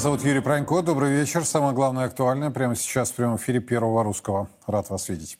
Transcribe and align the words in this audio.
Зовут 0.00 0.24
Юрий 0.24 0.40
Пронько. 0.40 0.80
Добрый 0.80 1.12
вечер. 1.12 1.44
Самое 1.44 1.74
главное 1.74 2.06
актуальное 2.06 2.48
прямо 2.48 2.74
сейчас 2.74 3.10
в 3.10 3.16
прямом 3.16 3.36
эфире 3.36 3.60
Первого 3.60 4.02
Русского. 4.02 4.48
Рад 4.66 4.88
вас 4.88 5.10
видеть. 5.10 5.36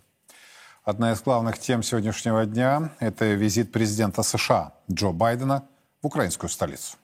Одна 0.84 1.12
из 1.12 1.22
главных 1.22 1.58
тем 1.58 1.82
сегодняшнего 1.82 2.44
дня– 2.44 2.90
это 3.00 3.24
визит 3.24 3.72
президента 3.72 4.22
США 4.22 4.74
Джо 4.92 5.12
Байдена 5.12 5.64
в 6.02 6.08
украинскую 6.08 6.50
столицу. 6.50 6.98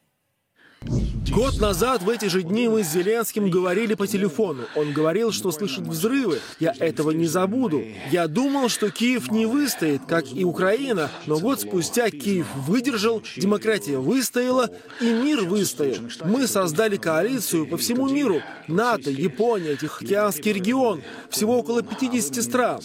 Год 1.32 1.60
назад 1.60 2.02
в 2.02 2.08
эти 2.08 2.26
же 2.26 2.42
дни 2.42 2.68
мы 2.68 2.84
с 2.84 2.92
Зеленским 2.92 3.50
говорили 3.50 3.94
по 3.94 4.06
телефону. 4.06 4.62
Он 4.76 4.92
говорил, 4.92 5.32
что 5.32 5.50
слышит 5.50 5.86
взрывы. 5.86 6.38
Я 6.60 6.72
этого 6.78 7.10
не 7.10 7.26
забуду. 7.26 7.82
Я 8.10 8.28
думал, 8.28 8.68
что 8.68 8.90
Киев 8.90 9.30
не 9.30 9.44
выстоит, 9.44 10.02
как 10.06 10.24
и 10.32 10.44
Украина, 10.44 11.10
но 11.26 11.38
год 11.38 11.60
спустя 11.60 12.10
Киев 12.10 12.46
выдержал, 12.54 13.22
демократия 13.36 13.98
выстояла 13.98 14.70
и 15.00 15.10
мир 15.12 15.42
выстоял. 15.42 15.96
Мы 16.24 16.46
создали 16.46 16.96
коалицию 16.96 17.66
по 17.66 17.76
всему 17.76 18.08
миру. 18.08 18.40
НАТО, 18.68 19.10
Япония, 19.10 19.76
Тихоокеанский 19.76 20.52
регион. 20.52 21.02
Всего 21.28 21.58
около 21.58 21.82
50 21.82 22.42
стран. 22.42 22.80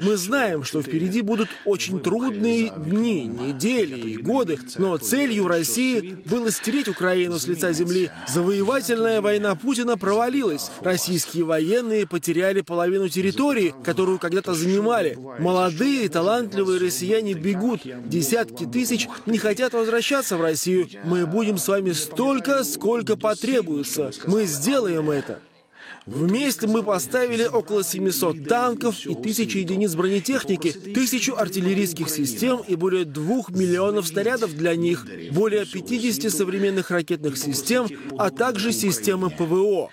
Мы 0.00 0.16
знаем, 0.16 0.64
что 0.64 0.82
впереди 0.82 1.22
будут 1.22 1.48
очень 1.64 2.00
трудные 2.00 2.70
дни, 2.76 3.24
недели 3.24 3.98
и 3.98 4.16
годы, 4.16 4.58
но 4.76 4.96
целью 4.96 5.46
России 5.46 6.18
было 6.24 6.50
стереть 6.50 6.88
Украину 6.88 7.19
Украину 7.20 7.38
с 7.38 7.46
лица 7.46 7.72
земли. 7.72 8.10
Завоевательная 8.28 9.20
война 9.20 9.54
Путина 9.54 9.98
провалилась. 9.98 10.70
Российские 10.80 11.44
военные 11.44 12.06
потеряли 12.06 12.62
половину 12.62 13.10
территории, 13.10 13.74
которую 13.84 14.18
когда-то 14.18 14.54
занимали. 14.54 15.18
Молодые, 15.38 16.08
талантливые 16.08 16.80
россияне 16.80 17.34
бегут. 17.34 17.82
Десятки 18.06 18.64
тысяч 18.64 19.06
не 19.26 19.36
хотят 19.36 19.74
возвращаться 19.74 20.38
в 20.38 20.40
Россию. 20.40 20.88
Мы 21.04 21.26
будем 21.26 21.58
с 21.58 21.68
вами 21.68 21.92
столько, 21.92 22.64
сколько 22.64 23.18
потребуется. 23.18 24.12
Мы 24.26 24.44
сделаем 24.44 25.10
это. 25.10 25.40
Вместе 26.05 26.67
мы 26.67 26.83
поставили 26.83 27.45
около 27.45 27.83
700 27.83 28.47
танков 28.47 29.05
и 29.05 29.15
тысячи 29.15 29.57
единиц 29.57 29.95
бронетехники, 29.95 30.71
тысячу 30.71 31.35
артиллерийских 31.35 32.09
систем 32.09 32.61
и 32.67 32.75
более 32.75 33.05
двух 33.05 33.49
миллионов 33.49 34.07
снарядов 34.07 34.55
для 34.55 34.75
них, 34.75 35.07
более 35.31 35.65
50 35.65 36.31
современных 36.31 36.91
ракетных 36.91 37.37
систем, 37.37 37.87
а 38.19 38.29
также 38.29 38.71
системы 38.71 39.31
ПВО. 39.31 39.89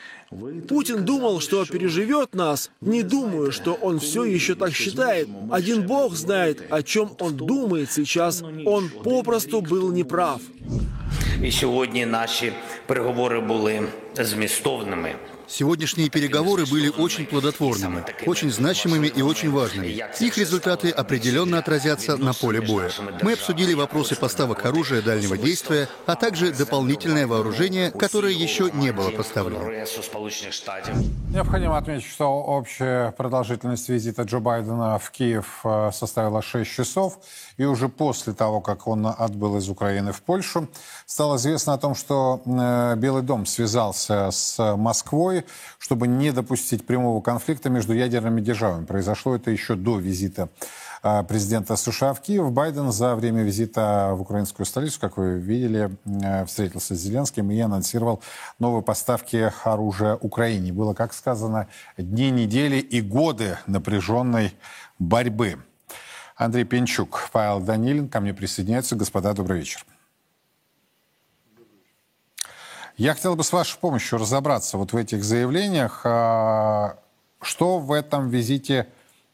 Путин 0.68 1.04
думал, 1.04 1.40
что 1.40 1.64
переживет 1.64 2.34
нас. 2.34 2.70
Не 2.80 3.02
думаю, 3.02 3.52
что 3.52 3.74
он 3.74 3.98
все 3.98 4.24
еще 4.24 4.54
так 4.54 4.74
считает. 4.74 5.28
Один 5.50 5.86
бог 5.86 6.14
знает, 6.14 6.62
о 6.70 6.82
чем 6.82 7.10
он 7.20 7.36
думает 7.36 7.90
сейчас. 7.90 8.42
Он 8.64 8.90
попросту 9.04 9.60
был 9.60 9.92
неправ. 9.92 10.40
І 11.42 11.52
сьогодні 11.52 12.06
наші 12.06 12.52
переговори 12.86 13.40
були 13.40 13.82
змістовними. 14.16 15.14
Сегодняшние 15.47 16.09
переговоры 16.09 16.65
были 16.65 16.89
очень 16.89 17.25
плодотворными, 17.25 18.03
очень 18.25 18.51
значимыми 18.51 19.07
и 19.07 19.21
очень 19.21 19.49
важными. 19.51 19.87
Их 20.19 20.37
результаты 20.37 20.89
определенно 20.89 21.59
отразятся 21.59 22.17
на 22.17 22.33
поле 22.33 22.61
боя. 22.61 22.91
Мы 23.21 23.33
обсудили 23.33 23.73
вопросы 23.73 24.15
поставок 24.15 24.65
оружия 24.65 25.01
дальнего 25.01 25.37
действия, 25.37 25.87
а 26.05 26.15
также 26.15 26.51
дополнительное 26.51 27.27
вооружение, 27.27 27.91
которое 27.91 28.33
еще 28.33 28.69
не 28.73 28.91
было 28.91 29.09
поставлено. 29.11 29.63
Необходимо 31.29 31.77
отметить, 31.77 32.07
что 32.07 32.25
общая 32.27 33.11
продолжительность 33.11 33.87
визита 33.89 34.23
Джо 34.23 34.39
Байдена 34.39 34.99
в 34.99 35.11
Киев 35.11 35.61
э, 35.63 35.91
составила 35.93 36.41
6 36.41 36.69
часов. 36.69 37.19
И 37.57 37.63
уже 37.63 37.89
после 37.89 38.33
того, 38.33 38.61
как 38.61 38.87
он 38.87 39.05
отбыл 39.07 39.57
из 39.57 39.69
Украины 39.69 40.11
в 40.11 40.21
Польшу, 40.21 40.67
стало 41.05 41.37
известно 41.37 41.73
о 41.73 41.77
том, 41.77 41.95
что 41.95 42.41
э, 42.45 42.95
Белый 42.97 43.23
дом 43.23 43.45
связался 43.45 44.29
с 44.31 44.75
Москвой 44.75 45.36
Москвой, 45.37 45.43
чтобы 45.79 46.07
не 46.07 46.31
допустить 46.31 46.85
прямого 46.85 47.21
конфликта 47.21 47.69
между 47.69 47.93
ядерными 47.93 48.41
державами. 48.41 48.85
Произошло 48.85 49.35
это 49.35 49.51
еще 49.51 49.75
до 49.75 49.99
визита 49.99 50.49
а, 51.01 51.23
президента 51.23 51.75
США 51.75 52.13
в 52.13 52.21
Киев. 52.21 52.51
Байден 52.51 52.91
за 52.91 53.15
время 53.15 53.43
визита 53.43 54.13
в 54.13 54.21
украинскую 54.21 54.65
столицу, 54.65 54.99
как 54.99 55.17
вы 55.17 55.39
видели, 55.39 55.89
э, 56.05 56.45
встретился 56.45 56.95
с 56.95 56.99
Зеленским 56.99 57.51
и 57.51 57.59
анонсировал 57.59 58.21
новые 58.59 58.81
поставки 58.81 59.51
оружия 59.63 60.15
Украине. 60.15 60.73
Было, 60.73 60.93
как 60.93 61.13
сказано, 61.13 61.67
дни, 61.97 62.31
недели 62.31 62.77
и 62.77 63.01
годы 63.01 63.57
напряженной 63.67 64.53
борьбы. 64.99 65.57
Андрей 66.35 66.65
Пенчук, 66.65 67.29
Павел 67.31 67.59
Данилин 67.59 68.09
ко 68.09 68.19
мне 68.19 68.33
присоединяются. 68.33 68.95
Господа, 68.95 69.33
добрый 69.33 69.59
вечер. 69.59 69.85
Я 72.97 73.13
хотел 73.13 73.35
бы 73.35 73.43
с 73.43 73.53
вашей 73.53 73.77
помощью 73.77 74.17
разобраться 74.17 74.75
вот 74.75 74.91
в 74.91 74.97
этих 74.97 75.23
заявлениях. 75.23 76.01
А, 76.03 76.97
что 77.43 77.77
в 77.77 77.91
этом 77.91 78.29
визите 78.29 78.87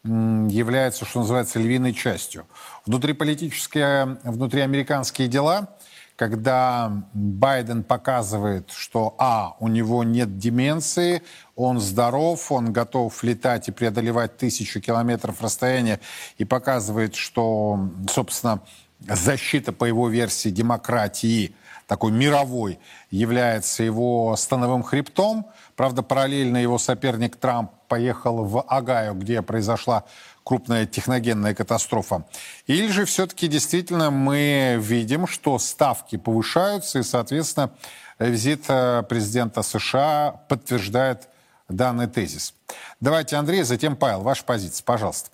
является, 0.04 1.06
что 1.06 1.22
называется, 1.22 1.60
львиной 1.60 1.94
частью? 1.94 2.46
Внутриполитические, 2.86 4.18
внутриамериканские 4.24 5.30
дела, 5.30 5.78
когда 6.18 6.92
Байден 7.14 7.86
показывает, 7.86 8.70
что, 8.70 9.16
а, 9.18 9.56
у 9.62 9.70
него 9.70 10.04
нет 10.04 10.38
деменции, 10.38 11.24
он 11.56 11.80
здоров, 11.80 12.52
он 12.52 12.74
готов 12.74 13.24
летать 13.24 13.70
и 13.70 13.72
преодолевать 13.72 14.36
тысячу 14.36 14.82
километров 14.82 15.42
расстояния, 15.42 16.02
и 16.38 16.44
показывает, 16.44 17.16
что, 17.16 17.80
собственно, 18.12 18.60
защита, 19.00 19.72
по 19.72 19.86
его 19.86 20.10
версии, 20.10 20.50
демократии– 20.50 21.56
такой 21.94 22.12
мировой, 22.12 22.80
является 23.12 23.84
его 23.84 24.36
становым 24.36 24.82
хребтом. 24.82 25.46
Правда, 25.76 26.02
параллельно 26.02 26.58
его 26.58 26.80
соперник 26.80 27.36
Трамп 27.36 27.70
поехал 27.88 28.46
в 28.46 28.64
Агаю, 28.64 29.14
где 29.14 29.44
произошла 29.44 30.04
крупная 30.44 30.88
техногенная 30.88 31.54
катастрофа. 31.54 32.26
Или 32.66 32.88
же 32.88 33.06
все-таки 33.06 33.48
действительно 33.48 34.10
мы 34.10 34.80
видим, 34.82 35.28
что 35.28 35.60
ставки 35.60 36.16
повышаются, 36.16 36.98
и, 36.98 37.04
соответственно, 37.04 37.70
визит 38.18 38.66
э, 38.70 39.04
президента 39.08 39.62
США 39.62 40.42
подтверждает 40.50 41.30
данный 41.70 42.08
тезис. 42.08 42.56
Давайте, 43.00 43.36
Андрей, 43.36 43.62
затем 43.62 43.96
Павел, 43.96 44.22
ваша 44.22 44.44
позиция, 44.44 44.84
пожалуйста. 44.84 45.30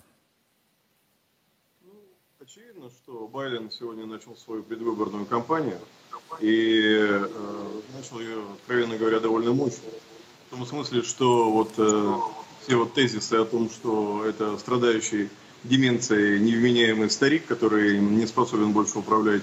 Ну, 1.80 1.94
очевидно, 2.38 2.90
что 2.90 3.26
Байден 3.28 3.70
сегодня 3.70 4.04
начал 4.04 4.36
свою 4.36 4.62
предвыборную 4.62 5.24
кампанию 5.24 5.78
и 6.40 6.80
э, 6.98 7.28
начал 7.96 8.20
ее, 8.20 8.42
откровенно 8.54 8.96
говоря, 8.96 9.20
довольно 9.20 9.52
мощно. 9.52 9.88
В 10.48 10.56
том 10.56 10.66
смысле, 10.66 11.02
что 11.02 11.50
вот 11.50 11.72
э, 11.78 12.14
все 12.62 12.76
вот 12.76 12.94
тезисы 12.94 13.34
о 13.34 13.44
том, 13.44 13.70
что 13.70 14.24
это 14.24 14.58
страдающий 14.58 15.28
деменцией 15.64 16.40
невменяемый 16.40 17.10
старик, 17.10 17.46
который 17.46 17.98
не 17.98 18.26
способен 18.26 18.72
больше 18.72 18.98
управлять 18.98 19.42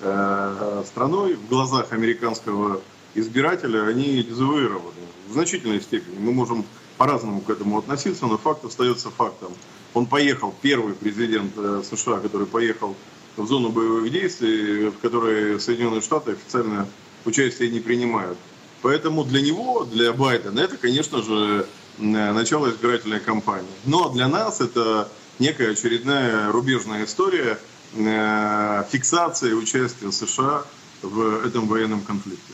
э, 0.00 0.82
страной, 0.86 1.34
в 1.34 1.48
глазах 1.48 1.92
американского 1.92 2.80
избирателя 3.14 3.86
они 3.86 4.22
дезавуированы 4.22 4.92
в 5.28 5.32
значительной 5.32 5.80
степени. 5.80 6.18
Мы 6.18 6.32
можем 6.32 6.64
по-разному 6.98 7.40
к 7.40 7.50
этому 7.50 7.78
относиться, 7.78 8.26
но 8.26 8.38
факт 8.38 8.64
остается 8.64 9.10
фактом. 9.10 9.52
Он 9.94 10.06
поехал, 10.06 10.54
первый 10.62 10.94
президент 10.94 11.52
э, 11.56 11.82
США, 11.84 12.20
который 12.20 12.46
поехал 12.46 12.94
в 13.36 13.46
зону 13.46 13.70
боевых 13.70 14.10
действий, 14.10 14.88
в 14.88 14.98
которой 14.98 15.60
Соединенные 15.60 16.00
Штаты 16.00 16.32
официально 16.32 16.86
участие 17.24 17.70
не 17.70 17.80
принимают. 17.80 18.38
Поэтому 18.82 19.24
для 19.24 19.40
него, 19.40 19.84
для 19.84 20.12
Байдена, 20.12 20.60
это, 20.60 20.76
конечно 20.76 21.22
же, 21.22 21.66
начало 21.98 22.70
избирательной 22.70 23.20
кампании. 23.20 23.68
Но 23.84 24.10
для 24.10 24.28
нас 24.28 24.60
это 24.60 25.08
некая 25.38 25.72
очередная 25.72 26.52
рубежная 26.52 27.04
история 27.04 27.58
э, 27.94 28.84
фиксации 28.90 29.52
участия 29.52 30.12
США 30.12 30.64
в 31.02 31.46
этом 31.46 31.66
военном 31.66 32.02
конфликте. 32.02 32.52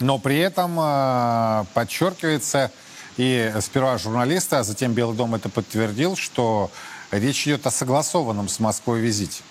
Но 0.00 0.18
при 0.18 0.38
этом 0.38 0.78
э, 0.78 1.64
подчеркивается, 1.74 2.70
и 3.16 3.52
сперва 3.60 3.98
журналисты, 3.98 4.56
а 4.56 4.62
затем 4.62 4.92
Белый 4.92 5.16
дом 5.16 5.34
это 5.34 5.48
подтвердил, 5.48 6.16
что 6.16 6.70
речь 7.10 7.46
идет 7.46 7.66
о 7.66 7.70
согласованном 7.70 8.48
с 8.48 8.60
Москвой 8.60 9.00
визите. 9.00 9.42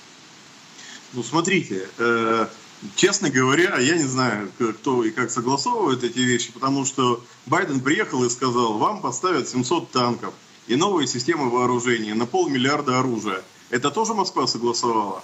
Ну, 1.17 1.23
смотрите, 1.23 1.89
э, 1.97 2.47
честно 2.95 3.31
говоря, 3.31 3.79
я 3.79 3.97
не 3.97 4.03
знаю, 4.03 4.51
кто 4.79 5.03
и 5.03 5.09
как 5.09 5.31
согласовывает 5.31 6.03
эти 6.03 6.19
вещи, 6.19 6.51
потому 6.51 6.85
что 6.85 7.23
Байден 7.47 7.79
приехал 7.79 8.23
и 8.23 8.29
сказал, 8.29 8.77
вам 8.77 9.01
поставят 9.01 9.49
700 9.49 9.89
танков 9.89 10.35
и 10.67 10.75
новые 10.75 11.07
системы 11.07 11.49
вооружения 11.49 12.13
на 12.13 12.27
полмиллиарда 12.27 12.99
оружия. 12.99 13.41
Это 13.71 13.89
тоже 13.89 14.13
Москва 14.13 14.45
согласовала? 14.45 15.23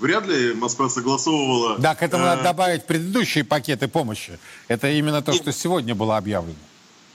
Вряд 0.00 0.28
ли 0.28 0.54
Москва 0.54 0.88
согласовывала... 0.88 1.76
Да, 1.76 1.96
к 1.96 2.04
этому 2.04 2.22
э... 2.22 2.26
надо 2.26 2.44
добавить 2.44 2.86
предыдущие 2.86 3.42
пакеты 3.42 3.88
помощи. 3.88 4.38
Это 4.68 4.88
именно 4.88 5.22
то, 5.22 5.32
что 5.32 5.50
сегодня 5.50 5.96
было 5.96 6.18
объявлено. 6.18 6.54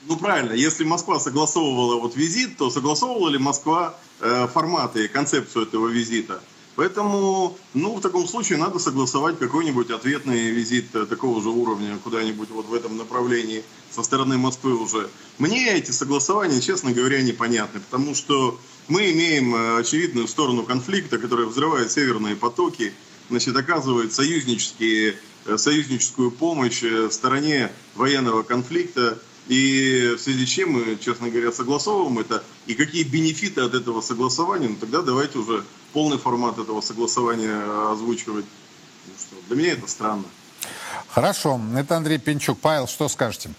Ну 0.06 0.18
правильно, 0.18 0.52
если 0.52 0.84
Москва 0.84 1.18
согласовывала 1.18 1.98
вот 1.98 2.14
визит, 2.14 2.58
то 2.58 2.68
согласовывала 2.68 3.30
ли 3.30 3.38
Москва 3.38 3.94
э, 4.20 4.48
форматы 4.52 5.06
и 5.06 5.08
концепцию 5.08 5.64
этого 5.64 5.88
визита? 5.88 6.42
Поэтому, 6.74 7.58
ну, 7.74 7.96
в 7.96 8.00
таком 8.00 8.26
случае 8.26 8.58
надо 8.58 8.78
согласовать 8.78 9.38
какой-нибудь 9.38 9.90
ответный 9.90 10.50
визит 10.50 10.90
такого 10.90 11.42
же 11.42 11.50
уровня 11.50 11.98
куда-нибудь 12.02 12.48
вот 12.50 12.66
в 12.66 12.74
этом 12.74 12.96
направлении 12.96 13.62
со 13.90 14.02
стороны 14.02 14.38
Москвы 14.38 14.74
уже. 14.74 15.10
Мне 15.38 15.74
эти 15.74 15.90
согласования, 15.90 16.60
честно 16.62 16.92
говоря, 16.92 17.20
непонятны, 17.20 17.80
потому 17.80 18.14
что 18.14 18.58
мы 18.88 19.10
имеем 19.12 19.54
э, 19.54 19.80
очевидную 19.80 20.26
сторону 20.26 20.62
конфликта, 20.62 21.18
которая 21.18 21.46
взрывает 21.46 21.92
северные 21.92 22.36
потоки, 22.36 22.92
значит, 23.28 23.54
оказывает 23.56 24.12
союзнические, 24.12 25.16
э, 25.46 25.58
союзническую 25.58 26.30
помощь 26.30 26.82
э, 26.82 27.10
стороне 27.10 27.70
военного 27.94 28.42
конфликта, 28.42 29.18
и 29.48 30.14
в 30.16 30.20
связи 30.20 30.46
с 30.46 30.48
чем 30.48 30.72
мы, 30.72 30.98
честно 31.00 31.28
говоря, 31.28 31.52
согласовываем 31.52 32.18
это, 32.18 32.42
и 32.66 32.74
какие 32.74 33.02
бенефиты 33.02 33.60
от 33.60 33.74
этого 33.74 34.00
согласования, 34.00 34.68
ну 34.68 34.76
тогда 34.76 35.02
давайте 35.02 35.38
уже 35.38 35.64
полный 35.92 36.18
формат 36.18 36.58
этого 36.58 36.80
согласования 36.80 37.90
озвучивать. 37.90 38.44
Ну, 39.06 39.12
что, 39.18 39.36
для 39.48 39.56
меня 39.56 39.72
это 39.72 39.88
странно. 39.88 40.24
Хорошо, 41.08 41.60
это 41.76 41.96
Андрей 41.96 42.18
Пинчук. 42.18 42.58
Павел, 42.58 42.86
что 42.86 43.08
скажете? 43.08 43.50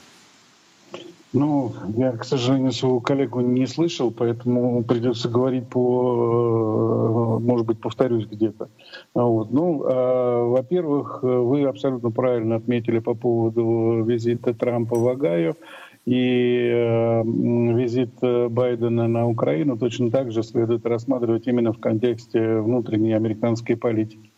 Ну, 1.33 1.73
я, 1.97 2.11
к 2.11 2.23
сожалению, 2.25 2.71
своего 2.71 2.99
коллегу 2.99 3.41
не 3.41 3.65
слышал, 3.65 4.11
поэтому 4.11 4.83
придется 4.83 5.29
говорить 5.29 5.67
по, 5.67 7.39
э, 7.39 7.43
может 7.43 7.65
быть, 7.65 7.81
повторюсь 7.81 8.27
где-то. 8.27 8.69
Вот. 9.15 9.51
Ну, 9.51 9.83
э, 9.83 10.43
во-первых, 10.43 11.23
вы 11.23 11.63
абсолютно 11.63 12.11
правильно 12.11 12.57
отметили 12.57 12.99
по 12.99 13.15
поводу 13.15 14.03
визита 14.03 14.53
Трампа 14.53 14.95
в 14.95 15.07
Агаю. 15.07 15.57
И 16.05 16.69
э, 16.69 17.23
визит 17.23 18.11
Байдена 18.21 19.07
на 19.07 19.27
Украину 19.27 19.77
точно 19.77 20.11
так 20.11 20.31
же 20.31 20.43
следует 20.43 20.85
рассматривать 20.85 21.47
именно 21.47 21.71
в 21.71 21.79
контексте 21.79 22.59
внутренней 22.59 23.13
американской 23.13 23.77
политики. 23.77 24.33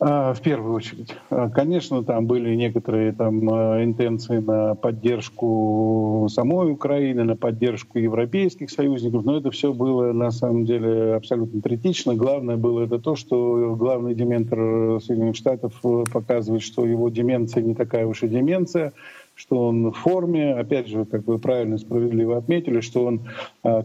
А, 0.00 0.32
в 0.32 0.40
первую 0.42 0.74
очередь. 0.74 1.16
А, 1.28 1.48
конечно, 1.50 2.04
там 2.04 2.26
были 2.26 2.54
некоторые 2.54 3.12
там 3.12 3.48
а, 3.50 3.82
интенции 3.82 4.38
на 4.38 4.76
поддержку 4.76 6.28
самой 6.30 6.70
Украины, 6.70 7.24
на 7.24 7.34
поддержку 7.34 7.98
европейских 7.98 8.70
союзников, 8.70 9.24
но 9.24 9.38
это 9.38 9.50
все 9.50 9.72
было 9.72 10.12
на 10.12 10.30
самом 10.30 10.64
деле 10.66 11.14
абсолютно 11.14 11.60
критично. 11.60 12.14
Главное 12.14 12.56
было 12.56 12.84
это 12.84 13.00
то, 13.00 13.16
что 13.16 13.74
главный 13.76 14.14
дементор 14.14 15.00
Соединенных 15.02 15.34
Штатов 15.34 15.74
показывает, 16.12 16.62
что 16.62 16.86
его 16.86 17.08
деменция 17.08 17.64
не 17.64 17.74
такая 17.74 18.06
уж 18.06 18.22
и 18.22 18.28
деменция, 18.28 18.92
что 19.38 19.68
он 19.68 19.92
в 19.92 19.96
форме. 19.96 20.54
Опять 20.54 20.88
же, 20.88 21.04
как 21.04 21.26
вы 21.26 21.38
правильно, 21.38 21.78
справедливо 21.78 22.36
отметили, 22.36 22.80
что 22.80 23.04
он 23.04 23.20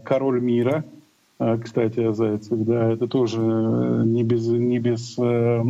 король 0.02 0.40
мира, 0.40 0.84
а, 1.36 1.58
кстати, 1.58 1.98
о 1.98 2.12
Зайцеве, 2.12 2.64
да, 2.64 2.92
это 2.92 3.08
тоже 3.08 3.40
э, 3.40 4.02
не 4.06 4.22
без, 4.22 4.46
не 4.46 4.78
без 4.78 5.18
э, 5.18 5.22
э, 5.22 5.62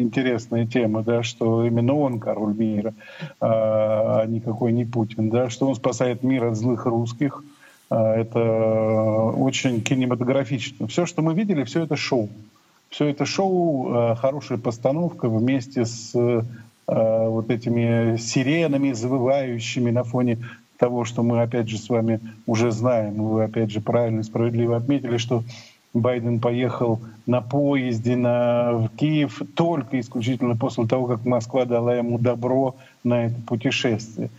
интересная 0.00 0.64
тема, 0.64 1.02
да, 1.02 1.24
что 1.24 1.64
именно 1.66 1.94
он 1.94 2.20
король 2.20 2.54
мира, 2.54 2.94
а, 3.40 4.20
а 4.20 4.26
никакой 4.26 4.72
не 4.72 4.84
Путин, 4.84 5.28
да, 5.28 5.50
что 5.50 5.66
он 5.66 5.74
спасает 5.74 6.22
мир 6.22 6.44
от 6.44 6.56
злых 6.56 6.86
русских, 6.86 7.42
это 7.90 9.32
очень 9.34 9.80
кинематографично. 9.80 10.86
Все, 10.88 11.06
что 11.06 11.22
мы 11.22 11.32
видели, 11.32 11.64
все 11.64 11.84
это 11.84 11.96
шоу. 11.96 12.28
Все 12.90 13.06
это 13.06 13.24
шоу, 13.24 14.14
хорошая 14.16 14.58
постановка 14.58 15.26
вместе 15.30 15.86
с 15.86 16.14
вот 16.88 17.50
этими 17.50 18.16
сиренами, 18.16 18.92
завывающими 18.92 19.90
на 19.90 20.04
фоне 20.04 20.38
того, 20.78 21.04
что 21.04 21.22
мы, 21.22 21.42
опять 21.42 21.68
же, 21.68 21.76
с 21.76 21.88
вами 21.88 22.20
уже 22.46 22.70
знаем. 22.70 23.14
Вы, 23.22 23.44
опять 23.44 23.70
же, 23.70 23.80
правильно 23.80 24.20
и 24.20 24.22
справедливо 24.24 24.76
отметили, 24.76 25.18
что 25.18 25.42
Байден 25.94 26.40
поехал 26.40 27.00
на 27.26 27.40
поезде 27.40 28.16
на, 28.16 28.72
в 28.72 28.88
Киев 28.96 29.42
только 29.54 29.98
исключительно 30.00 30.56
после 30.56 30.86
того, 30.86 31.06
как 31.06 31.24
Москва 31.24 31.64
дала 31.64 31.94
ему 31.94 32.18
добро 32.18 32.76
на 33.04 33.26
это 33.26 33.40
путешествие. 33.46 34.30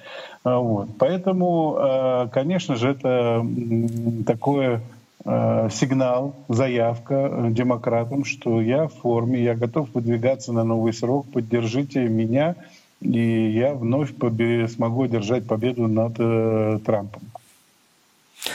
А, 0.43 0.59
вот. 0.59 0.89
Поэтому, 0.97 1.75
а, 1.77 2.27
конечно 2.27 2.75
же, 2.75 2.89
это 2.89 3.45
такой 4.25 4.75
а, 4.75 4.81
сигнал, 5.25 6.35
заявка 6.47 7.47
демократам, 7.49 8.23
что 8.23 8.61
я 8.61 8.87
в 8.87 8.93
форме, 8.93 9.43
я 9.43 9.53
готов 9.53 9.89
выдвигаться 9.93 10.53
на 10.53 10.63
новый 10.63 10.93
срок, 10.93 11.27
поддержите 11.31 12.07
меня— 12.07 12.55
и 13.01 13.51
я 13.51 13.73
вновь 13.73 14.09
смогу 14.73 15.03
одержать 15.03 15.47
победу 15.47 15.87
над 15.87 16.15
э, 16.19 16.79
Трампом. 16.85 17.21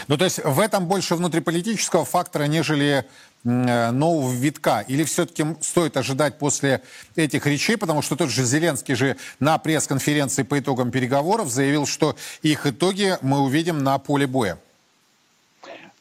Ну, 0.09 0.17
то 0.17 0.25
есть 0.25 0.43
в 0.45 0.61
этом 0.61 0.87
больше 0.87 1.15
внутриполитического 1.15 2.05
фактора, 2.05 2.45
нежели 2.45 3.05
э, 3.45 3.91
нового 3.91 4.33
витка? 4.33 4.85
Или 4.87 5.05
все-таки 5.05 5.45
стоит 5.61 5.97
ожидать 5.97 6.39
после 6.39 6.83
этих 7.17 7.47
речей, 7.47 7.77
потому 7.77 8.03
что 8.03 8.17
тот 8.17 8.31
же 8.31 8.45
Зеленский 8.45 8.95
же 8.95 9.17
на 9.41 9.57
пресс-конференции 9.59 10.43
по 10.43 10.59
итогам 10.59 10.91
переговоров 10.91 11.49
заявил, 11.49 11.87
что 11.87 12.17
их 12.43 12.67
итоги 12.67 13.17
мы 13.23 13.41
увидим 13.41 13.83
на 13.83 13.99
поле 13.99 14.27
боя? 14.27 14.59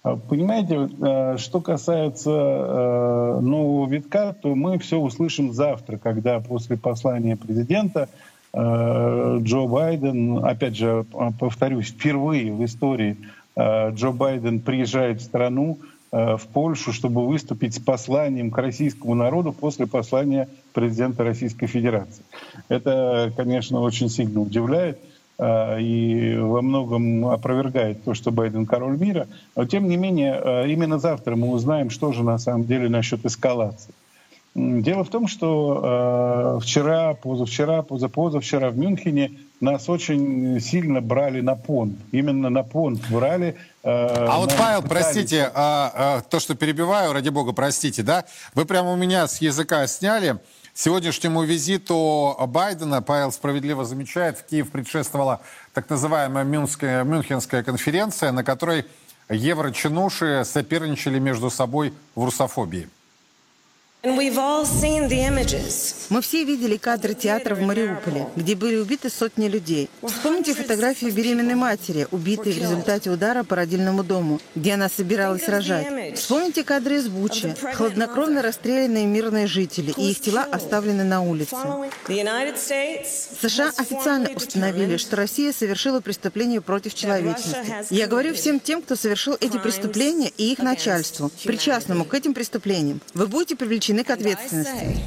А, 0.03 0.17
понимаете, 0.17 0.89
э, 1.01 1.37
что 1.37 1.61
касается 1.61 2.29
э, 2.29 3.39
нового 3.39 3.89
витка, 3.89 4.35
то 4.39 4.53
мы 4.53 4.77
все 4.77 4.97
услышим 4.97 5.53
завтра, 5.53 5.97
когда 5.97 6.39
после 6.41 6.77
послания 6.77 7.37
президента 7.37 8.09
Джо 8.55 9.65
Байден, 9.65 10.45
опять 10.45 10.77
же, 10.77 11.05
повторюсь, 11.39 11.87
впервые 11.87 12.53
в 12.53 12.63
истории 12.63 13.17
Джо 13.57 14.11
Байден 14.11 14.59
приезжает 14.59 15.21
в 15.21 15.23
страну, 15.23 15.79
в 16.11 16.41
Польшу, 16.53 16.93
чтобы 16.93 17.25
выступить 17.25 17.73
с 17.73 17.79
посланием 17.79 18.51
к 18.51 18.57
российскому 18.59 19.15
народу 19.15 19.53
после 19.53 19.87
послания 19.87 20.49
президента 20.71 21.23
Российской 21.23 21.65
Федерации. 21.65 22.21
Это, 22.69 23.33
конечно, 23.35 23.79
очень 23.79 24.09
сильно 24.09 24.39
удивляет 24.39 24.99
и 25.39 26.37
во 26.39 26.61
многом 26.61 27.27
опровергает 27.27 28.03
то, 28.03 28.13
что 28.13 28.31
Байден 28.31 28.65
король 28.65 28.97
мира. 28.97 29.27
Но, 29.55 29.65
тем 29.65 29.89
не 29.89 29.97
менее, 29.97 30.71
именно 30.71 30.99
завтра 30.99 31.35
мы 31.35 31.49
узнаем, 31.49 31.89
что 31.89 32.11
же 32.13 32.23
на 32.23 32.37
самом 32.37 32.65
деле 32.65 32.87
насчет 32.87 33.25
эскалации. 33.25 33.93
Дело 34.55 35.03
в 35.03 35.09
том, 35.09 35.27
что 35.27 36.59
э, 36.59 36.59
вчера, 36.61 37.15
позавчера, 37.15 37.81
позапозавчера 37.81 38.69
в 38.69 38.77
Мюнхене 38.77 39.31
нас 39.59 39.89
очень 39.89 40.59
сильно 40.61 41.01
брали 41.01 41.41
на 41.41 41.55
понт. 41.55 41.97
Именно 42.11 42.51
на 42.51 42.61
понт 42.61 43.01
брали. 43.09 43.55
Э, 43.83 44.27
а 44.29 44.37
вот, 44.37 44.53
Павел, 44.55 44.83
пытались... 44.83 45.05
простите, 45.05 45.51
а, 45.55 45.91
а, 45.95 46.21
то, 46.21 46.39
что 46.39 46.53
перебиваю, 46.53 47.13
ради 47.13 47.29
бога, 47.29 47.51
простите, 47.53 48.03
да? 48.03 48.25
Вы 48.53 48.65
прямо 48.65 48.93
у 48.93 48.95
меня 48.95 49.27
с 49.27 49.41
языка 49.41 49.87
сняли. 49.87 50.37
Сегодняшнему 50.75 51.43
визиту 51.43 52.35
Байдена, 52.47 53.03
Павел 53.03 53.31
справедливо 53.31 53.85
замечает, 53.85 54.39
в 54.39 54.45
Киев 54.45 54.71
предшествовала 54.71 55.39
так 55.71 55.87
называемая 55.87 56.43
Мюнхенская, 56.43 57.03
Мюнхенская 57.03 57.61
конференция, 57.61 58.31
на 58.31 58.43
которой 58.43 58.85
еврочинуши 59.29 60.41
соперничали 60.45 61.19
между 61.19 61.51
собой 61.51 61.93
в 62.15 62.25
русофобии. 62.25 62.89
Мы 64.05 64.29
все 66.21 66.43
видели 66.43 66.75
кадры 66.75 67.13
театра 67.13 67.55
в 67.55 67.61
Мариуполе, 67.61 68.27
где 68.35 68.53
были 68.53 68.75
убиты 68.75 69.09
сотни 69.09 69.47
людей. 69.47 69.89
Вспомните 70.01 70.53
фотографию 70.53 71.13
беременной 71.13 71.55
матери, 71.55 72.05
убитой 72.11 72.51
в 72.51 72.57
результате 72.57 73.11
удара 73.11 73.45
по 73.45 73.55
родильному 73.55 74.03
дому, 74.03 74.41
где 74.55 74.73
она 74.73 74.89
собиралась 74.89 75.47
рожать. 75.47 76.17
Вспомните 76.17 76.65
кадры 76.65 76.97
из 76.97 77.07
Бучи, 77.07 77.55
хладнокровно 77.75 78.41
расстрелянные 78.41 79.05
мирные 79.05 79.47
жители, 79.47 79.93
и 79.95 80.11
их 80.11 80.19
тела 80.19 80.45
оставлены 80.51 81.05
на 81.05 81.21
улице. 81.21 81.55
США 83.41 83.71
официально 83.77 84.31
установили, 84.35 84.97
что 84.97 85.15
Россия 85.15 85.53
совершила 85.53 86.01
преступление 86.01 86.59
против 86.59 86.93
человечности. 86.93 87.85
Я 87.89 88.07
говорю 88.07 88.33
всем 88.33 88.59
тем, 88.59 88.81
кто 88.81 88.97
совершил 88.97 89.37
эти 89.39 89.57
преступления 89.57 90.29
и 90.37 90.51
их 90.51 90.59
начальству, 90.59 91.31
причастному 91.45 92.03
к 92.03 92.13
этим 92.13 92.33
преступлениям. 92.33 92.99
Вы 93.13 93.27
будете 93.27 93.55
привлечены 93.55 93.92
привлечены 93.93 94.03
к 94.03 94.09
ответственности. 94.09 95.01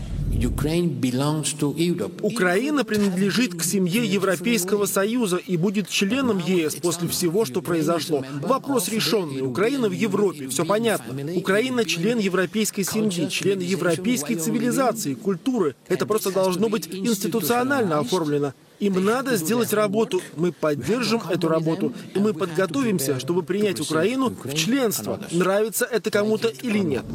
Украина 2.23 2.85
принадлежит 2.85 3.55
к 3.55 3.62
семье 3.62 4.05
Европейского 4.05 4.87
Союза 4.87 5.37
и 5.37 5.57
будет 5.57 5.88
членом 5.88 6.38
ЕС 6.38 6.75
после 6.76 7.09
всего, 7.09 7.45
что 7.45 7.62
произошло. 7.62 8.23
Вопрос 8.43 8.88
решенный. 8.88 9.40
Украина 9.40 9.88
в 9.88 9.93
Европе, 9.93 10.49
все 10.49 10.64
понятно. 10.64 11.14
Украина 11.37 11.85
член 11.85 12.19
европейской 12.19 12.83
семьи, 12.83 13.28
член 13.28 13.61
европейской 13.61 14.35
цивилизации, 14.35 15.14
культуры. 15.14 15.75
Это 15.88 16.07
просто 16.07 16.31
должно 16.31 16.69
быть 16.69 16.88
институционально 16.93 17.99
оформлено. 17.99 18.52
Им 18.78 19.02
надо 19.02 19.37
сделать 19.37 19.73
работу. 19.73 20.21
Мы 20.37 20.52
поддержим 20.52 21.23
эту 21.31 21.49
работу, 21.49 21.95
и 22.14 22.19
мы 22.19 22.35
подготовимся, 22.35 23.19
чтобы 23.21 23.43
принять 23.43 23.81
Украину 23.81 24.28
в 24.45 24.55
членство, 24.55 25.19
нравится 25.31 25.87
это 25.87 26.11
кому-то 26.11 26.49
или 26.49 26.81
нет. 26.81 27.07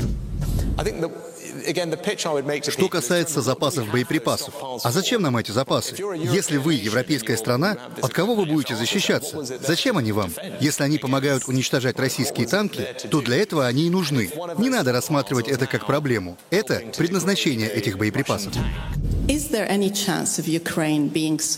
Что 2.68 2.90
касается 2.90 3.42
запасов 3.42 3.90
боеприпасов, 3.92 4.54
а 4.84 4.92
зачем 4.92 5.22
нам 5.22 5.38
эти 5.38 5.52
запасы? 5.52 5.96
Если 6.18 6.58
вы 6.58 6.76
европейская 6.76 7.38
страна, 7.38 7.78
от 8.02 8.14
кого 8.14 8.36
вы 8.36 8.46
будете 8.46 8.76
защищаться? 8.76 9.44
Зачем 9.44 9.98
они 9.98 10.12
вам? 10.12 10.32
Если 10.60 10.84
они 10.84 10.98
помогают 10.98 11.48
уничтожать 11.48 12.00
российские 12.00 12.48
танки, 12.48 12.88
то 13.10 13.22
для 13.22 13.38
этого 13.38 13.66
они 13.66 13.88
и 13.88 13.90
нужны. 13.90 14.30
Не 14.58 14.70
надо 14.70 14.92
рассматривать 14.92 15.48
это 15.48 15.68
как 15.68 15.86
проблему. 15.86 16.38
Это 16.50 16.82
предназначение 16.98 17.70
этих 17.70 17.98
боеприпасов. 17.98 18.54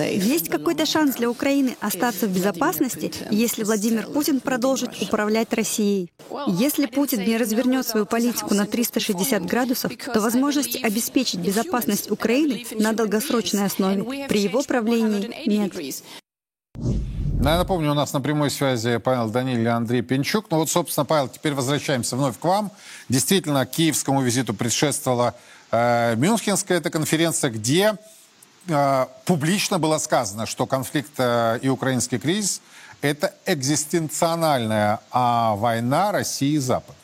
Есть 0.09 0.49
какой-то 0.49 0.85
шанс 0.85 1.15
для 1.15 1.29
Украины 1.29 1.75
остаться 1.79 2.27
в 2.27 2.31
безопасности, 2.35 3.11
если 3.31 3.63
Владимир 3.63 4.07
Путин 4.07 4.39
продолжит 4.39 5.01
управлять 5.01 5.53
Россией? 5.53 6.11
Если 6.47 6.85
Путин 6.85 7.21
не 7.21 7.37
развернет 7.37 7.87
свою 7.87 8.05
политику 8.05 8.53
на 8.53 8.65
360 8.65 9.45
градусов, 9.45 9.91
то 9.95 10.19
возможности 10.19 10.77
обеспечить 10.77 11.39
безопасность 11.39 12.11
Украины 12.11 12.65
на 12.71 12.93
долгосрочной 12.93 13.65
основе 13.65 14.27
при 14.27 14.41
его 14.41 14.61
правлении 14.63 15.31
нет. 15.47 15.73
Ну, 17.43 17.49
я 17.49 17.57
напомню, 17.57 17.91
у 17.91 17.93
нас 17.93 18.13
на 18.13 18.21
прямой 18.21 18.49
связи 18.49 18.97
Павел 18.99 19.29
Даниль 19.29 19.59
и 19.59 19.65
Андрей 19.65 20.01
Пинчук. 20.01 20.45
Ну 20.49 20.59
вот, 20.59 20.69
собственно, 20.69 21.03
Павел, 21.03 21.27
теперь 21.27 21.53
возвращаемся 21.53 22.15
вновь 22.15 22.39
к 22.39 22.45
вам. 22.45 22.71
Действительно, 23.09 23.65
киевскому 23.65 24.21
визиту 24.21 24.53
предшествовала 24.53 25.35
Мюнхенская 25.73 26.77
эта 26.77 26.91
конференция, 26.91 27.49
где 27.49 27.95
э, 28.67 29.05
публично 29.25 29.79
было 29.79 29.97
сказано, 29.97 30.45
что 30.45 30.67
конфликт 30.67 31.13
э, 31.17 31.59
и 31.63 31.69
украинский 31.69 32.19
кризис– 32.19 32.61
это 33.01 33.33
экзистенциональная 33.47 34.99
а 35.11 35.55
война 35.55 36.11
России 36.11 36.53
и 36.53 36.57
Запада. 36.59 36.97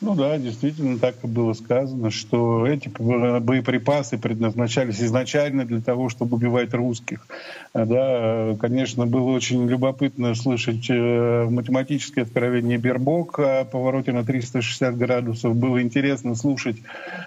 Ну 0.00 0.14
да, 0.14 0.36
действительно, 0.38 0.98
так 0.98 1.22
и 1.22 1.26
было 1.26 1.52
сказано, 1.52 2.10
что 2.10 2.66
эти 2.66 2.88
боеприпасы 2.88 4.18
предназначались 4.18 5.00
изначально 5.00 5.64
для 5.64 5.80
того, 5.80 6.08
чтобы 6.08 6.36
убивать 6.36 6.74
русских. 6.74 7.26
Да, 7.72 8.56
конечно, 8.60 9.06
было 9.06 9.30
очень 9.30 9.66
любопытно 9.66 10.34
слышать 10.34 10.90
э, 10.90 11.46
математическое 11.48 12.22
откровение 12.22 12.76
Бербок 12.76 13.38
о 13.38 13.64
повороте 13.64 14.12
на 14.12 14.24
360 14.24 14.96
градусов. 14.96 15.56
Было 15.56 15.80
интересно 15.80 16.34
слушать 16.34 16.76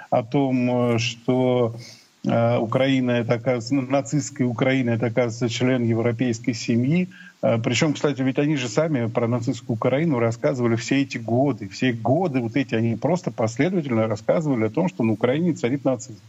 о 0.10 0.24
том, 0.24 0.96
э, 0.96 1.00
что 1.00 1.76
Украина, 2.60 3.12
это, 3.12 3.36
оказывается, 3.36 3.76
нацистская 3.76 4.48
Украина, 4.48 4.92
это, 4.92 5.08
оказывается, 5.08 5.50
член 5.50 5.84
европейской 5.84 6.54
семьи. 6.54 7.10
А, 7.42 7.58
Причем, 7.58 7.94
кстати, 7.94 8.22
ведь 8.22 8.40
они 8.40 8.56
же 8.56 8.68
сами 8.68 9.08
про 9.08 9.28
нацистскую 9.28 9.76
Украину 9.76 10.20
рассказывали 10.20 10.76
все 10.76 11.02
эти 11.02 11.18
годы. 11.18 11.68
Все 11.70 11.94
годы 11.94 12.40
вот 12.40 12.56
эти, 12.56 12.76
они 12.76 12.96
просто 12.96 13.32
последовательно 13.32 14.08
рассказывали 14.08 14.66
о 14.66 14.70
том, 14.70 14.90
что 14.90 15.04
на 15.04 15.14
Украине 15.14 15.54
царит 15.54 15.86
нацизм. 15.86 16.20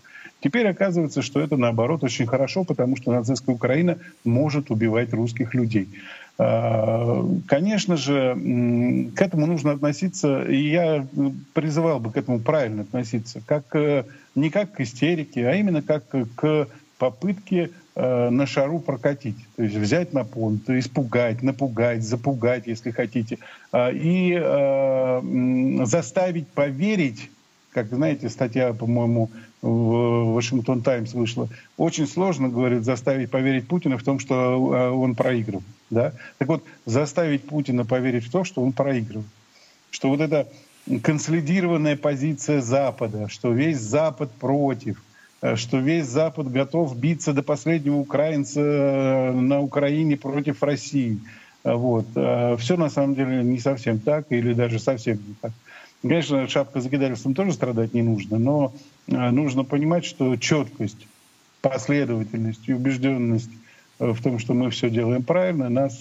Теперь 0.41 0.69
оказывается, 0.69 1.21
что 1.21 1.41
это 1.41 1.57
наоборот 1.57 2.05
очень 2.05 2.27
хорошо, 2.27 2.63
потому 2.63 2.97
что 2.97 3.13
нацистская 3.13 3.55
Украина 3.55 3.99
может 4.25 4.71
убивать 4.71 5.13
русских 5.13 5.55
людей. 5.55 5.89
А, 6.39 7.25
конечно 7.47 7.97
же, 7.97 8.35
к 9.15 9.21
этому 9.21 9.47
нужно 9.47 9.73
относиться, 9.73 10.45
и 10.45 10.69
я 10.71 11.07
призывал 11.53 11.99
бы 12.01 12.13
к 12.13 12.17
этому 12.17 12.41
правильно 12.41 12.83
относиться, 12.83 13.43
как, 13.45 13.75
э, 13.75 14.05
не 14.35 14.51
как 14.51 14.73
к 14.73 14.81
истерике, 14.81 15.49
а 15.49 15.55
именно 15.55 15.83
как 15.83 16.05
к 16.37 16.69
попытке 16.99 17.71
Э, 18.01 18.31
на 18.31 18.47
шару 18.47 18.79
прокатить. 18.79 19.35
То 19.57 19.65
есть 19.65 19.75
взять 19.75 20.13
на 20.13 20.23
понт, 20.23 20.71
испугать, 20.71 21.43
напугать, 21.43 22.05
запугать, 22.05 22.69
если 22.69 22.93
хотите. 22.93 23.39
И 23.75 24.39
э, 24.41 25.21
заставить 25.85 26.47
поверить, 26.47 27.29
как, 27.83 27.95
знаете, 27.95 28.29
статья, 28.29 28.73
по-моему, 28.73 29.31
в 29.63 30.35
Вашингтон 30.35 30.83
Таймс 30.83 31.15
вышла, 31.15 31.49
очень 31.77 32.07
сложно, 32.07 32.49
говорит, 32.49 32.85
заставить 32.85 33.31
поверить 33.31 33.69
Путина 33.69 33.99
в 33.99 34.03
том, 34.03 34.19
что 34.19 34.35
э, 34.35 34.91
он 34.91 35.15
проигрывает. 35.15 35.67
Да? 35.91 36.13
Так 36.39 36.49
вот, 36.49 36.65
заставить 36.87 37.45
Путина 37.45 37.85
поверить 37.85 38.25
в 38.25 38.31
то, 38.31 38.45
что 38.45 38.63
он 38.63 38.73
проигрывает. 38.73 39.27
Что 39.91 40.09
вот 40.09 40.21
эта 40.21 40.49
консолидированная 41.03 41.97
позиция 41.97 42.61
Запада, 42.61 43.29
что 43.29 43.53
весь 43.53 43.79
Запад 43.79 44.31
против, 44.33 45.03
Э, 45.41 45.57
что 45.57 45.79
весь 45.79 46.07
Запад 46.07 46.51
готов 46.51 46.97
биться 46.97 47.33
до 47.33 47.43
последнего 47.43 47.97
украинца 47.97 48.61
э, 48.61 49.33
на 49.33 49.61
Украине 49.61 50.17
против 50.17 50.63
России. 50.63 51.21
Вот. 51.65 52.07
Все 52.13 52.77
на 52.77 52.89
самом 52.89 53.15
деле 53.15 53.43
не 53.43 53.59
совсем 53.59 53.99
так, 53.99 54.27
или 54.31 54.55
даже 54.55 54.79
совсем 54.79 55.17
не 55.17 55.35
так. 55.41 55.53
Конечно, 56.03 56.47
шапка 56.49 56.81
закидательством 56.81 57.35
тоже 57.35 57.53
страдать 57.53 57.93
не 57.93 58.03
нужно, 58.03 58.39
но 58.39 58.73
нужно 59.07 59.65
понимать, 59.65 60.05
что 60.05 60.37
четкость, 60.37 61.09
последовательность 61.61 62.69
и 62.69 62.73
убежденность 62.73 63.51
в 63.99 64.23
том, 64.23 64.39
что 64.39 64.55
мы 64.55 64.71
все 64.71 64.91
делаем 64.91 65.25
правильно, 65.25 65.69
нас 65.69 65.95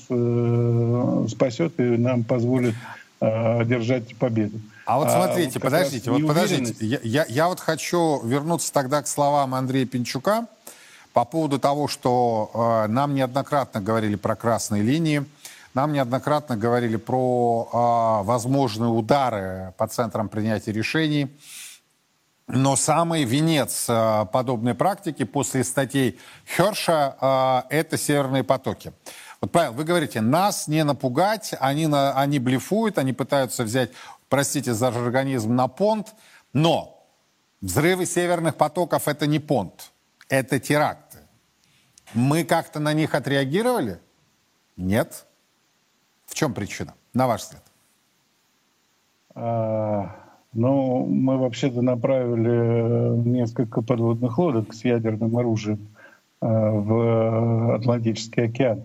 спасет 1.32 1.80
и 1.80 1.84
нам 1.84 2.24
позволит 2.24 2.75
одержать 3.20 4.16
победу. 4.18 4.60
А 4.88 5.00
вот 5.00 5.08
а, 5.08 5.25
смотрите, 5.25 5.60
а, 5.60 5.62
подождите, 5.62 6.12
вот 6.12 6.25
подождите. 6.25 6.74
Я, 6.86 7.00
я, 7.04 7.25
я 7.27 7.48
вот 7.50 7.60
хочу 7.60 8.22
вернуться 8.24 8.72
тогда 8.72 9.01
к 9.01 9.08
словам 9.08 9.54
Андрея 9.54 9.86
Пинчука 9.86 10.48
по 11.12 11.25
поводу 11.25 11.60
того, 11.60 11.89
что 11.89 12.86
э, 12.86 12.92
нам 12.92 13.13
неоднократно 13.13 13.82
говорили 13.82 14.16
про 14.16 14.38
красные 14.38 14.84
линии, 14.84 15.25
нам 15.77 15.93
неоднократно 15.93 16.57
говорили 16.57 16.96
про 16.96 17.69
э, 17.72 18.25
возможные 18.25 18.89
удары 18.89 19.75
по 19.77 19.88
центрам 19.88 20.27
принятия 20.27 20.72
решений. 20.72 21.38
Но 22.48 22.75
самый 22.75 23.25
венец 23.25 23.86
э, 23.88 24.25
подобной 24.34 24.74
практики 24.74 25.24
после 25.24 25.63
статей 25.63 26.19
Херша 26.48 27.15
э, 27.69 27.75
это 27.75 27.96
северные 27.96 28.43
потоки. 28.43 28.91
Вот, 29.39 29.51
Павел, 29.51 29.74
вы 29.74 29.84
говорите, 29.84 30.19
нас 30.19 30.67
не 30.67 30.84
напугать, 30.84 31.53
они, 31.60 31.86
на, 31.86 32.19
они 32.19 32.39
блефуют, 32.39 32.98
они 32.98 33.13
пытаются 33.13 33.63
взять 33.63 33.91
простите 34.29 34.74
за 34.74 34.88
организм, 34.88 35.53
на 35.53 35.67
понт, 35.67 36.15
но 36.53 37.07
взрывы 37.62 38.07
северных 38.07 38.55
потоков 38.55 39.07
это 39.07 39.27
не 39.27 39.38
понт, 39.38 39.91
это 40.27 40.60
теракты. 40.60 41.19
Мы 42.15 42.46
как-то 42.46 42.79
на 42.79 42.93
них 42.93 43.13
отреагировали? 43.13 44.00
Нет. 44.75 45.26
Чем 46.38 46.53
причина, 46.53 46.94
на 47.15 47.25
ваш 47.25 47.41
взгляд? 47.41 47.63
А, 49.34 50.15
ну, 50.53 51.03
мы 51.03 51.36
вообще-то 51.39 51.82
направили 51.82 53.27
несколько 53.27 53.82
подводных 53.82 54.38
лодок 54.38 54.72
с 54.75 54.86
ядерным 54.86 55.36
оружием 55.36 55.88
а, 56.39 56.70
в 56.70 57.74
Атлантический 57.77 58.44
океан. 58.44 58.84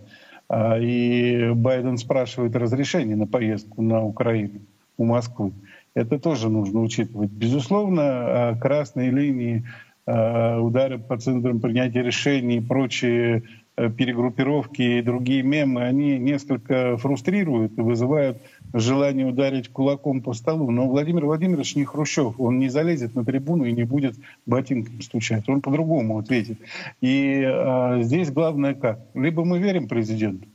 А, 0.49 0.79
и 0.79 1.53
Байден 1.53 1.99
спрашивает 1.99 2.57
разрешение 2.57 3.17
на 3.17 3.27
поездку 3.27 3.83
на 3.83 4.03
Украину 4.03 4.61
у 4.97 5.05
Москвы. 5.05 5.53
Это 5.93 6.19
тоже 6.19 6.49
нужно 6.49 6.81
учитывать. 6.81 7.33
Безусловно, 7.33 8.03
а, 8.03 8.57
красные 8.59 9.11
линии, 9.11 9.67
а, 10.07 10.59
удары 10.59 10.99
по 10.99 11.19
центрам 11.19 11.61
принятия 11.61 12.03
решений 12.03 12.57
и 12.57 12.61
прочие 12.61 13.39
э, 13.39 13.43
перегруппировки 13.77 14.83
и 14.83 15.03
другие 15.03 15.43
мемы, 15.43 15.83
они 15.83 16.19
несколько 16.19 16.97
фрустрируют 16.99 17.79
и 17.79 17.81
вызывают 17.81 18.39
желание 18.75 19.27
ударить 19.27 19.69
кулаком 19.69 20.21
по 20.21 20.35
столу. 20.35 20.71
Но 20.71 20.89
Владимир 20.89 21.25
Владимирович 21.25 21.75
не 21.75 21.85
Хрущев. 21.85 22.39
Он 22.39 22.59
не 22.59 22.69
залезет 22.69 23.15
на 23.15 23.25
трибуну 23.25 23.65
и 23.65 23.73
не 23.73 23.85
будет 23.85 24.17
ботинком 24.45 25.01
стучать. 25.01 25.49
Он 25.49 25.63
по-другому 25.63 26.19
ответит. 26.19 26.59
И 27.01 27.43
а, 27.45 28.03
здесь 28.03 28.31
главное 28.31 28.75
как? 28.75 29.01
Либо 29.15 29.45
мы 29.45 29.59
верим 29.59 29.89
президенту, 29.89 30.49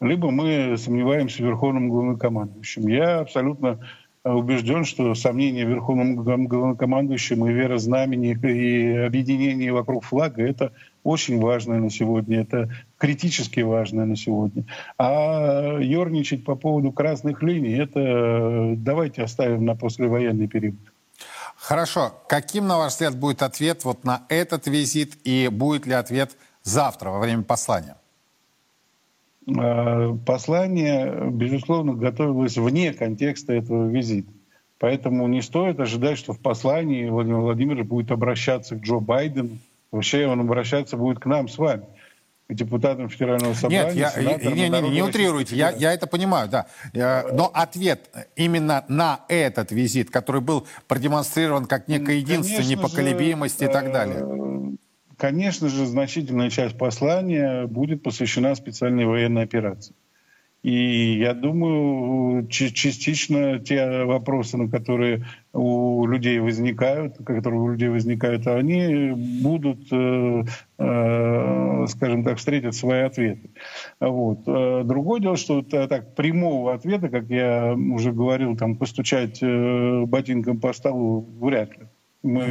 либо 0.00 0.30
мы 0.30 0.76
сомневаемся 0.76 1.42
в 1.42 1.46
верховном 1.46 1.88
главнокомандующем. 1.88 2.86
Я 2.88 3.20
абсолютно 3.20 3.80
убежден, 4.24 4.84
что 4.84 5.14
сомнения 5.14 5.64
в 5.64 5.70
верховном 5.70 6.16
главнокомандующем 6.16 7.46
и 7.46 7.52
вера 7.52 7.78
знамени 7.78 8.32
и 8.32 8.96
объединение 8.96 9.72
вокруг 9.72 10.04
флага— 10.04 10.42
это 10.46 10.72
очень 11.08 11.40
важное 11.40 11.78
на 11.78 11.90
сегодня, 11.90 12.40
это 12.40 12.68
критически 12.98 13.60
важное 13.60 14.04
на 14.04 14.16
сегодня. 14.16 14.64
А 14.98 15.78
ерничать 15.80 16.44
по 16.44 16.54
поводу 16.54 16.92
красных 16.92 17.42
линий— 17.42 17.72
это 17.84 18.74
давайте 18.76 19.22
оставим 19.22 19.64
на 19.64 19.74
послевоенный 19.74 20.48
период. 20.48 20.76
Хорошо. 21.56 22.12
Каким, 22.28 22.66
на 22.66 22.76
ваш 22.76 22.92
взгляд, 22.92 23.16
будет 23.16 23.42
ответ 23.42 23.84
вот 23.84 24.04
на 24.04 24.22
этот 24.28 24.66
визит 24.66 25.16
и 25.24 25.48
будет 25.50 25.86
ли 25.86 25.94
ответ 25.94 26.36
завтра 26.62 27.10
во 27.10 27.20
время 27.20 27.42
послания? 27.42 27.96
Э, 29.48 30.14
послание, 30.26 31.30
безусловно, 31.30 31.94
готовилось 31.94 32.58
вне 32.58 32.92
контекста 32.92 33.54
этого 33.54 33.88
визита. 33.88 34.30
Поэтому 34.78 35.26
не 35.26 35.42
стоит 35.42 35.80
ожидать, 35.80 36.18
что 36.18 36.32
в 36.32 36.38
послании 36.38 37.08
Владимир 37.08 37.38
Владимирович 37.38 37.86
будет 37.86 38.10
обращаться 38.12 38.76
к 38.76 38.80
Джо 38.80 38.98
Байдену. 39.00 39.58
Вообще 39.90 40.26
он 40.26 40.40
обращаться 40.40 40.96
будет 40.96 41.18
к 41.18 41.26
нам 41.26 41.48
с 41.48 41.58
вами. 41.58 41.86
депутатом 42.48 43.08
федерального 43.10 43.52
собрания. 43.54 43.92
Нет, 43.92 44.16
я, 44.16 44.38
не, 44.38 44.68
не, 44.68 44.68
не, 44.68 44.90
не 44.90 45.02
утрируйте, 45.02 45.54
я, 45.54 45.70
я 45.70 45.92
это 45.92 46.06
понимаю, 46.06 46.48
да. 46.48 46.66
Но 47.32 47.50
ответ 47.52 48.10
именно 48.36 48.84
на 48.88 49.20
этот 49.28 49.70
визит, 49.70 50.10
который 50.10 50.40
был 50.40 50.66
продемонстрирован 50.86 51.66
как 51.66 51.88
некое 51.88 52.16
единство, 52.16 52.56
Конечно 52.56 52.76
непоколебимость 52.76 53.60
же, 53.60 53.66
и 53.66 53.68
так 53.72 53.92
далее. 53.92 54.24
Э, 54.24 54.76
конечно 55.18 55.68
же, 55.68 55.86
значительная 55.86 56.48
часть 56.48 56.78
послания 56.78 57.66
будет 57.66 58.02
посвящена 58.02 58.54
специальной 58.54 59.04
военной 59.04 59.42
операции. 59.42 59.94
И 60.62 61.18
я 61.18 61.34
думаю, 61.34 62.48
частично 62.48 63.58
те 63.60 64.04
вопросы, 64.04 64.56
на 64.56 64.68
которые 64.68 65.24
у 65.58 66.06
людей 66.06 66.38
возникают, 66.38 67.16
которые 67.26 67.60
у 67.60 67.68
людей 67.68 67.88
возникают, 67.88 68.46
они 68.46 69.12
будут, 69.42 69.92
э, 69.92 70.44
э, 70.78 71.86
скажем 71.88 72.24
так, 72.24 72.38
встретят 72.38 72.74
свои 72.74 73.00
ответы. 73.00 73.50
Вот. 74.00 74.40
Э, 74.46 74.82
другое 74.84 75.20
дело, 75.20 75.36
что 75.36 75.62
так 75.62 76.14
прямого 76.14 76.74
ответа, 76.74 77.08
как 77.08 77.28
я 77.28 77.74
уже 77.74 78.12
говорил, 78.12 78.56
там 78.56 78.76
постучать 78.76 79.42
ботинком 79.42 80.60
по 80.60 80.72
столу 80.72 81.28
вряд 81.40 81.70
ли. 81.76 81.86
Мы 82.22 82.44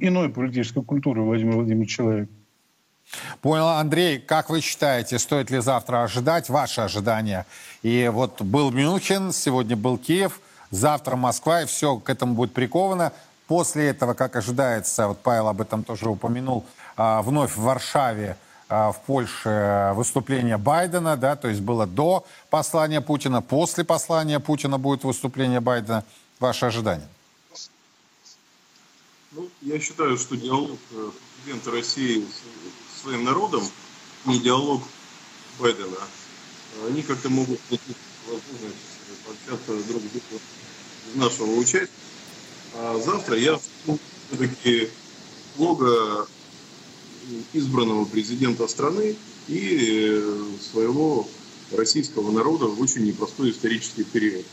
иной 0.00 0.28
политической 0.30 0.82
культуры 0.82 1.22
Владимир 1.22 1.54
Владимирович 1.54 1.96
человек. 1.96 2.28
Понял, 3.40 3.68
Андрей, 3.68 4.18
как 4.18 4.50
вы 4.50 4.60
считаете, 4.60 5.18
стоит 5.18 5.50
ли 5.50 5.60
завтра 5.60 6.02
ожидать 6.02 6.48
ваши 6.48 6.80
ожидания? 6.80 7.46
И 7.82 8.10
вот 8.12 8.42
был 8.42 8.72
Мюнхен, 8.72 9.32
сегодня 9.32 9.76
был 9.76 9.96
Киев, 9.96 10.40
завтра 10.70 11.16
Москва, 11.16 11.62
и 11.62 11.66
все 11.66 11.96
к 11.96 12.10
этому 12.10 12.34
будет 12.34 12.52
приковано. 12.52 13.12
После 13.46 13.88
этого, 13.88 14.14
как 14.14 14.36
ожидается, 14.36 15.08
вот 15.08 15.20
Павел 15.20 15.48
об 15.48 15.60
этом 15.60 15.84
тоже 15.84 16.08
упомянул, 16.08 16.64
а, 16.96 17.22
вновь 17.22 17.52
в 17.56 17.60
Варшаве, 17.60 18.36
а, 18.68 18.90
в 18.90 19.00
Польше 19.02 19.92
выступление 19.94 20.56
Байдена, 20.56 21.16
да, 21.16 21.36
то 21.36 21.46
есть 21.48 21.60
было 21.60 21.86
до 21.86 22.26
послания 22.50 23.00
Путина, 23.00 23.42
после 23.42 23.84
послания 23.84 24.40
Путина 24.40 24.78
будет 24.78 25.04
выступление 25.04 25.60
Байдена. 25.60 26.04
Ваши 26.40 26.66
ожидания? 26.66 27.08
Ну, 29.32 29.48
я 29.62 29.78
считаю, 29.80 30.18
что 30.18 30.36
диалог 30.36 30.78
э, 30.92 31.10
президента 31.36 31.70
России 31.70 32.26
своим 33.00 33.24
народом, 33.24 33.62
не 34.24 34.40
диалог 34.40 34.82
Байдена, 35.58 35.96
они 36.88 37.02
как-то 37.02 37.30
могут 37.30 37.60
возможность 38.26 38.76
пообщаться 39.24 39.66
друг 39.66 39.80
с 39.80 39.84
другом 39.84 40.40
из 41.12 41.16
нашего 41.16 41.52
участия. 41.58 41.88
А 42.74 43.00
завтра 43.04 43.38
я 43.38 43.58
все-таки 44.28 44.88
лого 45.56 46.28
избранного 47.52 48.04
президента 48.04 48.66
страны 48.68 49.16
и 49.48 50.22
своего 50.70 51.28
российского 51.72 52.30
народа 52.30 52.66
в 52.66 52.80
очень 52.80 53.04
непростой 53.04 53.50
исторический 53.50 54.04
период. 54.04 54.44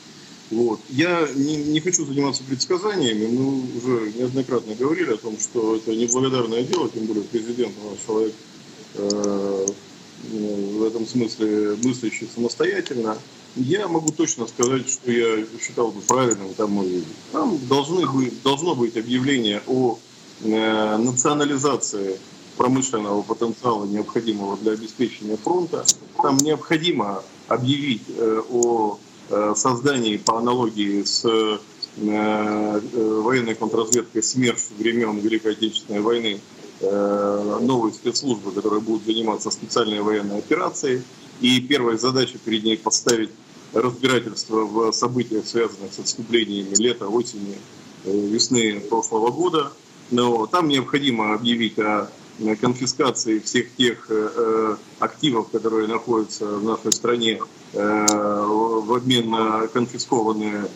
Вот. 0.52 0.80
Я 0.90 1.28
не, 1.36 1.58
не 1.58 1.80
хочу 1.80 2.06
заниматься 2.06 2.44
предсказаниями, 2.44 3.28
мы 3.28 3.78
уже 3.78 4.12
неоднократно 4.14 4.76
говорили 4.76 5.14
о 5.14 5.18
том, 5.18 5.40
что 5.40 5.76
это 5.76 5.96
неблагодарное 5.96 6.64
дело, 6.64 6.90
тем 6.90 7.06
более 7.06 7.24
президент 7.24 7.74
у 7.84 7.90
нас 7.90 8.00
человек 8.06 8.34
э, 8.96 9.68
в 10.32 10.84
этом 10.84 11.06
смысле 11.06 11.78
мыслящий 11.84 12.28
самостоятельно. 12.34 13.18
Я 13.56 13.88
могу 13.88 14.12
точно 14.12 14.48
сказать, 14.48 14.90
что 14.90 15.12
я 15.12 15.46
считал 15.62 15.92
бы 15.92 16.02
правильным. 16.02 16.54
Там, 16.56 16.84
там 17.32 17.60
должны 17.68 18.08
быть, 18.10 18.42
должно 18.42 18.76
быть 18.76 18.98
объявление 18.98 19.62
о 19.68 20.00
э, 20.42 20.98
национализации 20.98 22.18
промышленного 22.58 23.22
потенциала, 23.22 23.86
необходимого 23.86 24.58
для 24.58 24.72
обеспечения 24.72 25.38
фронта. 25.38 25.86
Там 26.22 26.38
необходимо 26.38 27.24
объявить 27.48 28.04
э, 28.18 28.42
о 28.50 28.98
Э, 29.30 29.54
создании 29.56 30.18
по 30.18 30.38
аналогии 30.38 31.02
с 31.04 31.24
э, 31.26 31.58
э, 31.98 32.80
военной 33.22 33.56
контрразведкой 33.56 34.22
СМЕРШ 34.22 34.60
времен 34.78 35.18
Великой 35.20 35.54
Отечественной 35.54 36.02
войны 36.02 36.42
новые 36.84 37.94
спецслужбы, 37.94 38.52
которые 38.52 38.82
будут 38.82 39.06
заниматься 39.06 39.50
специальной 39.52 40.02
военной 40.02 40.40
операцией. 40.40 41.04
И 41.42 41.60
первая 41.62 41.98
задача 41.98 42.38
перед 42.38 42.64
ней 42.64 42.78
поставить 42.78 43.32
разбирательство 43.74 44.66
в 44.66 44.92
событиях, 44.92 45.46
связанных 45.48 45.94
с 45.94 46.00
отступлениями 46.00 46.76
лета, 46.76 47.08
осени, 47.08 47.58
весны 48.06 48.80
прошлого 48.82 49.32
года. 49.32 49.72
Но 50.12 50.46
там 50.46 50.68
необходимо 50.68 51.34
объявить 51.34 51.80
о 51.80 52.10
конфискации 52.62 53.40
всех 53.40 53.74
тех 53.76 54.10
активов, 55.00 55.50
которые 55.50 55.88
находятся 55.88 56.46
в 56.46 56.64
нашей 56.64 56.92
стране 56.92 57.40
Э, 57.74 58.06
в 58.06 58.94
обмен 58.94 59.32
на 59.32 59.68
конфискованные 59.68 60.68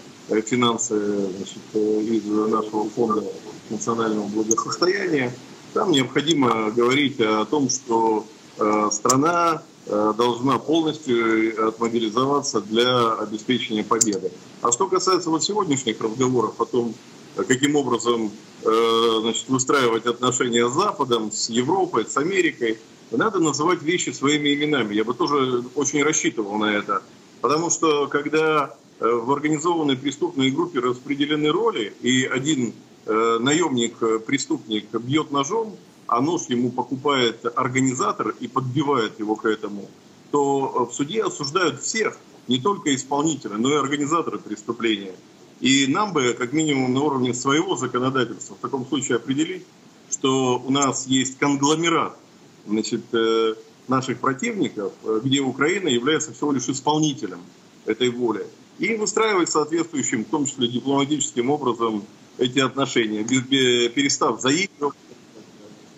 финансы 0.46 1.30
значит, 1.30 1.60
из 1.76 2.26
нашего 2.26 2.90
фонда 2.90 3.24
национального 3.70 4.28
благосостояния, 4.28 5.32
там 5.74 5.92
необходимо 5.92 6.72
говорить 6.72 7.20
о 7.20 7.46
том, 7.46 7.70
что 7.70 8.26
э, 8.58 8.90
страна 8.92 9.64
э, 9.86 10.14
должна 10.18 10.60
полностью 10.60 11.68
отмобилизоваться 11.68 12.62
для 12.62 13.14
обеспечения 13.14 13.84
победы. 13.84 14.32
А 14.62 14.72
что 14.72 14.88
касается 14.88 15.30
вот 15.30 15.44
сегодняшних 15.44 16.02
разговоров 16.02 16.60
о 16.60 16.66
том, 16.66 16.94
каким 17.36 17.76
образом 17.76 18.32
значит, 18.64 19.48
выстраивать 19.48 20.08
отношения 20.08 20.68
с 20.68 20.74
Западом, 20.74 21.32
с 21.32 21.50
Европой, 21.50 22.08
с 22.08 22.18
Америкой, 22.18 22.80
надо 23.12 23.40
называть 23.40 23.82
вещи 23.84 24.10
своими 24.10 24.54
именами. 24.54 24.94
Я 24.94 25.04
бы 25.04 25.14
тоже 25.14 25.64
очень 25.76 26.04
рассчитывал 26.04 26.58
на 26.58 26.76
это. 26.76 27.02
Потому 27.42 27.70
что 27.70 28.08
когда 28.08 28.76
э, 29.00 29.08
в 29.08 29.32
организованной 29.32 29.96
преступной 29.96 30.52
группе 30.52 30.80
распределены 30.80 31.50
роли, 31.50 31.94
и 32.02 32.26
один 32.26 32.70
э, 32.70 32.72
наемник, 33.08 34.02
э, 34.02 34.20
преступник 34.20 34.92
бьет 34.92 35.32
ножом, 35.32 35.76
а 36.08 36.22
нож 36.22 36.44
ему 36.48 36.72
покупает 36.72 37.46
организатор 37.56 38.36
и 38.40 38.48
подбивает 38.48 39.20
его 39.20 39.36
к 39.36 39.46
этому, 39.46 39.90
то 40.32 40.86
в 40.86 40.94
суде 40.94 41.24
осуждают 41.24 41.82
всех, 41.82 42.18
не 42.48 42.60
только 42.60 42.96
исполнителя, 42.96 43.58
но 43.58 43.72
и 43.72 43.76
организатора 43.76 44.38
преступления. 44.38 45.16
И 45.60 45.88
нам 45.88 46.14
бы, 46.14 46.34
как 46.38 46.54
минимум 46.54 46.94
на 46.94 47.02
уровне 47.02 47.34
своего 47.34 47.76
законодательства, 47.76 48.56
в 48.56 48.60
таком 48.60 48.86
случае 48.86 49.18
определить, 49.18 49.66
что 50.10 50.62
у 50.66 50.72
нас 50.72 51.08
есть 51.08 51.38
конгломерат 51.38 52.18
значит, 52.66 53.02
э, 53.14 53.56
наших 53.88 54.20
противников, 54.20 54.94
э, 55.04 55.22
где 55.24 55.42
Украина 55.42 55.88
является 55.88 56.34
всего 56.34 56.52
лишь 56.52 56.70
исполнителем 56.70 57.40
этой 57.86 58.10
воли. 58.10 58.46
И 58.80 58.96
выстраивать 58.96 59.50
соответствующим, 59.50 60.24
в 60.24 60.30
том 60.30 60.46
числе 60.46 60.68
дипломатическим 60.68 61.50
образом, 61.50 62.04
эти 62.38 62.60
отношения, 62.60 63.24
перестав 63.24 64.42
заигрывать 64.42 64.96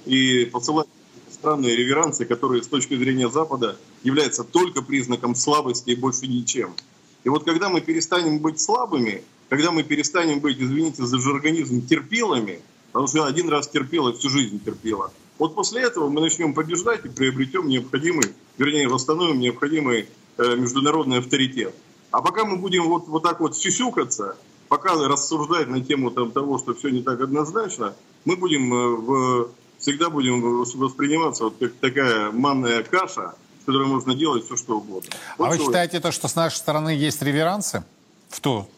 и 0.05 0.45
посылать 0.45 0.87
странные 1.31 1.75
реверансы, 1.75 2.25
которые 2.25 2.63
с 2.63 2.67
точки 2.67 2.95
зрения 2.97 3.29
Запада 3.29 3.77
являются 4.03 4.43
только 4.43 4.81
признаком 4.81 5.35
слабости 5.35 5.91
и 5.91 5.95
больше 5.95 6.27
ничем. 6.27 6.73
И 7.23 7.29
вот 7.29 7.43
когда 7.43 7.69
мы 7.69 7.81
перестанем 7.81 8.39
быть 8.39 8.59
слабыми, 8.59 9.23
когда 9.49 9.71
мы 9.71 9.83
перестанем 9.83 10.39
быть, 10.39 10.59
извините 10.59 11.05
за 11.05 11.19
жаргонизм, 11.19 11.85
терпилами, 11.85 12.61
потому 12.91 13.07
что 13.07 13.25
один 13.25 13.49
раз 13.49 13.67
терпела, 13.67 14.13
всю 14.13 14.29
жизнь 14.29 14.63
терпела, 14.63 15.11
вот 15.37 15.55
после 15.55 15.81
этого 15.81 16.09
мы 16.09 16.21
начнем 16.21 16.53
побеждать 16.53 17.05
и 17.05 17.09
приобретем 17.09 17.67
необходимый, 17.67 18.25
вернее, 18.57 18.87
восстановим 18.89 19.39
необходимый 19.39 20.07
э, 20.37 20.55
международный 20.55 21.19
авторитет. 21.19 21.73
А 22.11 22.21
пока 22.21 22.43
мы 22.43 22.57
будем 22.57 22.83
вот, 22.87 23.07
вот 23.07 23.23
так 23.23 23.39
вот 23.39 23.55
сюсюкаться, 23.55 24.35
пока 24.69 24.93
рассуждать 24.95 25.67
на 25.67 25.81
тему 25.81 26.11
там, 26.11 26.31
того, 26.31 26.59
что 26.59 26.73
все 26.73 26.89
не 26.89 27.01
так 27.01 27.19
однозначно, 27.19 27.95
мы 28.23 28.37
будем 28.37 28.73
э, 28.73 28.87
в, 28.95 29.49
всегда 29.79 30.09
будем 30.09 30.61
восприниматься 30.61 31.45
вот 31.45 31.55
как 31.59 31.73
такая 31.73 32.31
манная 32.31 32.83
каша, 32.83 33.35
с 33.61 33.65
которой 33.65 33.87
можно 33.87 34.13
делать 34.13 34.45
все, 34.45 34.55
что 34.55 34.77
угодно. 34.77 35.09
Вот 35.37 35.45
а 35.45 35.49
вы 35.49 35.57
считаете 35.57 35.99
то, 35.99 36.11
что 36.11 36.27
с 36.27 36.35
нашей 36.35 36.57
стороны 36.57 36.89
есть 36.89 37.21
реверансы 37.21 37.83
в 38.29 38.39
ту 38.39 38.69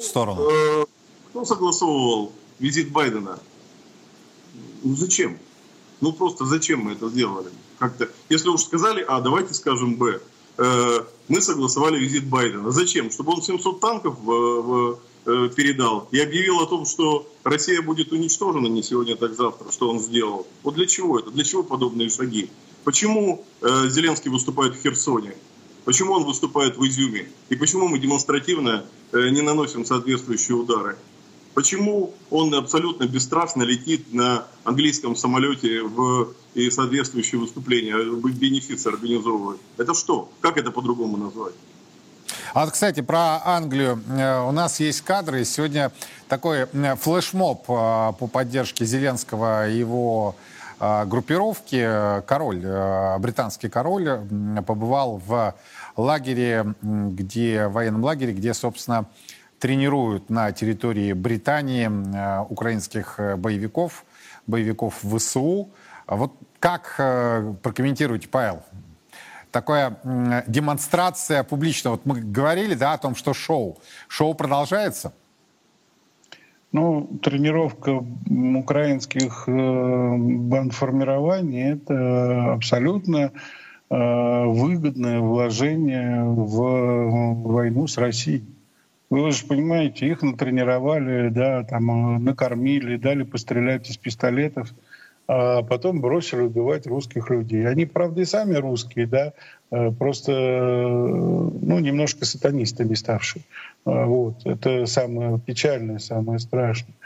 сторону? 0.00 0.48
Э, 0.50 0.84
кто 1.30 1.44
согласовывал 1.44 2.32
визит 2.58 2.90
Байдена? 2.90 3.38
Ну 4.82 4.96
зачем? 4.96 5.38
Ну 6.00 6.12
просто 6.12 6.44
зачем 6.44 6.80
мы 6.80 6.92
это 6.92 7.08
сделали? 7.08 7.50
Как-то, 7.78 8.08
если 8.28 8.48
уж 8.48 8.62
сказали 8.62 9.04
А, 9.06 9.20
давайте 9.20 9.54
скажем 9.54 9.94
Б. 9.94 10.20
Э, 10.58 11.04
мы 11.28 11.40
согласовали 11.40 11.98
визит 12.00 12.26
Байдена. 12.26 12.70
Зачем? 12.72 13.10
Чтобы 13.12 13.34
он 13.34 13.42
700 13.42 13.80
танков 13.80 14.18
в, 14.18 14.26
в, 14.26 14.98
передал 15.54 16.08
и 16.10 16.18
объявил 16.18 16.60
о 16.60 16.66
том, 16.66 16.86
что 16.86 17.26
Россия 17.44 17.82
будет 17.82 18.12
уничтожена 18.12 18.66
не 18.66 18.82
сегодня, 18.82 19.16
так 19.16 19.34
завтра, 19.34 19.70
что 19.70 19.88
он 19.88 19.98
сделал. 19.98 20.46
Вот 20.62 20.74
для 20.74 20.86
чего 20.86 21.18
это? 21.18 21.30
Для 21.30 21.44
чего 21.44 21.62
подобные 21.62 22.10
шаги? 22.10 22.48
Почему 22.84 23.44
э, 23.60 23.88
Зеленский 23.88 24.30
выступает 24.30 24.74
в 24.74 24.82
Херсоне? 24.82 25.34
Почему 25.84 26.12
он 26.12 26.24
выступает 26.24 26.76
в 26.76 26.86
Изюме? 26.86 27.28
И 27.48 27.56
почему 27.56 27.88
мы 27.88 27.98
демонстративно 27.98 28.84
э, 29.12 29.28
не 29.30 29.42
наносим 29.42 29.84
соответствующие 29.84 30.56
удары? 30.56 30.96
Почему 31.54 32.14
он 32.30 32.54
абсолютно 32.54 33.06
бесстрастно 33.06 33.64
летит 33.64 34.12
на 34.12 34.46
английском 34.64 35.16
самолете 35.16 35.82
в 35.82 36.34
и 36.54 36.70
соответствующие 36.70 37.40
выступления, 37.40 37.96
бенефисы 37.96 38.86
организовывает? 38.86 39.60
Это 39.76 39.94
что? 39.94 40.30
Как 40.40 40.56
это 40.56 40.70
по-другому 40.70 41.16
назвать? 41.16 41.54
А 42.52 42.64
вот, 42.64 42.72
кстати, 42.72 43.00
про 43.00 43.40
Англию. 43.44 44.02
Э, 44.10 44.40
у 44.40 44.50
нас 44.50 44.80
есть 44.80 45.02
кадры. 45.02 45.44
Сегодня 45.44 45.92
такой 46.28 46.66
э, 46.72 46.96
флешмоб 46.96 47.62
э, 47.62 48.12
по 48.18 48.26
поддержке 48.26 48.84
Зеленского 48.84 49.68
и 49.68 49.78
его 49.78 50.34
группировки. 50.80 52.22
Король, 52.26 52.64
британский 53.18 53.68
король, 53.68 54.18
побывал 54.66 55.18
в 55.18 55.54
лагере, 55.94 56.74
где, 56.80 57.66
в 57.66 57.72
военном 57.72 58.02
лагере, 58.02 58.32
где, 58.32 58.54
собственно, 58.54 59.04
тренируют 59.58 60.30
на 60.30 60.52
территории 60.52 61.12
Британии 61.12 61.86
украинских 62.48 63.20
боевиков, 63.36 64.06
боевиков 64.46 64.94
ВСУ. 65.02 65.68
Вот 66.06 66.32
как 66.60 66.94
прокомментируете, 67.62 68.28
Павел, 68.28 68.62
такая 69.50 69.96
демонстрация 70.46 71.42
публичная. 71.44 71.92
Вот 71.92 72.06
мы 72.06 72.20
говорили 72.20 72.74
да, 72.74 72.94
о 72.94 72.98
том, 72.98 73.14
что 73.14 73.34
шоу. 73.34 73.78
Шоу 74.08 74.34
продолжается? 74.34 75.12
Ну, 76.72 77.18
тренировка 77.22 78.04
украинских 78.56 79.44
э, 79.48 80.16
бандформирований– 80.16 81.72
это 81.72 82.52
абсолютно 82.52 83.32
э, 83.90 84.44
выгодное 84.44 85.18
вложение 85.18 86.22
в 86.22 87.42
войну 87.42 87.88
с 87.88 87.98
Россией. 87.98 88.44
Вы 89.10 89.32
же 89.32 89.46
понимаете, 89.46 90.06
их 90.06 90.22
натренировали, 90.22 91.30
да, 91.30 91.64
там, 91.64 91.90
э, 91.90 92.18
накормили, 92.20 92.96
дали 92.96 93.24
пострелять 93.24 93.90
из 93.90 93.96
пистолетов– 93.96 94.72
а 95.32 95.62
потом 95.62 96.00
бросили 96.00 96.40
убивать 96.40 96.88
русских 96.88 97.30
людей. 97.30 97.64
Они, 97.64 97.86
правда, 97.86 98.22
и 98.22 98.24
сами 98.24 98.56
русские, 98.56 99.06
да, 99.06 99.32
э, 99.70 99.92
просто, 99.92 100.32
ну, 100.32 101.78
немножко 101.78 102.24
сатанистами 102.24 102.94
ставшие. 102.94 103.44
А, 103.84 104.06
вот. 104.06 104.44
Это 104.44 104.86
самое 104.86 105.38
печальное, 105.38 105.98
самое 105.98 106.40
страшное. 106.40 106.96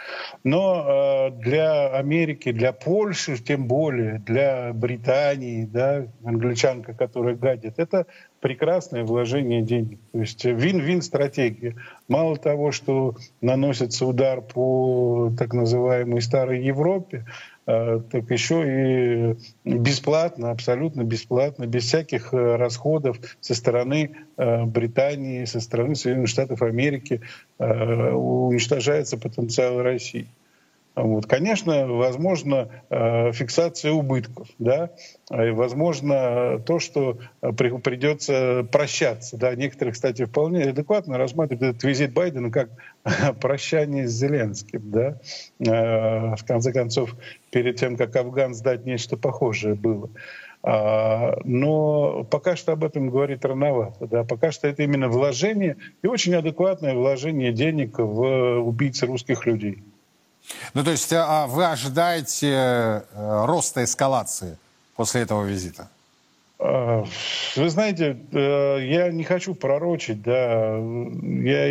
Но 0.42 0.86
э, 1.28 1.30
для 1.42 1.88
Америки, 1.88 2.50
для 2.50 2.72
Польши, 2.72 3.36
тем 3.36 3.66
более, 3.66 4.20
для 4.20 4.72
Британии, 4.72 5.66
да, 5.66 6.06
англичанка, 6.24 6.94
которая 6.94 7.34
гадит, 7.34 7.74
это 7.76 8.06
прекрасное 8.40 9.04
вложение 9.04 9.60
денег. 9.60 9.98
То 10.12 10.20
есть 10.20 10.44
вин-вин 10.44 11.02
стратегия. 11.02 11.76
Мало 12.08 12.36
того, 12.36 12.72
что 12.72 13.16
наносится 13.42 14.06
удар 14.06 14.40
по 14.40 15.30
так 15.38 15.52
называемой 15.52 16.20
старой 16.20 16.62
Европе, 16.64 17.24
Э, 17.24 17.53
так 17.66 18.30
еще 18.30 19.36
и 19.64 19.74
бесплатно, 19.74 20.50
абсолютно 20.50 21.02
бесплатно, 21.02 21.66
без 21.66 21.84
всяких 21.84 22.34
э, 22.34 22.56
расходов 22.56 23.18
со 23.40 23.54
стороны 23.54 24.16
э, 24.36 24.64
Британии, 24.64 25.44
со 25.46 25.60
стороны 25.60 25.94
Соединенных 25.94 26.28
Штатов 26.28 26.62
Америки 26.62 27.20
уничтожается 27.58 29.16
потенциал 29.16 29.80
России. 29.80 30.28
Вот. 30.94 31.26
Конечно, 31.26 31.88
возможно 31.88 32.68
э, 32.88 33.32
фиксация 33.32 33.90
убытков, 33.90 34.46
да, 34.60 34.90
и 35.30 35.50
возможно 35.50 36.60
то, 36.64 36.78
что 36.78 37.18
при, 37.40 37.76
придется 37.78 38.66
прощаться. 38.70 39.36
Да. 39.36 39.54
Некоторые, 39.56 39.92
кстати, 39.92 40.24
вполне 40.24 40.64
адекватно 40.64 41.18
рассматривают 41.18 41.76
этот 41.76 41.84
визит 41.84 42.12
Байдена 42.12 42.50
как 42.52 42.70
прощание 43.40 44.06
с 44.06 44.12
Зеленским. 44.12 44.90
Да. 44.90 45.20
Э, 45.58 46.36
в 46.36 46.44
конце 46.46 46.72
концов, 46.72 47.16
перед 47.50 47.76
тем, 47.76 47.96
как 47.96 48.14
Афган 48.14 48.54
сдать, 48.54 48.84
нечто 48.84 49.16
похожее 49.16 49.74
было. 49.74 50.10
А, 50.66 51.38
но 51.44 52.24
пока 52.24 52.56
что 52.56 52.72
об 52.72 52.84
этом 52.84 53.10
говорить 53.10 53.44
рановато. 53.44 54.06
Да? 54.06 54.24
Пока 54.24 54.50
что 54.50 54.66
это 54.66 54.82
именно 54.82 55.08
вложение 55.08 55.76
и 56.02 56.06
очень 56.06 56.34
адекватное 56.34 56.94
вложение 56.94 57.52
денег 57.52 57.98
в 57.98 58.60
убийц 58.60 59.02
русских 59.02 59.44
людей. 59.44 59.82
Ну, 60.74 60.84
то 60.84 60.90
есть 60.90 61.12
а 61.12 61.46
вы 61.46 61.66
ожидаете 61.66 62.50
э, 62.50 63.44
роста 63.46 63.84
эскалации 63.84 64.58
после 64.96 65.22
этого 65.22 65.44
визита? 65.44 65.88
А, 66.58 67.04
вы 67.56 67.68
знаете, 67.68 68.16
э, 68.32 68.78
я 68.82 69.10
не 69.10 69.24
хочу 69.24 69.54
пророчить, 69.54 70.22
да. 70.22 70.76
Я 70.76 71.66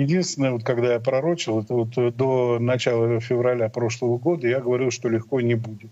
единственное, 0.00 0.52
вот 0.52 0.64
когда 0.64 0.94
я 0.94 1.00
пророчил, 1.00 1.60
это 1.60 1.74
вот 1.74 2.16
до 2.16 2.58
начала 2.58 3.20
февраля 3.20 3.68
прошлого 3.68 4.18
года, 4.18 4.48
я 4.48 4.60
говорил, 4.60 4.90
что 4.90 5.08
легко 5.08 5.40
не 5.40 5.54
будет. 5.54 5.90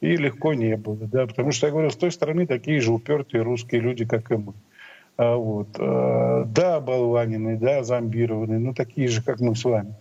И 0.00 0.16
легко 0.16 0.54
не 0.54 0.76
было, 0.76 1.06
да, 1.08 1.26
потому 1.26 1.50
что 1.50 1.66
я 1.66 1.72
говорил, 1.72 1.90
с 1.90 1.96
той 1.96 2.12
стороны 2.12 2.46
такие 2.46 2.80
же 2.80 2.92
упертые 2.92 3.42
русские 3.42 3.80
люди, 3.80 4.04
как 4.04 4.30
и 4.30 4.36
мы. 4.36 4.52
А 5.16 5.34
вот. 5.34 5.68
Э, 5.78 6.44
да, 6.46 6.80
болванины, 6.80 7.56
да, 7.56 7.82
зомбированные, 7.82 8.58
но 8.58 8.74
такие 8.74 9.08
же, 9.08 9.22
как 9.22 9.40
мы 9.40 9.56
с 9.56 9.64
вами. 9.64 9.94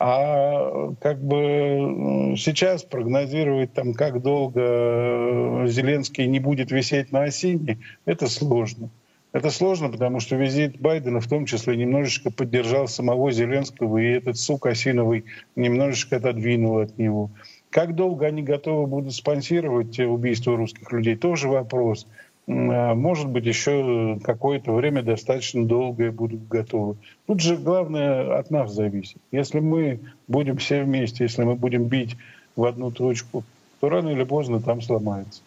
А 0.00 0.92
как 1.00 1.20
бы 1.20 2.34
сейчас 2.36 2.84
прогнозировать, 2.84 3.72
там, 3.72 3.94
как 3.94 4.22
долго 4.22 4.60
э, 4.60 5.64
Зеленский 5.66 6.26
не 6.26 6.38
будет 6.38 6.70
висеть 6.70 7.10
на 7.10 7.24
осине, 7.24 7.78
это 8.04 8.28
сложно. 8.28 8.90
Это 9.32 9.50
сложно, 9.50 9.90
потому 9.90 10.20
что 10.20 10.36
визит 10.36 10.80
Байдена 10.80 11.20
в 11.20 11.26
том 11.26 11.46
числе 11.46 11.76
немножечко 11.76 12.30
поддержал 12.30 12.88
самого 12.88 13.30
Зеленского, 13.30 13.98
и 13.98 14.12
этот 14.12 14.38
сук 14.38 14.66
осиновый 14.66 15.24
немножечко 15.54 16.16
отодвинул 16.16 16.78
от 16.78 16.96
него. 16.96 17.30
Как 17.68 17.94
долго 17.94 18.26
они 18.26 18.42
готовы 18.42 18.86
будут 18.86 19.14
спонсировать 19.14 19.98
убийство 19.98 20.56
русских 20.56 20.90
людей, 20.92 21.16
тоже 21.16 21.48
вопрос. 21.48 22.06
А, 22.48 22.94
может 22.94 23.28
быть, 23.28 23.44
еще 23.44 24.18
какое-то 24.24 24.72
время 24.72 25.02
достаточно 25.02 25.66
долгое 25.66 26.10
будут 26.10 26.48
готовы. 26.48 26.96
Тут 27.26 27.40
же 27.40 27.56
главное 27.56 28.38
от 28.38 28.50
нас 28.50 28.72
зависит. 28.72 29.18
Если 29.30 29.60
мы 29.60 30.00
будем 30.28 30.56
все 30.56 30.82
вместе, 30.82 31.24
если 31.24 31.42
мы 31.44 31.56
будем 31.56 31.84
бить 31.84 32.16
в 32.56 32.64
одну 32.64 32.90
точку, 32.90 33.44
то 33.80 33.88
рано 33.88 34.08
или 34.08 34.24
поздно 34.24 34.60
там 34.60 34.80
сломается. 34.80 35.42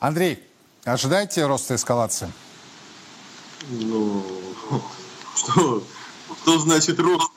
Андрей, 0.00 0.38
ожидайте 0.84 1.46
роста 1.46 1.74
эскалации? 1.74 2.28
Ну, 3.70 4.22
что, 5.36 5.82
что 6.42 6.58
значит 6.58 6.98
рост? 6.98 7.30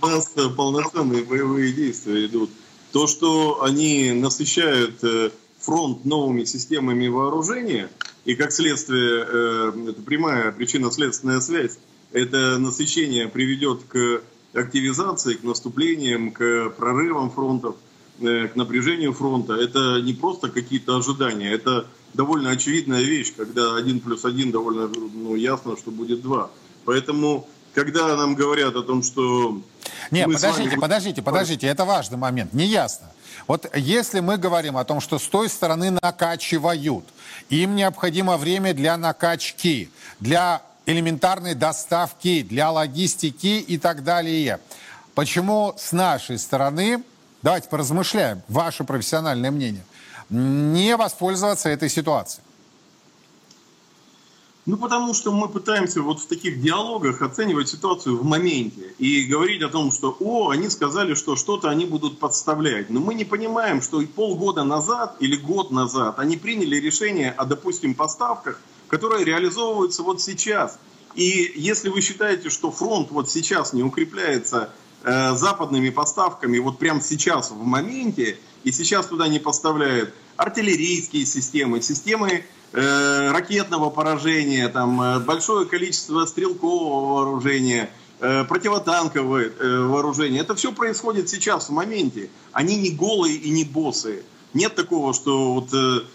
У 0.00 0.06
нас 0.06 0.32
полноценные 0.56 1.24
боевые 1.24 1.72
действия 1.72 2.26
идут. 2.26 2.50
То, 2.92 3.08
что 3.08 3.64
они 3.64 4.12
насыщают 4.12 5.02
э, 5.02 5.30
фронт 5.64 6.04
новыми 6.04 6.44
системами 6.44 7.08
вооружения, 7.08 7.88
и 8.24 8.34
как 8.34 8.52
следствие, 8.52 9.24
э, 9.26 9.72
это 9.90 10.02
прямая 10.02 10.52
причинно-следственная 10.52 11.40
связь, 11.40 11.78
это 12.12 12.58
насыщение 12.58 13.28
приведет 13.28 13.82
к 13.88 14.22
активизации, 14.54 15.34
к 15.34 15.42
наступлениям, 15.42 16.30
к 16.32 16.70
прорывам 16.70 17.30
фронтов, 17.30 17.76
э, 18.20 18.48
к 18.48 18.56
напряжению 18.56 19.12
фронта. 19.12 19.54
Это 19.54 20.00
не 20.00 20.12
просто 20.12 20.48
какие-то 20.48 20.96
ожидания, 20.96 21.50
это 21.50 21.86
довольно 22.12 22.50
очевидная 22.50 23.02
вещь, 23.02 23.32
когда 23.36 23.76
один 23.76 24.00
плюс 24.00 24.24
один 24.24 24.52
довольно 24.52 24.88
ну, 24.88 25.34
ясно, 25.34 25.76
что 25.76 25.90
будет 25.90 26.22
два. 26.22 26.50
Поэтому, 26.84 27.48
когда 27.72 28.16
нам 28.16 28.34
говорят 28.34 28.76
о 28.76 28.82
том, 28.82 29.02
что... 29.02 29.60
Нет, 30.10 30.26
подождите, 30.26 30.68
вами... 30.70 30.80
подождите, 30.80 31.22
подождите, 31.22 31.66
это 31.66 31.84
важный 31.84 32.18
момент, 32.18 32.52
не 32.52 32.66
ясно. 32.66 33.10
Вот 33.46 33.70
если 33.76 34.20
мы 34.20 34.38
говорим 34.38 34.76
о 34.76 34.84
том, 34.84 35.00
что 35.00 35.18
с 35.18 35.26
той 35.26 35.48
стороны 35.48 35.90
накачивают, 35.90 37.04
им 37.50 37.76
необходимо 37.76 38.36
время 38.36 38.72
для 38.72 38.96
накачки, 38.96 39.90
для 40.20 40.62
элементарной 40.86 41.54
доставки, 41.54 42.42
для 42.42 42.70
логистики 42.70 43.58
и 43.60 43.78
так 43.78 44.04
далее. 44.04 44.60
Почему 45.14 45.74
с 45.76 45.92
нашей 45.92 46.38
стороны, 46.38 47.02
давайте 47.42 47.68
поразмышляем, 47.68 48.42
ваше 48.48 48.84
профессиональное 48.84 49.50
мнение, 49.50 49.84
не 50.30 50.96
воспользоваться 50.96 51.68
этой 51.68 51.88
ситуацией? 51.88 52.42
Ну, 54.66 54.78
потому 54.78 55.12
что 55.12 55.30
мы 55.30 55.48
пытаемся 55.48 56.00
вот 56.00 56.20
в 56.20 56.26
таких 56.26 56.62
диалогах 56.62 57.20
оценивать 57.20 57.68
ситуацию 57.68 58.16
в 58.16 58.24
моменте 58.24 58.94
и 58.98 59.24
говорить 59.24 59.60
о 59.62 59.68
том, 59.68 59.92
что, 59.92 60.16
о, 60.20 60.48
они 60.48 60.70
сказали, 60.70 61.12
что 61.12 61.36
что-то 61.36 61.68
они 61.68 61.84
будут 61.84 62.18
подставлять. 62.18 62.88
Но 62.88 63.00
мы 63.00 63.12
не 63.12 63.26
понимаем, 63.26 63.82
что 63.82 64.00
и 64.00 64.06
полгода 64.06 64.64
назад 64.64 65.16
или 65.20 65.36
год 65.36 65.70
назад 65.70 66.18
они 66.18 66.38
приняли 66.38 66.76
решение 66.76 67.30
о, 67.32 67.44
допустим, 67.44 67.94
поставках, 67.94 68.58
которые 68.88 69.24
реализовываются 69.26 70.02
вот 70.02 70.22
сейчас. 70.22 70.78
И 71.14 71.52
если 71.56 71.90
вы 71.90 72.00
считаете, 72.00 72.48
что 72.48 72.70
фронт 72.70 73.10
вот 73.10 73.30
сейчас 73.30 73.74
не 73.74 73.82
укрепляется 73.82 74.70
э, 75.02 75.34
западными 75.34 75.90
поставками 75.90 76.58
вот 76.58 76.78
прямо 76.78 77.02
сейчас 77.02 77.50
в 77.50 77.62
моменте, 77.62 78.38
и 78.64 78.72
сейчас 78.72 79.06
туда 79.06 79.28
не 79.28 79.38
поставляют 79.38 80.14
артиллерийские 80.36 81.26
системы, 81.26 81.82
системы 81.82 82.44
э, 82.74 83.30
ракетного 83.30 83.90
поражения, 83.90 84.68
там, 84.68 85.00
э, 85.00 85.20
большое 85.20 85.66
количество 85.66 86.26
стрелкового 86.26 87.14
вооружения 87.14 87.90
э, 88.20 88.44
противотанковое 88.44 89.52
э, 89.58 89.78
вооружение. 89.86 90.40
Это 90.40 90.54
все 90.54 90.72
происходит 90.72 91.28
сейчас, 91.28 91.68
в 91.68 91.72
моменте. 91.72 92.30
Они 92.52 92.76
не 92.76 92.90
голые 92.90 93.36
и 93.36 93.50
не 93.50 93.64
боссы. 93.64 94.24
Нет 94.52 94.74
такого, 94.74 95.14
что 95.14 95.54
вот 95.54 95.72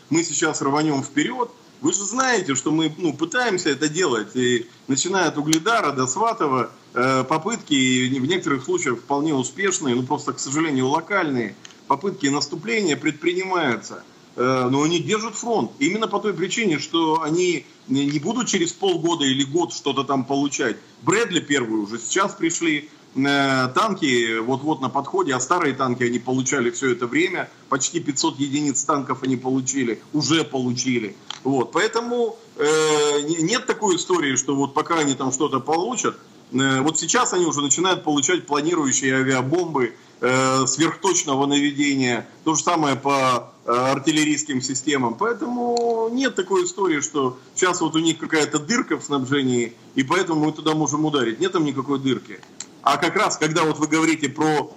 мы 0.09 0.23
сейчас 0.23 0.61
рванем 0.61 1.03
вперед. 1.03 1.49
Вы 1.81 1.91
же 1.91 2.05
знаете, 2.05 2.55
что 2.55 2.71
мы 2.71 2.93
ну, 2.97 3.11
пытаемся 3.11 3.69
это 3.69 3.89
делать. 3.89 4.33
И 4.33 4.65
начиная 4.87 5.27
от 5.27 5.37
Угледара 5.37 5.91
до 5.91 6.07
Сватова, 6.07 6.71
попытки, 6.93 8.17
в 8.17 8.25
некоторых 8.25 8.63
случаях 8.63 8.99
вполне 8.99 9.33
успешные, 9.33 9.93
но 9.93 10.03
просто, 10.03 10.31
к 10.31 10.39
сожалению, 10.39 10.87
локальные, 10.87 11.53
попытки 11.87 12.27
наступления 12.27 12.95
предпринимаются. 12.95 14.03
Э, 14.35 14.67
но 14.69 14.83
они 14.83 14.99
держат 14.99 15.35
фронт. 15.35 15.71
Именно 15.79 16.07
по 16.07 16.19
той 16.19 16.33
причине, 16.33 16.79
что 16.79 17.21
они 17.21 17.65
не 17.87 18.19
будут 18.19 18.47
через 18.47 18.71
полгода 18.71 19.25
или 19.25 19.43
год 19.43 19.73
что-то 19.73 20.03
там 20.03 20.23
получать. 20.25 20.77
Брэдли 21.01 21.39
первые 21.39 21.81
уже 21.81 21.99
сейчас 21.99 22.33
пришли, 22.33 22.89
э, 23.15 23.67
танки 23.73 24.37
вот-вот 24.39 24.81
на 24.81 24.89
подходе, 24.89 25.33
а 25.33 25.39
старые 25.39 25.73
танки 25.73 26.03
они 26.03 26.19
получали 26.19 26.71
все 26.71 26.91
это 26.91 27.07
время. 27.07 27.49
Почти 27.69 27.99
500 27.99 28.39
единиц 28.39 28.83
танков 28.83 29.23
они 29.23 29.37
получили, 29.37 30.01
уже 30.13 30.43
получили. 30.43 31.15
Вот. 31.43 31.71
Поэтому 31.71 32.37
э, 32.57 33.21
нет 33.21 33.65
такой 33.65 33.95
истории, 33.95 34.35
что 34.35 34.55
вот 34.55 34.73
пока 34.73 34.99
они 34.99 35.15
там 35.15 35.31
что-то 35.31 35.59
получат, 35.59 36.17
э, 36.51 36.81
вот 36.81 36.99
сейчас 36.99 37.33
они 37.33 37.45
уже 37.45 37.61
начинают 37.61 38.03
получать 38.03 38.45
планирующие 38.45 39.15
авиабомбы, 39.15 39.95
э, 40.21 40.65
сверхточного 40.67 41.45
наведения. 41.45 42.27
То 42.43 42.55
же 42.55 42.63
самое 42.63 42.95
по 42.95 43.51
артиллерийским 43.69 44.61
системам. 44.61 45.15
Поэтому 45.15 46.09
нет 46.11 46.35
такой 46.35 46.65
истории, 46.65 47.01
что 47.01 47.39
сейчас 47.55 47.81
вот 47.81 47.95
у 47.95 47.99
них 47.99 48.17
какая-то 48.17 48.57
дырка 48.59 48.97
в 48.97 49.03
снабжении, 49.03 49.73
и 49.95 50.03
поэтому 50.03 50.45
мы 50.45 50.51
туда 50.51 50.73
можем 50.73 51.05
ударить. 51.05 51.39
Нет 51.39 51.51
там 51.51 51.63
никакой 51.63 51.99
дырки. 51.99 52.39
А 52.81 52.97
как 52.97 53.15
раз, 53.15 53.37
когда 53.37 53.63
вот 53.63 53.77
вы 53.77 53.87
говорите 53.87 54.29
про 54.29 54.71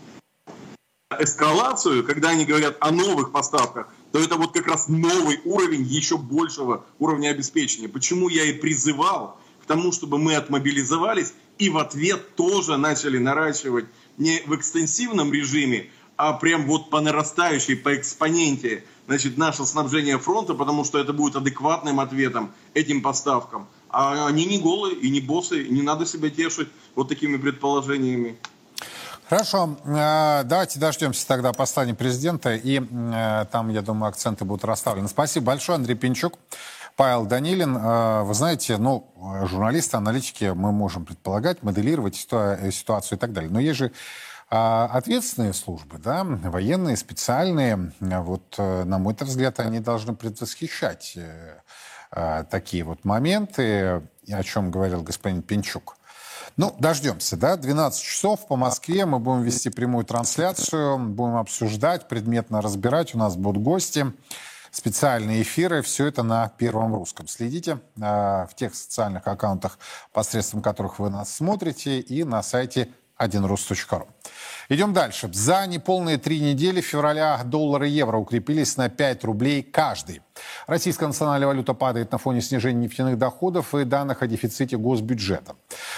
эскалацию, 1.19 2.05
когда 2.05 2.31
они 2.31 2.45
говорят 2.45 2.77
о 2.81 2.91
новых 2.91 3.33
поставках, 3.33 3.89
то 4.13 4.19
это 4.19 4.37
вот 4.37 4.53
как 4.53 4.67
раз 4.67 4.89
новый 4.89 5.41
уровень 5.45 5.83
еще 5.83 6.19
большего 6.19 6.85
уровня 6.99 7.31
обеспечения. 7.31 7.89
Почему 7.89 8.29
я 8.29 8.45
и 8.45 8.53
призывал 8.53 9.39
к 9.63 9.67
тому, 9.67 9.93
чтобы 9.93 10.19
мы 10.19 10.35
отмобилизовались 10.35 11.33
и 11.59 11.71
в 11.71 11.79
ответ 11.79 12.35
тоже 12.35 12.77
начали 12.77 13.19
наращивать 13.19 13.87
не 14.19 14.43
в 14.47 14.55
экстенсивном 14.55 15.33
режиме, 15.33 15.91
а 16.23 16.35
прям 16.35 16.67
вот 16.67 16.89
по 16.89 17.01
нарастающей, 17.01 17.75
по 17.75 17.97
экспоненте, 17.97 18.85
значит, 19.09 19.37
наше 19.39 19.67
снабжение 19.67 20.21
фронта, 20.21 20.55
потому 20.55 20.85
что 20.85 21.01
это 21.01 21.13
будет 21.13 21.35
адекватным 21.35 21.99
ответом 21.99 22.53
этим 22.75 23.03
поставкам. 23.03 23.67
А 23.91 24.29
они 24.29 24.45
не 24.45 24.61
голые 24.61 24.95
и 24.95 25.11
не 25.11 25.21
боссы, 25.21 25.67
не 25.69 25.83
надо 25.83 26.07
себя 26.07 26.31
тешить 26.31 26.69
вот 26.95 27.09
такими 27.09 27.39
предположениями. 27.39 28.37
Хорошо, 29.29 29.77
э, 29.85 30.45
давайте 30.45 30.79
дождемся 30.79 31.27
тогда 31.27 31.53
послания 31.53 31.95
президента, 31.95 32.55
и 32.55 32.81
э, 32.81 33.47
там, 33.51 33.71
я 33.71 33.83
думаю, 33.83 34.11
акценты 34.11 34.45
будут 34.45 34.65
расставлены. 34.65 35.09
Спасибо 35.09 35.47
большое, 35.47 35.75
Андрей 35.75 35.97
Пинчук. 35.97 36.39
Павел 36.95 37.27
Данилин, 37.27 37.77
э, 37.77 38.23
вы 38.23 38.35
знаете, 38.35 38.77
ну, 38.77 39.09
журналисты, 39.51 39.97
аналитики, 39.97 40.53
мы 40.55 40.71
можем 40.71 41.05
предполагать, 41.05 41.65
моделировать 41.65 42.15
ситуацию 42.15 43.19
и 43.19 43.21
так 43.21 43.33
далее. 43.33 43.51
Но 43.51 43.59
есть 43.59 43.79
же 43.79 43.87
а, 43.87 43.93
ответственные 44.53 45.55
службы, 45.55 45.99
да, 45.99 46.25
военные, 46.25 46.97
специальные, 46.97 47.93
вот, 48.01 48.59
на 48.59 48.99
мой 48.99 49.17
взгляд, 49.19 49.61
они 49.61 49.81
должны 49.81 50.15
предвосхищать 50.15 51.17
такие 52.51 52.85
вот 52.85 53.05
моменты, 53.05 54.03
о 54.31 54.43
чем 54.43 54.71
говорил 54.71 55.03
господин 55.03 55.43
Пинчук. 55.43 55.97
Ну, 56.59 56.75
дождемся, 56.79 57.37
да, 57.37 57.57
12 57.57 58.03
часов 58.03 58.47
по 58.47 58.57
Москве, 58.57 59.07
мы 59.07 59.19
будем 59.19 59.43
вести 59.43 59.71
прямую 59.71 60.05
трансляцию, 60.05 60.99
будем 60.99 61.37
обсуждать, 61.37 62.09
предметно 62.09 62.61
разбирать, 62.61 63.15
у 63.15 63.19
нас 63.19 63.37
будут 63.37 63.63
гости, 63.63 64.13
специальные 64.71 65.43
эфиры, 65.43 65.81
все 65.83 66.07
это 66.07 66.23
на 66.23 66.49
Первом 66.49 66.95
Русском. 66.95 67.27
Следите 67.27 67.79
э, 67.97 68.01
в 68.01 68.51
тех 68.55 68.75
социальных 68.75 69.27
аккаунтах, 69.27 69.79
посредством 70.13 70.61
которых 70.61 70.99
вы 70.99 71.09
нас 71.09 71.35
смотрите, 71.35 72.01
и 72.01 72.25
на 72.25 72.43
сайте 72.43 72.89
1rus.ru. 73.19 74.07
Идем 74.69 74.93
дальше. 74.93 75.29
За 75.33 75.67
неполные 75.67 76.19
три 76.19 76.41
недели 76.41 76.81
февраля 76.81 77.41
доллар 77.45 77.85
и 77.85 77.91
евро 77.91 78.19
укрепились 78.19 78.77
на 78.77 78.89
5 78.89 79.25
рублей 79.25 79.63
каждый. 79.63 80.23
Российская 80.67 81.07
национальная 81.07 81.49
валюта 81.49 81.75
падает 81.75 82.13
на 82.13 82.19
фоне 82.19 82.41
снижения 82.41 82.83
нефтяных 82.83 83.19
доходов 83.19 83.75
и 83.75 83.85
данных 83.85 84.23
о 84.23 84.27
дефиците 84.27 84.77
госбюджета. 84.77 85.57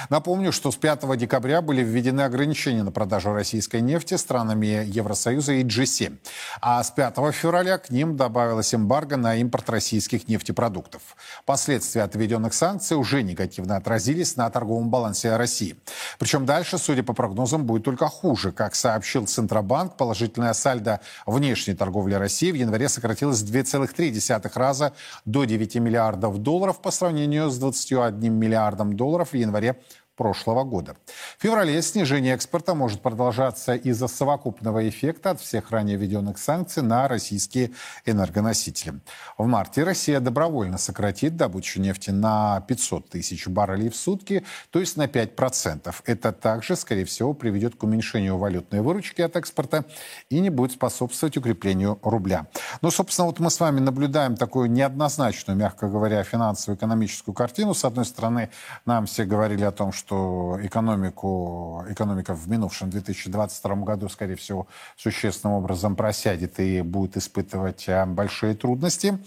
Напомню, 0.09 0.53
что 0.53 0.71
с 0.71 0.77
5 0.77 1.17
декабря 1.17 1.63
были 1.63 1.83
введены 1.83 2.23
ограничения 2.23 2.83
на 2.83 2.91
продажу 2.91 3.33
российской 3.33 3.81
нефти 3.81 4.15
странами 4.15 4.85
Евросоюза 4.87 5.53
и 5.53 5.65
G7. 5.65 6.19
А 6.61 6.83
с 6.83 6.91
5 6.91 7.17
февраля 7.33 7.79
к 7.79 7.91
ним 7.91 8.17
добавилась 8.17 8.75
эмбарго 8.75 9.17
на 9.17 9.37
импорт 9.37 9.71
российских 9.71 10.29
нефтепродуктов. 10.29 11.03
Последствия 11.45 12.03
от 12.03 12.15
введенных 12.17 12.55
санкций 12.55 12.97
уже 12.97 13.23
негативно 13.23 13.77
отразились 13.77 14.37
на 14.37 14.49
торговом 14.51 14.91
балансе 14.91 15.37
России. 15.37 15.77
Причем 16.19 16.47
дальше, 16.47 16.79
судя 16.79 17.03
по 17.03 17.13
прогнозам, 17.13 17.65
будет 17.65 17.85
только 17.85 18.09
хуже. 18.09 18.53
Как 18.65 18.75
сообщил 18.75 19.27
Центробанк, 19.27 19.99
положительная 19.99 20.55
сальдо 20.55 21.01
внешней 21.27 21.75
торговли 21.75 22.15
России 22.15 22.51
в 22.51 22.55
январе 22.55 22.89
сократилась 22.89 23.41
с 23.41 23.45
2,3 23.45 24.51
раза 24.55 24.95
до 25.27 25.45
9 25.45 25.75
миллиардов 25.75 26.39
долларов 26.39 26.81
по 26.81 26.91
сравнению 26.91 27.51
с 27.51 27.59
21 27.59 28.33
миллиардом 28.33 28.97
долларов 28.97 29.33
в 29.33 29.37
январе 29.37 29.83
прошлого 30.17 30.65
года. 30.65 30.97
В 31.39 31.43
феврале 31.43 31.81
снижение 31.83 32.35
экспорта 32.35 32.75
может 32.75 33.03
продолжаться 33.03 33.75
из-за 33.75 34.09
совокупного 34.09 34.89
эффекта 34.89 35.31
от 35.31 35.41
всех 35.41 35.71
ранее 35.71 35.97
введенных 35.97 36.39
санкций 36.39 36.83
на 36.83 37.09
российские 37.09 37.73
энергоносители. 38.05 39.01
В 39.39 39.47
марте 39.47 39.83
Россия 39.83 40.21
добровольно 40.21 40.79
сократит 40.79 41.37
добычу 41.37 41.81
нефти 41.81 42.11
на 42.11 42.61
500 42.69 43.11
тысяч 43.11 43.47
баррелей 43.47 43.91
в 43.91 43.97
сутки, 43.97 44.45
то 44.71 44.81
есть 44.81 44.97
на 44.97 45.07
5%. 45.07 45.95
Это 46.05 46.33
также, 46.33 46.77
скорее 46.77 47.05
всего, 47.05 47.35
приведет 47.35 47.77
к 47.77 47.83
уменьшению 47.83 48.39
валютной 48.39 48.81
выручки 48.81 49.23
от 49.23 49.37
экспорта 49.37 49.85
и 50.31 50.41
не 50.41 50.51
будет 50.51 50.73
способствовать 50.73 51.37
укреплению 51.37 51.99
рубля. 52.03 52.47
Но, 52.83 52.91
собственно, 52.91 53.27
вот 53.27 53.41
мы 53.41 53.51
с 53.51 53.59
вами 53.59 53.81
наблюдаем 53.81 54.37
такую 54.37 54.71
неоднозначную, 54.71 55.57
мягко 55.57 55.89
говоря, 55.89 56.23
финансово-экономическую 56.23 57.35
картину. 57.35 57.75
С 57.75 57.85
одной 57.85 58.05
стороны, 58.05 58.51
нам 58.87 59.07
все 59.07 59.25
говорили 59.25 59.65
о 59.65 59.73
том, 59.73 59.93
что 59.93 60.04
что 60.05 60.59
экономику, 60.61 61.85
экономика 61.89 62.35
в 62.35 62.49
минувшем 62.49 62.91
2022 62.91 63.75
году, 63.77 64.09
скорее 64.09 64.37
всего, 64.37 64.67
существенным 64.97 65.57
образом 65.57 65.97
просядет 65.97 66.61
и 66.61 66.83
будет 66.83 67.17
испытывать 67.17 67.89
а, 67.89 68.05
большие 68.05 68.55
трудности. 68.55 69.19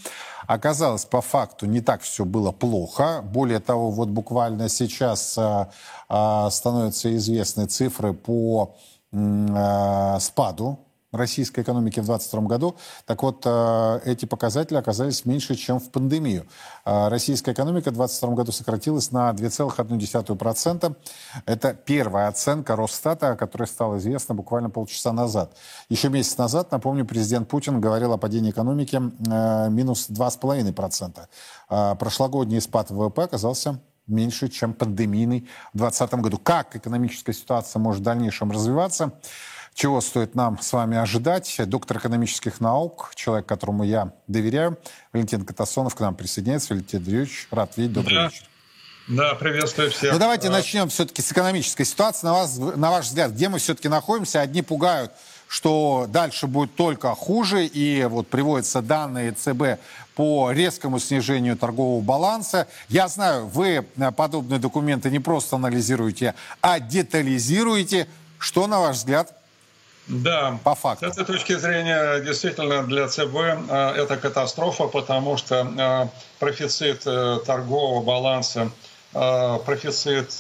Оказалось, 0.45 1.05
по 1.05 1.21
факту 1.21 1.65
не 1.65 1.81
так 1.81 2.01
все 2.01 2.25
было 2.25 2.51
плохо. 2.51 3.21
Более 3.23 3.59
того, 3.59 3.89
вот 3.89 4.09
буквально 4.09 4.69
сейчас 4.69 5.37
а, 5.37 5.71
а, 6.09 6.49
становятся 6.49 7.15
известны 7.15 7.65
цифры 7.65 8.13
по 8.13 8.75
спаду 10.19 10.86
российской 11.17 11.61
экономики 11.61 11.99
в 11.99 12.05
2022 12.05 12.41
году. 12.47 12.75
Так 13.05 13.23
вот, 13.23 13.43
э, 13.45 13.99
эти 14.05 14.25
показатели 14.25 14.77
оказались 14.77 15.25
меньше, 15.25 15.55
чем 15.55 15.79
в 15.79 15.89
пандемию. 15.89 16.45
Э, 16.85 17.09
российская 17.09 17.51
экономика 17.51 17.89
в 17.91 17.95
2022 17.95 18.35
году 18.35 18.51
сократилась 18.51 19.11
на 19.11 19.31
2,1%. 19.33 20.95
Это 21.45 21.73
первая 21.73 22.27
оценка 22.27 22.75
Росстата, 22.75 23.35
которая 23.35 23.67
стала 23.67 23.97
известна 23.97 24.35
буквально 24.35 24.69
полчаса 24.69 25.11
назад. 25.13 25.55
Еще 25.89 26.09
месяц 26.09 26.37
назад, 26.37 26.71
напомню, 26.71 27.05
президент 27.05 27.47
Путин 27.47 27.81
говорил 27.81 28.13
о 28.13 28.17
падении 28.17 28.51
экономики 28.51 29.01
э, 29.29 29.69
минус 29.69 30.09
2,5%. 30.09 31.27
Прошлогодний 31.97 32.61
спад 32.61 32.91
ВВП 32.91 33.23
оказался 33.23 33.79
меньше, 34.07 34.47
чем 34.47 34.73
пандемийный 34.73 35.47
в 35.73 35.77
2020 35.77 36.13
году. 36.21 36.37
Как 36.37 36.75
экономическая 36.75 37.33
ситуация 37.33 37.79
может 37.79 38.01
в 38.01 38.03
дальнейшем 38.05 38.51
развиваться? 38.51 39.11
Чего 39.77 40.01
стоит 40.01 40.33
нам 40.33 40.59
с 40.59 40.73
вами 40.73 40.97
ожидать? 40.97 41.55
Доктор 41.67 41.99
экономических 41.99 42.59
наук, 42.61 43.11
человек, 43.13 43.45
которому 43.45 43.83
я 43.83 44.11
доверяю, 44.25 44.79
Валентин 45.13 45.45
Катасонов 45.45 45.93
к 45.93 45.99
нам 45.99 46.15
присоединяется. 46.15 46.73
Валентин 46.73 46.97
Андреевич, 46.97 47.47
рад 47.51 47.77
видеть. 47.77 47.93
Добрый 47.93 48.15
да. 48.15 48.23
вечер. 48.25 48.43
Да, 49.07 49.35
приветствую 49.35 49.91
всех. 49.91 50.13
Ну 50.13 50.17
давайте 50.17 50.49
начнем 50.49 50.89
все-таки 50.89 51.21
с 51.21 51.31
экономической 51.31 51.83
ситуации. 51.83 52.25
На, 52.25 52.33
вас, 52.33 52.57
на 52.57 52.89
ваш 52.89 53.05
взгляд, 53.05 53.33
где 53.33 53.49
мы 53.49 53.59
все-таки 53.59 53.87
находимся? 53.87 54.41
Одни 54.41 54.63
пугают, 54.63 55.11
что 55.47 56.07
дальше 56.09 56.47
будет 56.47 56.73
только 56.73 57.13
хуже, 57.13 57.67
и 57.67 58.03
вот 58.05 58.29
приводятся 58.29 58.81
данные 58.81 59.33
ЦБ 59.33 59.79
по 60.15 60.51
резкому 60.53 60.97
снижению 60.97 61.55
торгового 61.55 62.01
баланса. 62.01 62.67
Я 62.89 63.07
знаю, 63.09 63.45
вы 63.45 63.85
подобные 64.15 64.59
документы 64.59 65.11
не 65.11 65.19
просто 65.19 65.55
анализируете, 65.55 66.33
а 66.61 66.79
детализируете. 66.79 68.07
Что, 68.39 68.67
на 68.67 68.79
ваш 68.79 68.97
взгляд, 68.97 69.36
да, 70.07 70.57
по 70.63 70.73
факту. 70.75 71.05
С 71.05 71.11
этой 71.17 71.25
точки 71.25 71.53
зрения, 71.57 72.19
действительно, 72.21 72.83
для 72.83 73.07
ЦБ 73.07 73.35
э, 73.69 73.93
это 73.97 74.15
катастрофа, 74.17 74.87
потому 74.87 75.35
что 75.37 75.55
э, 75.77 76.07
профицит 76.39 77.03
э, 77.05 77.39
торгового 77.45 78.03
баланса 78.03 78.71
профицит 79.13 80.33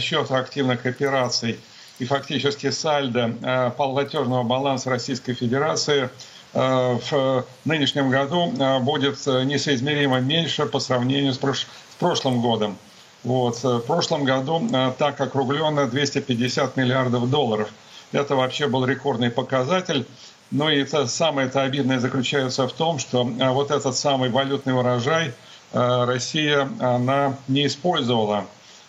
счета 0.00 0.38
активных 0.38 0.84
операций 0.86 1.60
и 2.00 2.06
фактически 2.06 2.70
сальдо 2.70 3.72
платежного 3.76 4.42
баланса 4.42 4.90
Российской 4.90 5.34
Федерации 5.34 6.08
в 6.52 7.44
нынешнем 7.66 8.10
году 8.10 8.52
будет 8.80 9.24
несоизмеримо 9.26 10.18
меньше 10.18 10.66
по 10.66 10.80
сравнению 10.80 11.34
с 11.34 11.66
прошлым 11.98 12.40
годом. 12.40 12.78
Вот. 13.22 13.62
В 13.62 13.80
прошлом 13.80 14.24
году 14.24 14.66
так 14.98 15.20
округленно 15.20 15.86
250 15.86 16.76
миллиардов 16.78 17.30
долларов. 17.30 17.68
Это 18.12 18.34
вообще 18.34 18.66
был 18.66 18.84
рекордный 18.84 19.30
показатель. 19.30 20.06
Ну 20.50 20.68
и 20.68 20.80
это 20.80 21.06
самое 21.06 21.46
это 21.46 21.62
обидное 21.62 22.00
заключается 22.00 22.66
в 22.66 22.72
том, 22.72 22.98
что 22.98 23.24
вот 23.24 23.70
этот 23.70 23.96
самый 23.96 24.30
валютный 24.30 24.74
урожай 24.76 25.32
Россия 25.72 26.68
она 26.80 27.36
не 27.46 27.66
использовала. 27.66 28.46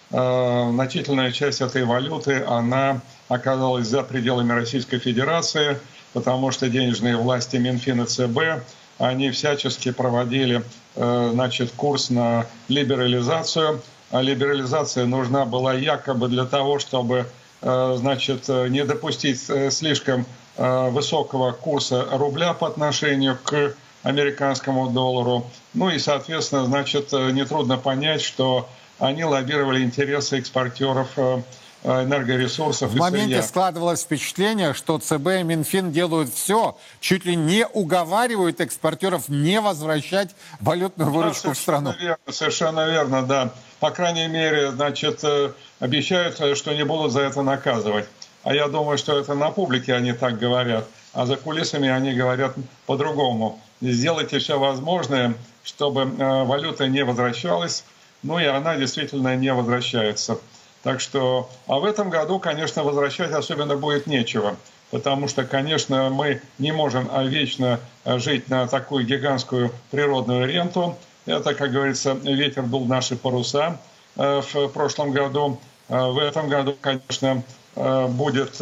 Значительная 0.10 1.32
часть 1.32 1.62
этой 1.62 1.86
валюты 1.86 2.44
она 2.48 3.02
оказалась 3.28 3.88
за 3.88 4.02
пределами 4.02 4.54
Российской 4.54 4.98
Федерации, 4.98 5.80
потому 6.14 6.52
что 6.52 6.68
денежные 6.68 7.16
власти 7.16 7.58
Минфин 7.58 8.02
и 8.02 8.06
ЦБ 8.06 8.64
они 8.98 9.30
всячески 9.30 9.92
проводили 9.92 10.64
значит, 10.96 11.72
курс 11.76 12.10
на 12.10 12.48
либерализацию 12.68 13.82
а 14.12 14.22
либерализация 14.22 15.06
нужна 15.06 15.46
была 15.46 15.74
якобы 15.74 16.28
для 16.28 16.46
того, 16.46 16.80
чтобы 16.80 17.28
значит, 17.62 18.48
не 18.48 18.84
допустить 18.84 19.50
э, 19.50 19.70
слишком 19.72 20.26
э, 20.58 20.90
высокого 20.90 21.52
курса 21.52 22.08
рубля 22.12 22.54
по 22.54 22.68
отношению 22.68 23.38
к 23.44 23.76
американскому 24.04 24.90
доллару. 24.90 25.46
Ну 25.74 25.90
и, 25.90 26.00
соответственно, 26.00 26.66
значит, 26.66 27.12
нетрудно 27.12 27.78
понять, 27.78 28.22
что 28.22 28.68
они 28.98 29.24
лоббировали 29.24 29.84
интересы 29.84 30.40
экспортеров 30.40 31.18
Э, 31.18 31.42
энергоресурсов. 31.84 32.92
В 32.92 32.96
моменте 32.96 33.42
складывалось 33.42 34.04
впечатление, 34.04 34.74
что 34.74 35.00
ЦБ 35.00 35.28
и 35.40 35.44
Минфин 35.44 35.92
делают 35.92 36.34
все, 36.34 36.78
чуть 37.00 37.26
ли 37.26 37.36
не 37.36 37.66
уговаривают 37.68 38.62
экспортеров 38.62 39.30
не 39.30 39.60
возвращать 39.60 40.36
валютную 40.60 41.12
выручку 41.12 41.48
да, 41.48 41.54
в 41.54 41.58
страну. 41.58 41.94
Верно, 42.00 42.18
совершенно 42.30 42.88
верно, 42.90 43.24
да. 43.24 43.54
По 43.80 43.90
крайней 43.92 44.28
мере, 44.28 44.72
значит, 44.72 45.24
э, 45.24 45.52
обещают, 45.80 46.36
что 46.58 46.74
не 46.74 46.86
будут 46.86 47.12
за 47.12 47.22
это 47.22 47.42
наказывать. 47.42 48.06
А 48.44 48.54
я 48.54 48.68
думаю, 48.68 48.98
что 48.98 49.18
это 49.18 49.34
на 49.36 49.52
публике 49.52 49.94
они 49.94 50.14
так 50.14 50.40
говорят, 50.40 50.88
а 51.14 51.26
за 51.26 51.36
кулисами 51.36 51.90
они 51.90 52.14
говорят 52.14 52.56
по-другому. 52.86 53.60
Сделайте 53.82 54.40
все 54.40 54.60
возможное, 54.60 55.36
чтобы 55.64 56.02
э, 56.02 56.44
валюта 56.44 56.88
не 56.88 57.04
возвращалась, 57.04 57.84
ну 58.24 58.40
и 58.40 58.46
она 58.46 58.76
действительно 58.78 59.36
не 59.36 59.54
возвращается. 59.54 60.38
Так 60.84 61.00
что, 61.00 61.50
а 61.68 61.80
в 61.80 61.86
этом 61.86 62.10
году, 62.10 62.40
конечно, 62.40 62.84
возвращать 62.84 63.32
особенно 63.32 63.76
будет 63.76 64.08
нечего, 64.08 64.56
потому 64.90 65.28
что, 65.28 65.44
конечно, 65.44 66.10
мы 66.10 66.42
не 66.58 66.72
можем 66.72 67.08
вечно 67.28 67.80
жить 68.06 68.50
на 68.50 68.68
такую 68.68 69.06
гигантскую 69.06 69.72
природную 69.92 70.48
ренту. 70.48 70.98
Это, 71.26 71.54
как 71.54 71.72
говорится, 71.72 72.14
ветер 72.14 72.64
дул 72.64 72.86
наши 72.86 73.16
паруса 73.16 73.78
э, 74.16 74.42
в 74.42 74.68
прошлом 74.70 75.12
году. 75.12 75.60
Э, 75.88 76.08
в 76.08 76.18
этом 76.18 76.50
году, 76.50 76.76
конечно, 76.82 77.44
э, 77.76 78.08
будет 78.08 78.60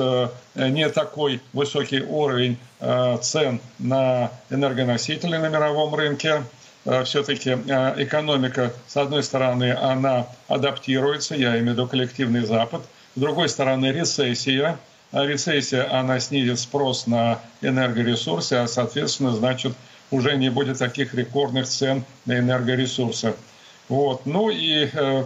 не 0.56 0.90
такой 0.90 1.42
высокий 1.54 2.02
уровень 2.02 2.58
цен 3.22 3.62
на 3.78 4.32
энергоносители 4.50 5.38
на 5.38 5.48
мировом 5.48 5.96
рынке. 5.96 6.44
Э, 6.86 7.04
все-таки 7.04 7.52
э, 7.52 8.04
экономика, 8.04 8.72
с 8.88 8.98
одной 8.98 9.24
стороны, 9.24 9.74
она 9.74 10.28
адаптируется, 10.48 11.36
я 11.36 11.52
имею 11.60 11.66
в 11.66 11.70
виду 11.74 11.88
коллективный 11.88 12.46
Запад, 12.46 12.82
с 13.16 13.20
другой 13.20 13.50
стороны, 13.50 13.88
рецессия. 13.88 14.78
А 15.12 15.26
рецессия, 15.26 15.92
она 15.92 16.20
снизит 16.20 16.60
спрос 16.60 17.08
на 17.08 17.40
энергоресурсы, 17.62 18.54
а, 18.54 18.68
соответственно, 18.68 19.32
значит, 19.32 19.74
уже 20.12 20.38
не 20.38 20.50
будет 20.50 20.78
таких 20.78 21.16
рекордных 21.16 21.68
цен 21.68 22.04
на 22.26 22.38
энергоресурсы. 22.38 23.34
Вот. 23.88 24.28
Ну 24.28 24.52
и, 24.52 24.88
э, 24.94 25.26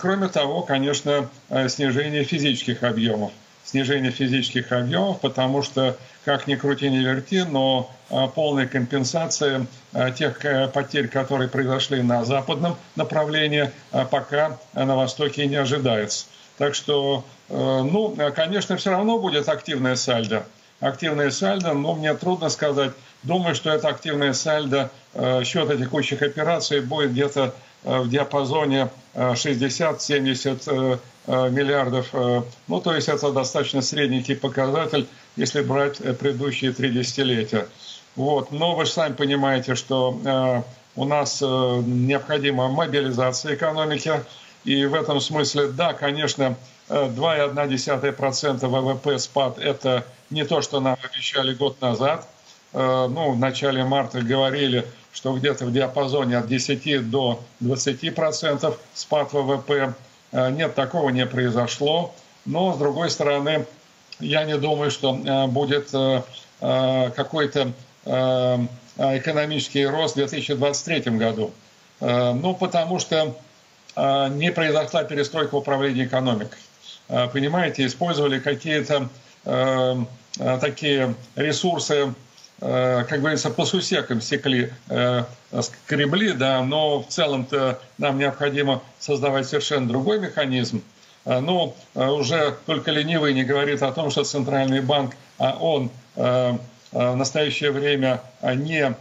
кроме 0.00 0.28
того, 0.28 0.62
конечно, 0.62 1.28
снижение 1.68 2.22
физических 2.22 2.84
объемов. 2.84 3.32
Снижение 3.64 4.10
физических 4.10 4.72
объемов, 4.72 5.20
потому 5.20 5.62
что 5.62 5.96
как 6.24 6.46
ни 6.46 6.54
крути, 6.54 6.88
ни 6.90 6.98
верти, 6.98 7.42
но 7.42 7.90
а, 8.10 8.28
полная 8.28 8.66
компенсация 8.66 9.66
а, 9.92 10.10
тех 10.10 10.44
э, 10.44 10.68
потерь, 10.68 11.08
которые 11.08 11.48
произошли 11.48 12.02
на 12.02 12.24
западном 12.24 12.76
направлении, 12.96 13.70
а, 13.92 14.04
пока 14.04 14.58
на 14.72 14.96
востоке 14.96 15.46
не 15.46 15.56
ожидается. 15.56 16.26
Так 16.56 16.74
что, 16.74 17.24
э, 17.48 17.54
ну, 17.54 18.16
конечно, 18.34 18.76
все 18.76 18.90
равно 18.90 19.18
будет 19.18 19.48
активная 19.48 19.96
сальдо. 19.96 20.46
Активная 20.80 21.30
сальдо, 21.30 21.72
но 21.72 21.94
мне 21.94 22.14
трудно 22.14 22.48
сказать. 22.48 22.92
Думаю, 23.22 23.54
что 23.54 23.70
это 23.70 23.88
активная 23.88 24.34
сальдо 24.34 24.90
э, 25.14 25.42
счета 25.44 25.76
текущих 25.76 26.22
операций 26.22 26.80
будет 26.80 27.12
где-то 27.12 27.54
в 27.84 28.08
диапазоне 28.08 28.88
60-70 29.14 30.98
миллиардов. 31.26 32.12
Ну, 32.66 32.80
то 32.80 32.94
есть 32.94 33.08
это 33.08 33.30
достаточно 33.30 33.82
средненький 33.82 34.36
показатель 34.36 35.06
если 35.36 35.62
брать 35.62 36.00
э, 36.00 36.12
предыдущие 36.12 36.72
три 36.72 36.90
десятилетия. 36.90 37.68
Вот. 38.16 38.50
Но 38.52 38.74
вы 38.76 38.84
же 38.84 38.92
сами 38.92 39.14
понимаете, 39.14 39.74
что 39.74 40.20
э, 40.24 40.62
у 40.96 41.04
нас 41.04 41.42
э, 41.42 41.46
необходима 41.46 42.68
мобилизация 42.68 43.54
экономики. 43.54 44.12
И 44.64 44.86
в 44.86 44.94
этом 44.94 45.20
смысле, 45.20 45.68
да, 45.68 45.92
конечно, 45.92 46.56
2,1% 46.88 48.66
ВВП 48.66 49.18
спад– 49.18 49.58
это 49.60 50.06
не 50.30 50.44
то, 50.44 50.62
что 50.62 50.80
нам 50.80 50.96
обещали 51.02 51.52
год 51.52 51.80
назад. 51.82 52.26
Ну, 52.72 53.32
в 53.32 53.38
начале 53.38 53.84
марта 53.84 54.22
говорили, 54.22 54.86
что 55.14 55.32
где-то 55.34 55.64
в 55.64 55.72
диапазоне 55.72 56.36
от 56.36 56.48
10 56.48 57.08
до 57.08 57.40
20% 57.62 58.76
спад 58.92 59.32
ВВП. 59.32 59.94
Нет, 60.32 60.74
такого 60.74 61.10
не 61.10 61.24
произошло. 61.24 62.12
Но, 62.44 62.74
с 62.74 62.78
другой 62.78 63.10
стороны, 63.10 63.64
я 64.20 64.44
не 64.44 64.56
думаю, 64.56 64.90
что 64.90 65.18
э, 65.24 65.46
будет 65.46 65.92
э, 65.92 66.22
э, 66.60 67.10
какой-то 67.14 67.72
экономический 68.96 69.86
рост 69.86 70.12
в 70.12 70.18
2023 70.18 71.16
году. 71.16 71.52
Ну, 72.00 72.54
потому 72.54 72.98
что 72.98 73.34
не 73.96 74.52
произошла 74.52 75.04
перестройка 75.04 75.54
управления 75.54 76.04
экономикой. 76.04 76.58
Понимаете, 77.08 77.86
использовали 77.86 78.40
какие-то 78.40 79.08
такие 80.60 81.14
ресурсы, 81.34 82.12
как 82.64 83.20
говорится, 83.20 83.50
по 83.50 83.66
сусекам 83.66 84.22
стекли, 84.22 84.72
скребли, 85.60 86.32
да, 86.32 86.62
но 86.62 87.02
в 87.02 87.08
целом-то 87.08 87.78
нам 87.98 88.18
необходимо 88.18 88.82
создавать 88.98 89.46
совершенно 89.46 89.86
другой 89.86 90.18
механизм– 90.18 90.82
а, 91.24 91.40
ну, 91.40 91.74
а, 91.94 92.12
уже 92.12 92.56
только 92.66 92.90
ленивый 92.90 93.32
не 93.32 93.44
говорит 93.44 93.82
о 93.82 93.92
том, 93.92 94.10
что 94.10 94.24
Центральный 94.24 94.80
банк, 94.80 95.14
а 95.38 95.56
он 95.60 95.90
в 96.16 96.58
настоящее 96.92 97.72
время 97.72 98.20
не 98.44 98.94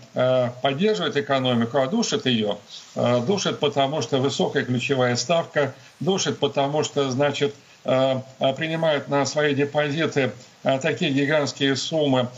поддерживает 0.63 1.15
экономику, 1.15 1.78
а 1.78 1.86
душит 1.86 2.26
ее. 2.26 2.58
Душит, 2.95 3.60
потому 3.60 4.02
что 4.02 4.17
высокая 4.17 4.65
ключевая 4.65 5.15
ставка, 5.15 5.76
душит, 5.99 6.39
потому 6.39 6.84
что, 6.84 7.12
значит, 7.12 7.54
принимают 7.84 9.10
на 9.10 9.28
свои 9.28 9.54
депозиты 9.54 10.32
такие 10.63 11.12
гигантские 11.12 11.76
суммы 11.76 12.30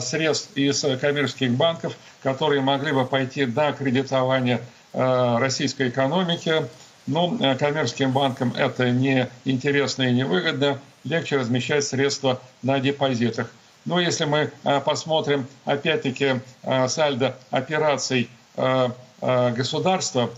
средств 0.00 0.56
из 0.56 0.84
коммерческих 1.00 1.52
банков, 1.52 1.96
которые 2.22 2.60
могли 2.60 2.92
бы 2.92 3.06
пойти 3.06 3.46
на 3.46 3.72
кредитование 3.72 4.60
российской 4.92 5.88
экономики, 5.88 6.64
но 7.10 7.28
ну, 7.28 7.44
э, 7.44 7.56
коммерческим 7.56 8.12
банкам 8.12 8.54
это 8.56 8.90
не 8.90 9.28
интересно 9.44 10.04
и 10.04 10.12
не 10.12 10.24
выгодно. 10.24 10.78
Легче 11.04 11.38
размещать 11.38 11.84
средства 11.84 12.40
на 12.62 12.78
депозитах. 12.78 13.50
Но 13.84 13.98
если 13.98 14.26
мы 14.26 14.52
э, 14.64 14.80
посмотрим, 14.80 15.46
опять-таки, 15.64 16.40
э, 16.62 16.88
сальдо 16.88 17.36
операций 17.50 18.28
государства, 19.22 20.28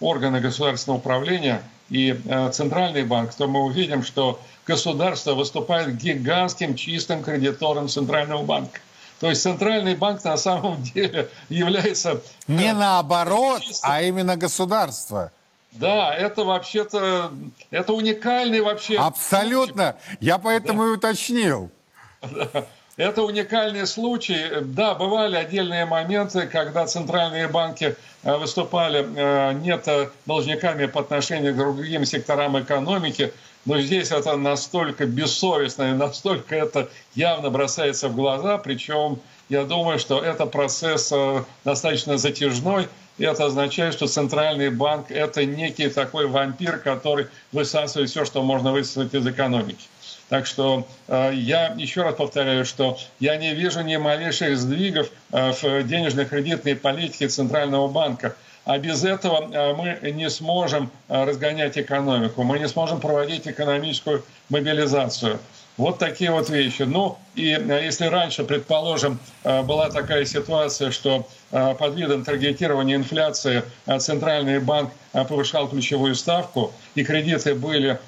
органы 0.00 0.40
государственного 0.40 0.98
управления 0.98 1.62
и 1.92 2.18
Центральный 2.52 3.04
банк, 3.04 3.34
то 3.34 3.46
мы 3.46 3.64
увидим, 3.64 4.02
что 4.02 4.40
государство 4.66 5.34
выступает 5.34 5.96
гигантским 5.96 6.74
чистым 6.74 7.22
кредитором 7.22 7.88
Центрального 7.88 8.42
банка. 8.42 8.80
То 9.20 9.28
есть 9.28 9.42
Центральный 9.42 9.94
банк 9.94 10.24
на 10.24 10.36
самом 10.36 10.82
деле 10.94 11.28
является... 11.50 12.22
Не 12.48 12.72
наоборот, 12.72 13.62
чистым... 13.62 13.90
а 13.90 14.02
именно 14.02 14.36
государство. 14.36 15.30
Да, 15.72 16.14
это 16.14 16.44
вообще-то, 16.44 17.30
это 17.70 17.92
уникальный 17.92 18.60
вообще... 18.60 18.96
Абсолютно, 18.96 19.96
я 20.20 20.38
поэтому 20.38 20.82
да. 20.82 20.88
и 20.88 20.90
уточнил. 20.92 21.70
Это 22.96 23.22
уникальный 23.22 23.86
случай. 23.86 24.60
Да, 24.62 24.94
бывали 24.94 25.36
отдельные 25.36 25.86
моменты, 25.86 26.46
когда 26.46 26.86
центральные 26.86 27.48
банки 27.48 27.96
выступали 28.22 29.54
нет 29.54 29.88
должниками 30.26 30.86
по 30.86 31.00
отношению 31.00 31.54
к 31.54 31.56
другим 31.56 32.04
секторам 32.04 32.58
экономики, 32.60 33.32
но 33.64 33.80
здесь 33.80 34.10
это 34.10 34.36
настолько 34.36 35.06
бессовестно 35.06 35.90
и 35.90 35.94
настолько 35.94 36.54
это 36.54 36.88
явно 37.14 37.50
бросается 37.50 38.08
в 38.08 38.16
глаза, 38.16 38.58
причем 38.58 39.20
я 39.48 39.64
думаю, 39.64 39.98
что 39.98 40.22
это 40.22 40.46
процесс 40.46 41.12
достаточно 41.64 42.16
затяжной, 42.16 42.88
и 43.18 43.24
это 43.24 43.44
означает, 43.44 43.94
что 43.94 44.06
центральный 44.06 44.70
банк– 44.70 45.06
это 45.10 45.44
некий 45.44 45.88
такой 45.88 46.26
вампир, 46.26 46.78
который 46.78 47.26
высасывает 47.52 48.08
все, 48.08 48.24
что 48.24 48.42
можно 48.42 48.72
высосать 48.72 49.12
из 49.14 49.26
экономики. 49.26 49.84
Так 50.32 50.46
что 50.46 50.86
э, 51.08 51.32
я 51.34 51.74
еще 51.76 52.04
раз 52.04 52.14
повторяю, 52.14 52.64
что 52.64 52.96
я 53.20 53.36
не 53.36 53.52
вижу 53.52 53.82
ни 53.82 53.96
малейших 53.96 54.56
сдвигов 54.56 55.10
э, 55.30 55.52
в 55.52 55.86
денежно-кредитной 55.86 56.74
политике 56.74 57.28
Центрального 57.28 57.86
банка. 57.86 58.34
А 58.64 58.78
без 58.78 59.04
этого 59.04 59.50
э, 59.52 59.74
мы 59.74 60.10
не 60.10 60.30
сможем 60.30 60.90
разгонять 61.08 61.76
экономику, 61.76 62.44
мы 62.44 62.58
не 62.58 62.66
сможем 62.66 62.98
проводить 62.98 63.46
экономическую 63.46 64.24
мобилизацию. 64.48 65.38
Вот 65.76 65.98
такие 65.98 66.30
вот 66.30 66.48
вещи. 66.48 66.80
Ну, 66.80 67.18
и 67.34 67.48
если 67.48 68.06
раньше, 68.06 68.44
предположим, 68.44 69.18
была 69.42 69.90
такая 69.90 70.24
ситуация, 70.26 70.90
что 70.90 71.26
под 71.50 71.94
видом 71.94 72.24
таргетирования 72.24 72.94
инфляции 72.94 73.62
Центральный 73.98 74.60
банк 74.60 74.92
повышал 75.12 75.68
ключевую 75.68 76.14
ставку, 76.14 76.72
и 76.94 77.02
кредиты 77.04 77.54
были, 77.54 77.98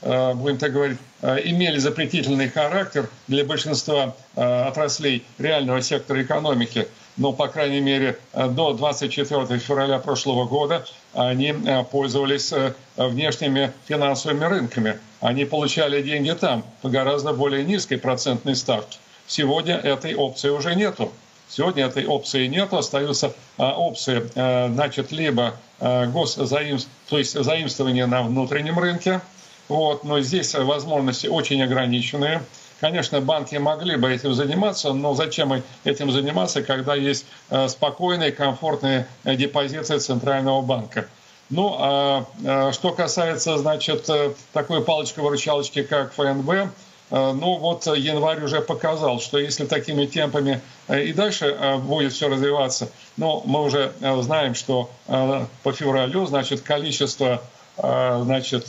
будем 0.00 0.58
так 0.58 0.72
говорить, 0.72 0.98
имели 1.22 1.78
запретительный 1.78 2.48
характер 2.48 3.08
для 3.26 3.44
большинства 3.44 4.14
отраслей 4.36 5.24
реального 5.38 5.82
сектора 5.82 6.22
экономики, 6.22 6.86
но, 7.18 7.32
по 7.32 7.48
крайней 7.48 7.80
мере, 7.80 8.16
э, 8.32 8.48
до 8.48 8.72
24 8.72 9.58
февраля 9.58 9.98
прошлого 9.98 10.44
года 10.44 10.86
они 11.12 11.48
э, 11.52 11.84
пользовались 11.84 12.52
э, 12.52 12.72
внешними 12.96 13.72
финансовыми 13.86 14.44
рынками. 14.44 15.00
Они 15.20 15.44
получали 15.44 16.00
деньги 16.00 16.30
там 16.30 16.64
по 16.80 16.88
гораздо 16.88 17.32
более 17.32 17.64
низкой 17.64 17.96
процентной 17.96 18.54
ставке. 18.54 18.98
Сегодня 19.26 19.74
этой 19.74 20.14
опции 20.14 20.48
уже 20.48 20.76
нету. 20.76 21.12
Сегодня 21.48 21.86
этой 21.86 22.06
опции 22.06 22.46
нету, 22.46 22.76
остаются 22.76 23.32
опции, 23.56 24.30
значит, 24.34 25.12
либо 25.12 25.54
госзаимств, 25.80 26.90
то 27.08 27.16
есть 27.16 27.42
заимствование 27.42 28.04
на 28.04 28.22
внутреннем 28.22 28.78
рынке, 28.78 29.22
вот, 29.68 30.04
но 30.04 30.20
здесь 30.20 30.54
возможности 30.54 31.26
очень 31.26 31.62
ограниченные. 31.62 32.42
Конечно, 32.80 33.20
банки 33.20 33.56
могли 33.56 33.96
бы 33.96 34.12
этим 34.12 34.34
заниматься, 34.34 34.92
но 34.92 35.14
зачем 35.14 35.62
этим 35.84 36.12
заниматься, 36.12 36.62
когда 36.62 36.94
есть 36.94 37.26
э, 37.50 37.68
спокойные, 37.68 38.30
комфортные 38.30 39.08
э, 39.24 39.34
депозиты 39.34 39.98
Центрального 39.98 40.62
банка? 40.62 41.06
Ну, 41.50 41.74
а, 41.78 42.26
а 42.44 42.72
что 42.72 42.92
касается, 42.92 43.58
значит, 43.58 44.08
э, 44.08 44.32
такой 44.52 44.82
палочки-выручалочки, 44.84 45.82
как 45.82 46.12
ФНБ, 46.12 46.70
ну 47.10 47.56
вот 47.56 47.86
январь 47.86 48.44
уже 48.44 48.60
показал, 48.60 49.18
что 49.18 49.38
если 49.38 49.64
такими 49.64 50.04
темпами 50.04 50.60
и 50.90 51.14
дальше 51.14 51.78
будет 51.80 52.12
все 52.12 52.28
развиваться, 52.28 52.90
ну, 53.16 53.40
мы 53.46 53.62
уже 53.62 53.94
знаем, 54.20 54.54
что 54.54 54.90
по 55.06 55.72
февралю, 55.72 56.26
значит, 56.26 56.60
количество, 56.60 57.42
значит, 57.78 58.66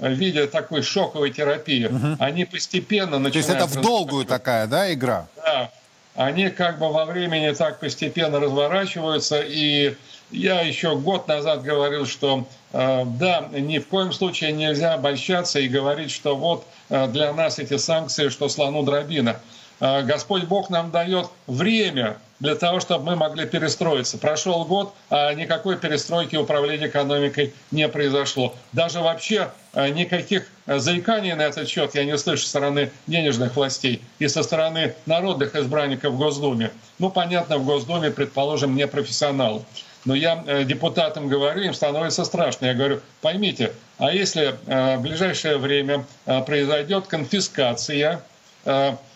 виде 0.00 0.46
такой 0.46 0.82
шоковой 0.82 1.30
терапии, 1.30 1.86
угу. 1.86 2.16
они 2.18 2.44
постепенно 2.44 3.18
начинают... 3.18 3.46
То 3.46 3.52
есть 3.52 3.72
это 3.72 3.80
в 3.80 3.82
долгую 3.82 4.24
такая, 4.24 4.66
да, 4.66 4.92
игра? 4.92 5.26
Да. 5.36 5.70
Они 6.14 6.48
как 6.50 6.78
бы 6.78 6.92
во 6.92 7.04
времени 7.04 7.52
так 7.52 7.80
постепенно 7.80 8.38
разворачиваются, 8.38 9.40
и 9.40 9.96
я 10.30 10.60
еще 10.60 10.96
год 10.96 11.26
назад 11.28 11.62
говорил, 11.62 12.06
что 12.06 12.46
э, 12.72 13.04
да, 13.04 13.48
ни 13.52 13.78
в 13.78 13.88
коем 13.88 14.12
случае 14.12 14.52
нельзя 14.52 14.94
обольщаться 14.94 15.58
и 15.58 15.68
говорить, 15.68 16.10
что 16.10 16.36
вот 16.36 16.66
э, 16.88 17.08
для 17.08 17.32
нас 17.32 17.58
эти 17.58 17.76
санкции, 17.76 18.28
что 18.28 18.48
слону 18.48 18.84
дробина. 18.84 19.40
Э, 19.80 20.02
Господь 20.02 20.44
Бог 20.44 20.70
нам 20.70 20.90
дает 20.90 21.28
время 21.46 22.18
для 22.44 22.56
того, 22.56 22.78
чтобы 22.78 23.06
мы 23.06 23.16
могли 23.16 23.46
перестроиться. 23.46 24.18
Прошел 24.18 24.66
год, 24.66 24.92
а 25.08 25.32
никакой 25.32 25.78
перестройки 25.78 26.36
управления 26.36 26.88
экономикой 26.88 27.54
не 27.70 27.88
произошло. 27.88 28.54
Даже 28.72 29.00
вообще 29.00 29.50
э, 29.72 29.88
никаких 29.88 30.46
э, 30.66 30.78
заиканий 30.78 31.32
на 31.32 31.40
этот 31.40 31.70
счет 31.70 31.94
я 31.94 32.04
не 32.04 32.18
слышу 32.18 32.42
со 32.42 32.50
стороны 32.50 32.90
денежных 33.06 33.56
властей 33.56 34.02
и 34.18 34.28
со 34.28 34.42
стороны 34.42 34.94
народных 35.06 35.56
избранников 35.56 36.12
в 36.12 36.18
Госдуме. 36.18 36.70
Ну, 36.98 37.08
понятно, 37.08 37.56
в 37.56 37.64
Госдуме, 37.64 38.10
предположим, 38.10 38.76
не 38.76 38.86
профессионалы. 38.86 39.62
Но 40.04 40.14
я 40.14 40.44
э, 40.46 40.64
депутатам 40.64 41.28
говорю, 41.28 41.62
им 41.62 41.72
становится 41.72 42.26
страшно. 42.26 42.66
Я 42.66 42.74
говорю, 42.74 43.00
поймите, 43.22 43.72
а 43.96 44.12
если 44.12 44.54
в 44.66 44.98
ближайшее 45.00 45.56
время 45.56 46.04
произойдет 46.46 47.06
конфискация 47.06 48.20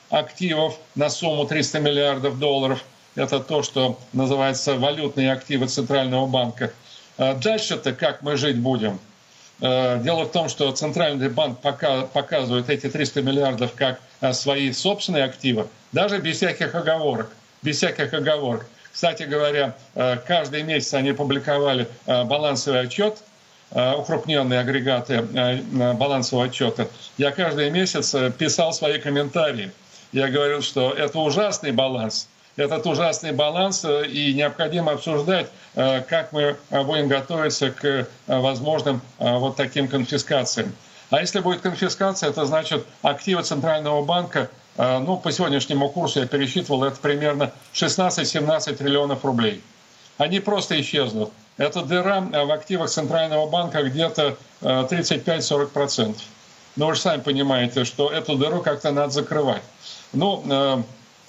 активов 0.08 0.78
на 0.94 1.10
сумму 1.10 1.44
300 1.46 1.80
миллиардов 1.80 2.38
долларов– 2.38 2.82
это 3.18 3.40
то, 3.40 3.62
что 3.62 3.98
называется 4.12 4.76
валютные 4.76 5.32
активы 5.32 5.66
Центрального 5.66 6.26
банка. 6.26 6.72
А 7.16 7.34
дальше-то 7.34 7.92
как 7.92 8.22
мы 8.22 8.36
жить 8.36 8.58
будем? 8.58 9.00
Э, 9.60 9.98
дело 10.00 10.24
в 10.24 10.30
том, 10.30 10.48
что 10.48 10.70
Центральный 10.70 11.28
банк 11.28 11.58
показывает 11.60 12.70
эти 12.70 12.88
300 12.88 13.22
миллиардов 13.22 13.72
как 13.74 14.00
э, 14.20 14.32
свои 14.32 14.70
собственные 14.72 15.24
активы, 15.24 15.66
даже 15.90 16.18
без 16.18 16.36
всяких 16.36 16.74
оговорок. 16.76 17.30
Без 17.62 17.78
всяких 17.78 18.14
оговорок. 18.14 18.66
Кстати 18.92 19.24
говоря, 19.24 19.74
э, 19.96 20.16
каждый 20.24 20.62
месяц 20.62 20.94
они 20.94 21.12
публиковали 21.12 21.88
балансовый 22.06 22.82
отчет, 22.82 23.18
укрупненные 23.70 24.60
агрегаты 24.60 25.20
балансового 25.72 26.46
отчета. 26.46 26.88
Я 27.18 27.32
каждый 27.32 27.68
месяц 27.68 28.14
писал 28.38 28.72
свои 28.72 28.98
комментарии. 28.98 29.72
Я 30.12 30.28
говорил, 30.28 30.62
что 30.62 30.92
это 30.92 31.18
ужасный 31.18 31.72
баланс– 31.72 32.28
этот 32.58 32.86
ужасный 32.86 33.32
баланс, 33.32 33.84
э, 33.84 34.06
и 34.06 34.34
необходимо 34.34 34.92
обсуждать, 34.92 35.46
э, 35.74 36.00
как 36.02 36.32
мы 36.32 36.56
э, 36.70 36.82
будем 36.82 37.06
готовиться 37.08 37.70
к 37.70 38.08
возможным 38.26 39.00
вот 39.18 39.56
таким 39.56 39.88
конфискациям. 39.88 40.74
А 41.10 41.20
если 41.20 41.40
будет 41.40 41.60
конфискация, 41.60 42.30
это 42.30 42.44
значит 42.44 42.84
активы 43.02 43.42
Центрального 43.42 44.04
банка, 44.04 44.50
ну, 44.76 45.16
по 45.16 45.32
сегодняшнему 45.32 45.88
курсу 45.88 46.20
я 46.20 46.26
пересчитывал, 46.26 46.84
это 46.84 47.00
примерно 47.00 47.50
16-17 47.72 48.76
триллионов 48.76 49.24
рублей. 49.24 49.62
Они 50.18 50.38
просто 50.38 50.80
исчезнут. 50.80 51.32
Это 51.56 51.82
дыра 51.82 52.20
в 52.20 52.52
активах 52.52 52.90
Центрального 52.90 53.48
банка 53.48 53.82
где-то 53.82 54.36
35-40%. 54.60 56.16
Но 56.76 56.86
вы 56.86 56.94
же 56.94 57.00
сами 57.00 57.20
понимаете, 57.20 57.84
что 57.84 58.10
эту 58.10 58.36
дыру 58.36 58.60
как-то 58.60 58.92
надо 58.92 59.10
закрывать. 59.10 59.62
Ну, 60.12 60.84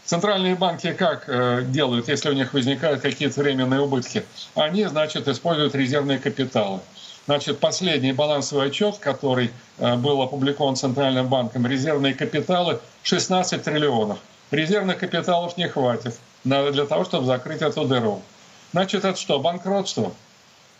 Центральные 0.09 0.55
банки 0.55 0.91
как 0.93 1.25
э, 1.27 1.61
делают, 1.67 2.07
если 2.07 2.29
у 2.29 2.33
них 2.33 2.53
возникают 2.53 3.01
какие-то 3.01 3.41
временные 3.41 3.81
убытки? 3.81 4.25
Они, 4.55 4.83
значит, 4.85 5.27
используют 5.27 5.75
резервные 5.75 6.17
капиталы. 6.17 6.79
Значит, 7.27 7.59
последний 7.59 8.11
балансовый 8.11 8.69
отчет, 8.69 8.97
который 8.97 9.51
э, 9.77 9.95
был 9.97 10.19
опубликован 10.23 10.75
Центральным 10.75 11.27
банком, 11.27 11.67
резервные 11.67 12.15
капиталы 12.15 12.79
16 13.03 13.61
триллионов. 13.61 14.17
Резервных 14.49 14.97
капиталов 14.97 15.55
не 15.57 15.67
хватит 15.67 16.17
для 16.43 16.85
того, 16.87 17.05
чтобы 17.05 17.27
закрыть 17.27 17.61
эту 17.61 17.85
дыру. 17.85 18.23
Значит, 18.71 19.05
это 19.05 19.15
что, 19.15 19.37
банкротство? 19.39 20.11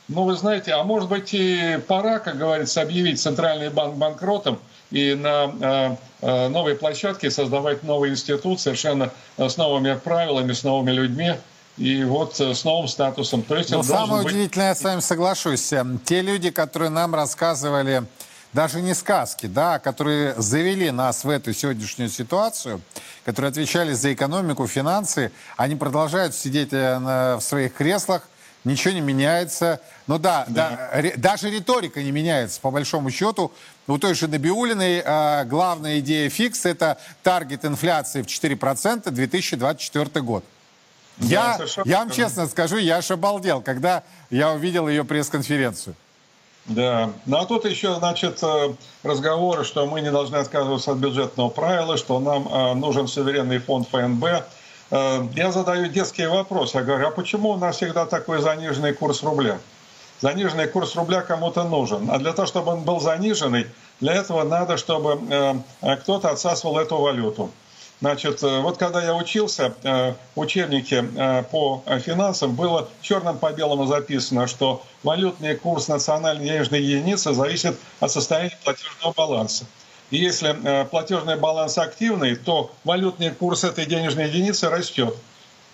Ну, 0.07 0.23
вы 0.23 0.33
знаете, 0.33 0.71
а 0.71 0.83
может 0.83 1.07
быть 1.07 1.35
и 1.35 1.77
пора, 1.87 2.17
как 2.17 2.39
говорится, 2.39 2.81
объявить 2.81 3.21
Центральный 3.21 3.69
банк 3.69 3.93
банкротом 3.93 4.57
и 4.91 5.13
на 5.13 5.51
э, 5.61 5.95
э, 6.21 6.47
новой 6.49 6.75
площадке 6.75 7.29
создавать 7.29 7.83
новый 7.83 8.11
институт 8.11 8.59
совершенно 8.59 9.11
с 9.37 9.57
новыми 9.57 9.95
правилами, 9.95 10.53
с 10.53 10.63
новыми 10.63 10.91
людьми 10.91 11.33
и 11.77 12.03
вот 12.03 12.39
с 12.39 12.63
новым 12.63 12.87
статусом. 12.87 13.43
То 13.43 13.55
есть 13.55 13.71
Но 13.71 13.83
самое 13.83 14.23
быть... 14.23 14.33
удивительное, 14.33 14.69
я 14.69 14.75
с 14.75 14.81
вами 14.81 14.99
соглашусь, 14.99 15.73
те 16.05 16.21
люди, 16.21 16.49
которые 16.49 16.89
нам 16.89 17.15
рассказывали 17.15 18.03
даже 18.51 18.81
не 18.81 18.95
сказки, 18.95 19.45
да, 19.45 19.77
которые 19.79 20.33
завели 20.35 20.89
нас 20.89 21.23
в 21.23 21.29
эту 21.29 21.53
сегодняшнюю 21.53 22.09
ситуацию, 22.09 22.81
которые 23.23 23.49
отвечали 23.49 23.93
за 23.93 24.11
экономику, 24.11 24.65
финансы, 24.67 25.31
они 25.55 25.75
продолжают 25.75 26.33
сидеть 26.33 26.71
в 26.71 27.39
своих 27.41 27.75
креслах, 27.75 28.23
ничего 28.63 28.93
не 28.93 29.01
меняется. 29.01 29.79
Ну 30.07 30.17
да, 30.17 30.45
да. 30.47 30.89
да 30.93 31.11
даже 31.15 31.49
риторика 31.49 32.01
не 32.01 32.11
меняется, 32.11 32.59
по 32.59 32.71
большому 32.71 33.11
счету. 33.11 33.51
У 33.89 33.97
той 33.97 34.13
же 34.13 34.27
Набиулиной 34.27 35.01
э, 35.03 35.45
главная 35.45 35.99
идея 35.99 36.29
фикс– 36.29 36.65
это 36.65 36.97
таргет 37.23 37.65
инфляции 37.65 38.21
в 38.21 38.27
4% 38.27 39.09
2024 39.09 40.21
год. 40.21 40.43
Да, 41.17 41.25
я, 41.25 41.59
я 41.83 41.97
вам 41.97 42.11
честно 42.11 42.47
скажу, 42.47 42.77
я 42.77 42.97
аж 42.97 43.11
обалдел, 43.11 43.61
когда 43.61 44.03
я 44.29 44.51
увидел 44.51 44.87
ее 44.87 45.03
пресс-конференцию. 45.03 45.95
Да, 46.65 47.09
ну 47.25 47.37
а 47.37 47.45
тут 47.45 47.65
еще, 47.65 47.95
значит, 47.95 48.39
э, 48.43 48.73
разговоры, 49.03 49.63
что 49.63 49.85
мы 49.87 50.01
не 50.01 50.11
должны 50.11 50.35
отказываться 50.35 50.91
от 50.91 50.97
бюджетного 50.99 51.49
правила, 51.49 51.97
что 51.97 52.19
нам 52.19 52.47
э, 52.47 52.73
нужен 52.75 53.07
суверенный 53.07 53.57
фонд 53.57 53.89
ФНБ– 53.89 54.23
Э, 54.91 55.27
я 55.35 55.51
задаю 55.51 55.87
детский 55.87 56.25
вопрос. 56.25 56.73
Я 56.73 56.81
говорю, 56.81 57.07
а 57.07 57.11
почему 57.11 57.49
у 57.49 57.57
нас 57.57 57.77
всегда 57.77 58.05
такой 58.05 58.41
заниженный 58.41 58.93
курс 58.93 59.23
рубля? 59.23 59.59
Заниженный 60.21 60.67
курс 60.67 60.95
рубля 60.95 61.21
кому-то 61.21 61.63
нужен. 61.63 62.09
А 62.11 62.17
для 62.17 62.33
того, 62.33 62.47
чтобы 62.47 62.71
он 62.73 62.81
был 62.81 62.99
заниженный, 62.99 63.67
для 63.99 64.13
этого 64.13 64.43
надо, 64.43 64.77
чтобы 64.77 65.19
э, 65.29 65.95
кто-то 65.97 66.29
отсасывал 66.29 66.77
эту 66.77 66.97
валюту. 66.97 67.51
Значит, 68.01 68.43
э, 68.43 68.59
вот 68.59 68.77
когда 68.77 69.01
я 69.03 69.15
учился, 69.15 69.73
в 69.83 70.39
учебнике 70.39 71.03
по 71.51 71.83
финансам 72.05 72.55
было 72.55 72.87
черным 73.01 73.37
по 73.37 73.51
белому 73.51 73.85
записано, 73.85 74.47
что 74.47 74.83
валютный 75.03 75.55
курс 75.55 75.87
национальной 75.87 76.45
денежной 76.45 76.81
единицы 76.81 77.33
зависит 77.33 77.77
от 77.99 78.11
состояния 78.11 78.57
платежного 78.63 79.13
баланса. 79.13 79.65
И 80.11 80.17
если 80.17 80.55
э, 80.63 80.85
платежный 80.85 81.35
баланс 81.35 81.77
активный, 81.77 82.35
то 82.35 82.71
валютный 82.83 83.29
курс 83.31 83.63
этой 83.63 83.85
денежной 83.85 84.27
единицы 84.27 84.69
растет. 84.69 85.15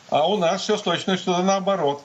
А 0.09 0.27
у 0.27 0.37
нас 0.37 0.61
все 0.61 0.77
с 0.77 0.81
точностью 0.81 1.33
наоборот. 1.37 2.01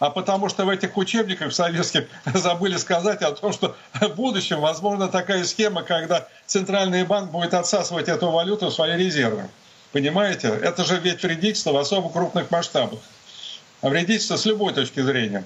А 0.00 0.10
потому 0.10 0.48
что 0.48 0.64
в 0.64 0.68
этих 0.68 0.96
учебниках 0.96 1.52
советских 1.52 2.08
забыли 2.34 2.76
сказать 2.76 3.22
о 3.22 3.32
том, 3.32 3.52
что 3.52 3.76
в 3.94 4.08
будущем 4.14 4.60
возможно 4.60 5.08
такая 5.08 5.44
схема, 5.44 5.82
когда 5.82 6.26
Центральный 6.46 7.04
банк 7.04 7.30
будет 7.30 7.54
отсасывать 7.54 8.08
эту 8.08 8.30
валюту 8.30 8.66
в 8.66 8.74
свои 8.74 8.96
резервы. 8.96 9.48
Понимаете? 9.92 10.48
Это 10.48 10.84
же 10.84 10.98
ведь 10.98 11.22
вредительство 11.22 11.72
в 11.72 11.76
особо 11.76 12.10
крупных 12.10 12.50
масштабах. 12.50 12.98
А 13.80 13.88
вредительство 13.88 14.36
с 14.36 14.44
любой 14.44 14.72
точки 14.72 15.00
зрения. 15.00 15.44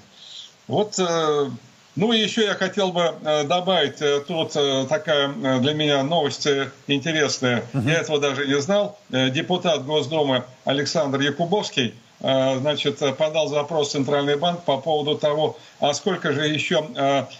Вот 0.66 0.98
э, 0.98 1.50
ну 1.96 2.12
и 2.12 2.18
еще 2.18 2.44
я 2.44 2.54
хотел 2.54 2.92
бы 2.92 3.14
э, 3.24 3.44
добавить, 3.44 4.00
э, 4.00 4.20
тут 4.20 4.52
такая 4.88 5.28
для 5.58 5.74
меня 5.74 6.02
новость 6.02 6.46
интересная, 6.86 7.64
я 7.74 7.94
этого 7.94 8.20
даже 8.20 8.46
не 8.46 8.60
знал. 8.60 8.98
Депутат 9.10 9.84
Госдумы 9.84 10.44
Александр 10.64 11.20
Якубовский 11.20 11.94
значит, 12.20 12.98
подал 13.16 13.48
запрос 13.48 13.88
в 13.88 13.92
Центральный 13.92 14.36
банк 14.36 14.62
по 14.62 14.78
поводу 14.78 15.16
того, 15.16 15.56
а 15.80 15.94
сколько 15.94 16.32
же 16.32 16.46
еще 16.46 16.86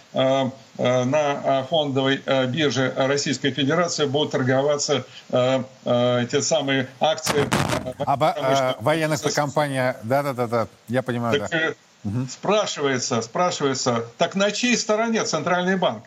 на 0.03 1.63
фондовой 1.69 2.21
бирже 2.47 2.93
Российской 2.95 3.51
Федерации 3.51 4.05
будут 4.05 4.31
торговаться 4.31 5.03
те 5.29 6.41
самые 6.41 6.87
акции. 6.99 7.49
Об, 7.99 8.23
что... 8.23 8.77
военных 8.79 9.21
компания, 9.33 9.97
да-да-да, 10.03 10.67
я 10.87 11.03
понимаю. 11.03 11.39
Так, 11.39 11.49
да. 11.51 11.73
Угу. 12.05 12.27
Спрашивается, 12.29 13.21
спрашивается, 13.21 14.05
так 14.17 14.35
на 14.35 14.51
чьей 14.51 14.77
стороне 14.77 15.25
Центральный 15.25 15.75
банк? 15.75 16.03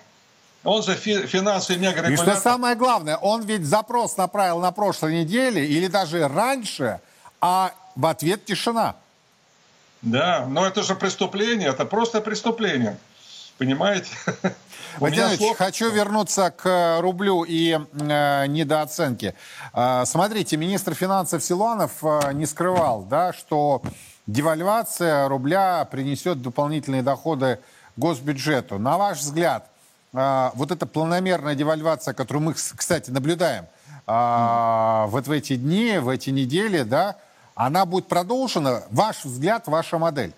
Он 0.64 0.82
же 0.82 0.94
фи 0.94 1.26
финансовый 1.26 1.76
мегарегулятор. 1.78 2.28
И 2.28 2.30
что 2.30 2.40
самое 2.40 2.76
главное, 2.76 3.16
он 3.18 3.42
ведь 3.42 3.66
запрос 3.66 4.16
направил 4.16 4.60
на 4.60 4.72
прошлой 4.72 5.20
неделе 5.20 5.66
или 5.66 5.88
даже 5.88 6.26
раньше, 6.28 7.00
а 7.40 7.72
в 7.96 8.06
ответ 8.06 8.44
тишина. 8.44 8.96
Да, 10.02 10.46
но 10.48 10.66
это 10.66 10.82
же 10.82 10.94
преступление, 10.94 11.68
это 11.68 11.84
просто 11.84 12.20
преступление. 12.20 12.98
Понимаете? 13.58 14.10
Владимир 14.98 15.36
слов... 15.36 15.56
хочу 15.56 15.90
вернуться 15.90 16.50
к 16.50 17.00
рублю 17.00 17.44
и 17.44 17.78
э, 17.78 18.46
недооценке. 18.46 19.34
Э, 19.72 20.02
смотрите, 20.04 20.56
министр 20.56 20.94
финансов 20.94 21.44
Силуанов 21.44 21.92
э, 22.02 22.32
не 22.32 22.46
скрывал, 22.46 23.02
да, 23.02 23.32
что 23.32 23.82
девальвация 24.26 25.28
рубля 25.28 25.84
принесет 25.84 26.42
дополнительные 26.42 27.02
доходы 27.02 27.60
госбюджету. 27.96 28.78
На 28.78 28.98
ваш 28.98 29.18
взгляд, 29.18 29.68
а, 30.14 30.52
вот 30.54 30.70
эта 30.70 30.86
планомерная 30.86 31.54
девальвация, 31.54 32.14
которую 32.14 32.42
мы, 32.42 32.54
кстати, 32.54 33.10
наблюдаем 33.10 33.66
а, 34.06 35.06
вот 35.08 35.26
в 35.26 35.30
эти 35.30 35.56
дни, 35.56 35.98
в 35.98 36.08
эти 36.08 36.30
недели, 36.30 36.82
да, 36.82 37.16
она 37.54 37.84
будет 37.86 38.06
продолжена? 38.06 38.82
Ваш 38.90 39.24
взгляд, 39.24 39.66
ваша 39.66 39.98
модель? 39.98 40.32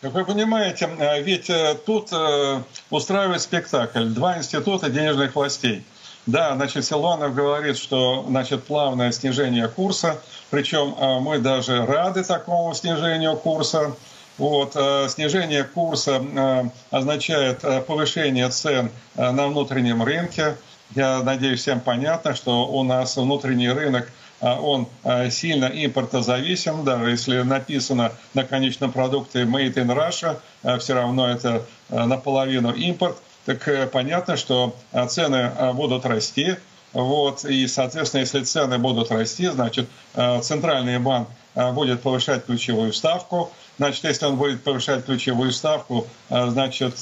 Как 0.00 0.14
вы 0.14 0.24
понимаете, 0.24 0.88
э, 0.98 1.22
ведь 1.22 1.50
э, 1.50 1.76
тут 1.84 2.08
э, 2.10 2.62
устраивает 2.88 3.42
спектакль 3.42 4.06
два 4.06 4.38
института 4.38 4.88
денежных 4.88 5.34
властей. 5.34 5.84
Да, 6.24 6.54
значит, 6.54 6.84
Силуанов 6.84 7.34
говорит, 7.34 7.76
что 7.76 8.24
значит, 8.28 8.64
плавное 8.64 9.12
снижение 9.12 9.68
курса– 9.68 10.20
причем 10.50 10.96
мы 11.22 11.38
даже 11.38 11.86
рады 11.86 12.24
такому 12.24 12.74
снижению 12.74 13.36
курса. 13.36 13.94
Вот, 14.36 14.72
снижение 14.72 15.62
курса 15.62 16.72
означает 16.90 17.60
повышение 17.86 18.48
цен 18.48 18.90
на 19.14 19.46
внутреннем 19.46 20.02
рынке. 20.02 20.56
Я 20.96 21.22
надеюсь, 21.22 21.60
всем 21.60 21.80
понятно, 21.80 22.34
что 22.34 22.66
у 22.66 22.82
нас 22.82 23.16
внутренний 23.16 23.70
рынок 23.70 24.10
он 24.40 24.88
сильно 25.30 25.66
импортозависим, 25.66 26.84
даже 26.84 27.10
если 27.10 27.42
написано 27.42 28.12
на 28.34 28.44
конечном 28.44 28.92
продукте 28.92 29.42
«Made 29.42 29.74
in 29.74 29.94
Russia», 29.94 30.78
все 30.78 30.94
равно 30.94 31.28
это 31.28 31.66
наполовину 31.90 32.72
импорт. 32.72 33.16
Так 33.46 33.66
э, 33.68 33.86
понятно, 33.86 34.36
что 34.36 34.76
цены 35.08 35.50
будут 35.74 36.04
расти, 36.04 36.56
вот, 36.92 37.44
и, 37.44 37.66
соответственно, 37.68 38.20
если 38.22 38.42
цены 38.42 38.78
будут 38.78 39.10
расти, 39.10 39.46
значит, 39.46 39.88
э, 40.14 40.40
Центральный 40.42 40.98
банк 40.98 41.28
э, 41.54 41.70
будет 41.72 42.02
повышать 42.02 42.46
ключевую 42.46 42.92
ставку. 42.92 43.52
Значит, 43.78 44.04
если 44.04 44.26
он 44.26 44.36
будет 44.36 44.62
повышать 44.64 45.04
ключевую 45.04 45.52
ставку, 45.52 46.06
э, 46.28 46.50
значит, 46.50 46.96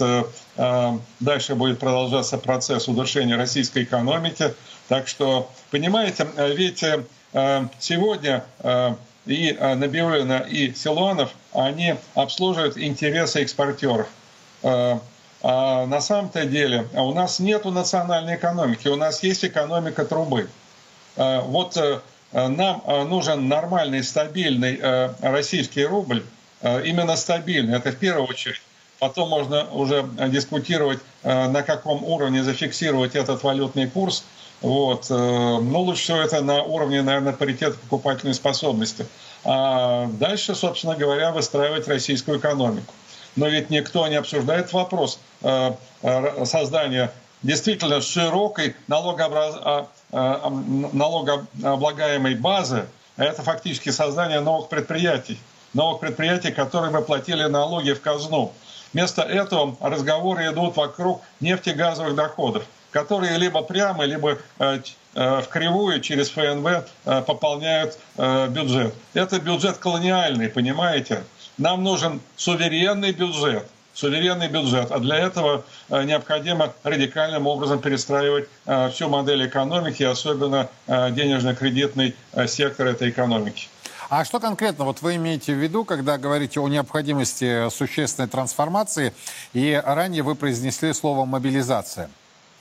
дальше 1.20 1.54
будет 1.54 1.78
продолжаться 1.78 2.36
процесс 2.36 2.88
удушения 2.88 3.36
российской 3.36 3.84
экономики. 3.84 4.54
Так 4.88 5.08
что, 5.08 5.50
понимаете, 5.70 6.26
ведь 6.36 6.84
сегодня 7.78 8.44
и 9.26 9.52
Набиулина, 9.60 10.46
и 10.48 10.72
Силуанов, 10.72 11.30
они 11.52 11.94
обслуживают 12.14 12.78
интересы 12.78 13.42
экспортеров. 13.42 14.08
А 15.40 15.86
на 15.86 16.00
самом-то 16.00 16.46
деле 16.46 16.88
у 16.94 17.12
нас 17.12 17.38
нет 17.38 17.64
национальной 17.64 18.36
экономики, 18.36 18.88
у 18.88 18.96
нас 18.96 19.22
есть 19.22 19.44
экономика 19.44 20.04
трубы. 20.04 20.48
А, 21.16 21.42
вот 21.42 21.76
э, 21.76 22.00
нам 22.32 22.82
э, 22.86 23.04
нужен 23.04 23.48
нормальный, 23.48 24.02
стабильный 24.02 24.78
э, 24.80 25.10
российский 25.20 25.84
рубль, 25.84 26.24
именно 26.60 27.14
стабильный, 27.14 27.76
это 27.76 27.92
в 27.92 27.96
первую 27.96 28.26
очередь. 28.26 28.60
Потом 28.98 29.28
можно 29.28 29.70
уже 29.70 30.04
дискутировать, 30.26 30.98
на 31.22 31.62
каком 31.62 32.02
уровне 32.02 32.42
зафиксировать 32.42 33.14
этот 33.14 33.44
валютный 33.44 33.88
курс. 33.88 34.24
Вот. 34.60 35.08
Но 35.10 35.80
лучше 35.82 36.02
всего 36.02 36.18
это 36.18 36.40
на 36.40 36.62
уровне, 36.62 37.02
наверное, 37.02 37.32
паритета 37.32 37.76
покупательной 37.78 38.34
способности. 38.34 39.06
А 39.44 40.06
дальше, 40.06 40.54
собственно 40.54 40.96
говоря, 40.96 41.30
выстраивать 41.30 41.86
российскую 41.86 42.38
экономику 42.38 42.92
но 43.38 43.46
ведь 43.48 43.70
никто 43.70 44.06
не 44.08 44.16
обсуждает 44.16 44.72
вопрос 44.72 45.20
э, 45.42 45.72
э, 46.02 46.44
создания 46.44 47.12
действительно 47.42 48.00
широкой 48.00 48.74
налогообраз... 48.88 49.54
А, 49.60 49.88
а, 50.10 50.50
налогооблагаемой 50.50 52.34
базы. 52.34 52.86
Это 53.16 53.42
фактически 53.42 53.90
создание 53.90 54.40
новых 54.40 54.68
предприятий. 54.68 55.38
Новых 55.74 56.00
предприятий, 56.00 56.50
которые 56.50 56.90
бы 56.90 57.00
платили 57.02 57.44
налоги 57.44 57.92
в 57.92 58.00
казну. 58.00 58.52
Вместо 58.92 59.22
этого 59.22 59.76
разговоры 59.80 60.50
идут 60.50 60.76
вокруг 60.76 61.22
нефтегазовых 61.40 62.14
доходов, 62.16 62.64
которые 62.90 63.38
либо 63.38 63.62
прямо, 63.62 64.04
либо 64.04 64.38
э, 64.58 64.80
в 65.14 65.44
кривую 65.48 66.00
через 66.00 66.30
ФНБ 66.30 66.86
пополняют 67.26 67.98
бюджет. 68.16 68.94
Это 69.14 69.40
бюджет 69.40 69.78
колониальный, 69.78 70.48
понимаете? 70.48 71.24
Нам 71.56 71.82
нужен 71.82 72.20
суверенный 72.36 73.12
бюджет. 73.12 73.68
суверенный 73.98 74.48
бюджет. 74.48 74.92
А 74.92 74.98
для 75.00 75.16
этого 75.16 75.64
необходимо 75.90 76.72
радикальным 76.84 77.46
образом 77.46 77.80
перестраивать 77.80 78.48
всю 78.92 79.08
модель 79.08 79.46
экономики, 79.46 80.04
особенно 80.04 80.68
денежно-кредитный 80.86 82.14
сектор 82.46 82.86
этой 82.86 83.10
экономики. 83.10 83.68
А 84.08 84.24
что 84.24 84.40
конкретно 84.40 84.84
вот 84.84 85.02
вы 85.02 85.16
имеете 85.16 85.52
в 85.52 85.58
виду, 85.58 85.84
когда 85.84 86.16
говорите 86.16 86.60
о 86.60 86.68
необходимости 86.68 87.68
существенной 87.70 88.28
трансформации, 88.28 89.12
и 89.52 89.80
ранее 89.84 90.22
вы 90.22 90.34
произнесли 90.34 90.94
слово 90.94 91.24
«мобилизация», 91.26 92.08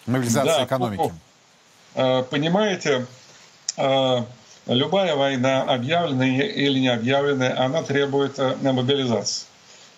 мобилизация 0.07 0.57
да, 0.57 0.65
экономики? 0.65 1.13
Ну, 1.95 2.23
понимаете, 2.29 3.05
любая 4.65 5.15
война, 5.15 5.63
объявленная 5.63 6.41
или 6.41 6.79
не 6.79 6.87
объявленная, 6.87 7.59
она 7.63 7.83
требует 7.83 8.37
мобилизации. 8.61 9.45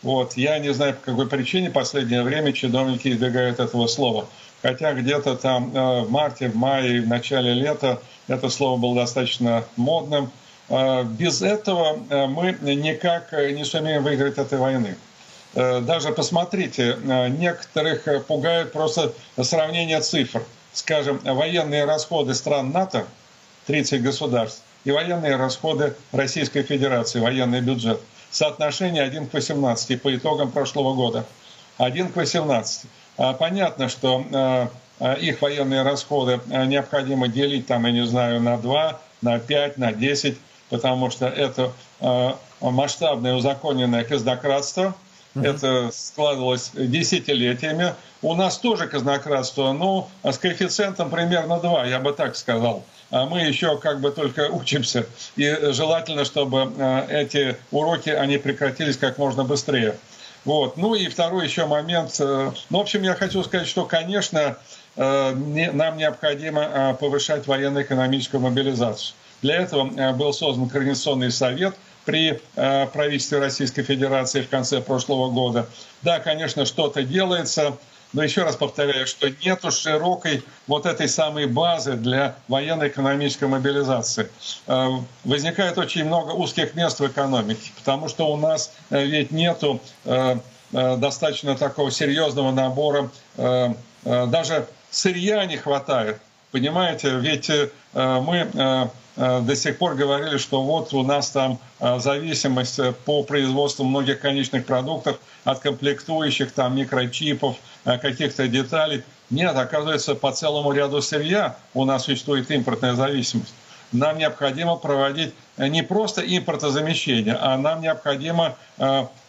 Вот. 0.01 0.38
Я 0.38 0.60
не 0.60 0.74
знаю, 0.74 0.93
по 0.95 1.12
какой 1.12 1.28
причине 1.28 1.70
в 1.70 1.74
последнее 1.74 2.24
время 2.24 2.53
чиновники 2.53 3.10
избегают 3.10 3.60
этого 3.60 3.88
слова. 3.88 4.26
Хотя 4.62 4.93
где-то 4.93 5.36
там 5.36 5.72
в 5.72 6.07
марте, 6.10 6.49
в 6.49 6.55
мае, 6.55 7.01
в 7.01 7.07
начале 7.07 7.53
лета 7.53 8.01
это 8.28 8.49
слово 8.49 8.78
было 8.80 8.95
достаточно 8.95 9.64
модным. 9.76 10.32
Без 10.70 11.41
этого 11.41 11.97
э, 12.10 12.28
мы 12.28 12.55
никак 12.62 13.32
не 13.32 13.66
сумеем 13.66 14.03
выиграть 14.03 14.38
этой 14.38 14.60
войны. 14.60 14.95
Э, 15.54 15.82
даже 15.82 16.12
посмотрите, 16.12 16.97
э, 17.02 17.28
некоторых 17.30 18.26
пугают 18.26 18.72
просто 18.72 19.14
сравнение 19.41 20.02
цифр. 20.02 20.43
Скажем, 20.74 21.20
военные 21.24 21.86
расходы 21.86 22.34
стран 22.36 22.72
НАТО, 22.72 23.06
30 23.66 24.02
государств, 24.02 24.64
и 24.86 24.91
военные 24.91 25.36
расходы 25.36 25.95
Российской 26.12 26.62
Федерации, 26.62 27.20
военный 27.20 27.62
бюджет. 27.62 28.00
Соотношение 28.32 29.04
1 29.04 29.28
к 29.28 29.34
18 29.34 30.02
по 30.02 30.16
итогам 30.16 30.52
прошлого 30.52 30.93
года. 30.93 31.26
1 31.78 32.10
к 32.10 32.16
18. 32.16 32.84
А, 33.18 33.34
понятно, 33.34 33.89
что 33.89 34.70
их 35.22 35.41
военные 35.41 35.82
расходы 35.82 36.41
необходимо 36.47 37.30
делить, 37.30 37.68
там, 37.68 37.86
я 37.86 37.91
не 37.91 38.06
знаю, 38.06 38.41
на 38.41 38.58
2, 38.58 39.00
на 39.22 39.39
5, 39.39 39.78
на 39.78 39.93
10 39.93 40.38
потому 40.70 41.10
что 41.10 41.28
это 41.28 41.74
э, 42.00 42.32
масштабное 42.62 43.36
узаконенное 43.36 44.04
казнократство. 44.04 44.95
Это 45.36 45.92
складывалось 45.94 46.72
десятилетиями. 46.74 47.94
У 48.22 48.36
нас 48.36 48.58
тоже 48.58 48.88
казнократство, 48.88 49.72
но 49.74 50.10
с 50.24 50.38
коэффициентом 50.38 51.10
примерно 51.10 51.60
2, 51.60 51.86
я 51.86 52.00
бы 52.00 52.14
так 52.14 52.36
сказал. 52.36 52.84
А 53.12 53.26
мы 53.26 53.42
еще 53.42 53.78
как 53.78 54.02
бы 54.02 54.12
только 54.12 54.50
учимся. 54.52 55.06
И 55.36 55.58
желательно, 55.72 56.26
чтобы 56.26 56.72
э, 56.78 57.22
эти 57.22 57.56
уроки, 57.72 58.10
они 58.10 58.38
прекратились 58.38 58.98
как 58.98 59.18
можно 59.18 59.44
быстрее. 59.44 59.96
Вот. 60.46 60.78
Ну 60.78 60.96
и 60.96 61.08
второй 61.08 61.46
еще 61.46 61.66
момент. 61.66 62.16
Э, 62.20 62.52
ну, 62.70 62.78
в 62.80 62.82
общем, 62.82 63.04
я 63.04 63.16
хочу 63.16 63.44
сказать, 63.44 63.68
что, 63.68 63.86
конечно, 63.86 64.58
нам 64.96 65.96
необходимо 65.98 66.98
повышать 67.00 67.48
военно-экономическую 67.48 68.42
мобилизацию. 68.42 69.14
Для 69.42 69.62
этого 69.62 69.90
э, 69.96 70.14
был 70.14 70.34
создан 70.34 70.68
Координационный 70.68 71.32
совет 71.32 71.76
при 72.10 72.41
э, 72.55 72.88
правительстве 72.88 73.38
Российской 73.38 73.84
Федерации 73.84 74.41
в 74.41 74.49
конце 74.49 74.82
прошлого 74.82 75.30
года. 75.30 75.68
Да, 76.01 76.20
конечно, 76.20 76.66
что-то 76.66 77.03
делается, 77.03 77.78
но 78.14 78.24
еще 78.24 78.41
раз 78.41 78.55
повторяю, 78.55 79.05
что 79.05 79.30
нет 79.30 79.64
широкой 79.72 80.43
вот 80.66 80.88
этой 80.88 81.07
самой 81.07 81.45
базы 81.45 81.93
для 81.93 82.36
военно-экономической 82.47 83.47
мобилизации. 83.47 84.28
Э, 84.66 84.88
возникает 85.24 85.78
очень 85.78 86.03
много 86.05 86.32
узких 86.32 86.74
мест 86.74 86.99
в 86.99 87.05
экономике, 87.05 87.70
потому 87.78 88.10
что 88.10 88.34
у 88.34 88.38
нас 88.38 88.74
ведь 88.89 89.30
нету 89.30 89.80
достаточно 90.72 91.55
такого 91.55 91.91
серьезного 91.91 92.51
набора, 92.51 93.12
даже 94.03 94.68
сырья 94.89 95.45
не 95.45 95.57
хватает. 95.57 96.20
Понимаете, 96.51 97.18
ведь 97.18 97.51
мы 97.93 98.47
Э, 98.53 98.88
до 99.20 99.54
сих 99.54 99.78
пор 99.78 99.96
говорили, 99.96 100.38
что 100.38 100.64
вот 100.64 100.94
у 100.94 101.04
нас 101.04 101.32
там 101.32 101.60
э, 101.82 102.00
зависимость 102.00 102.80
э, 102.80 102.94
по 102.94 103.22
производству 103.24 103.84
многих 103.84 104.22
конечных 104.22 104.66
продуктов 104.66 105.20
от 105.44 105.60
комплектующих, 105.60 106.54
там 106.54 106.78
микрочипов, 106.78 107.58
каких-то 107.84 108.48
деталей. 108.48 109.04
Нет, 109.30 109.58
оказывается, 109.58 110.16
по 110.16 110.32
целому 110.32 110.72
ряду 110.72 111.02
сырья 111.02 111.58
у 111.74 111.84
нас 111.84 112.06
существует 112.06 112.50
импортная 112.50 112.94
зависимость. 112.94 113.54
Нам 113.92 114.18
необходимо 114.20 114.78
проводить 114.78 115.34
не 115.58 115.82
просто 115.82 116.22
импортозамещение, 116.22 117.38
а 117.40 117.58
нам 117.58 117.82
необходимо 117.82 118.56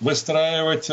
выстраивать 0.00 0.90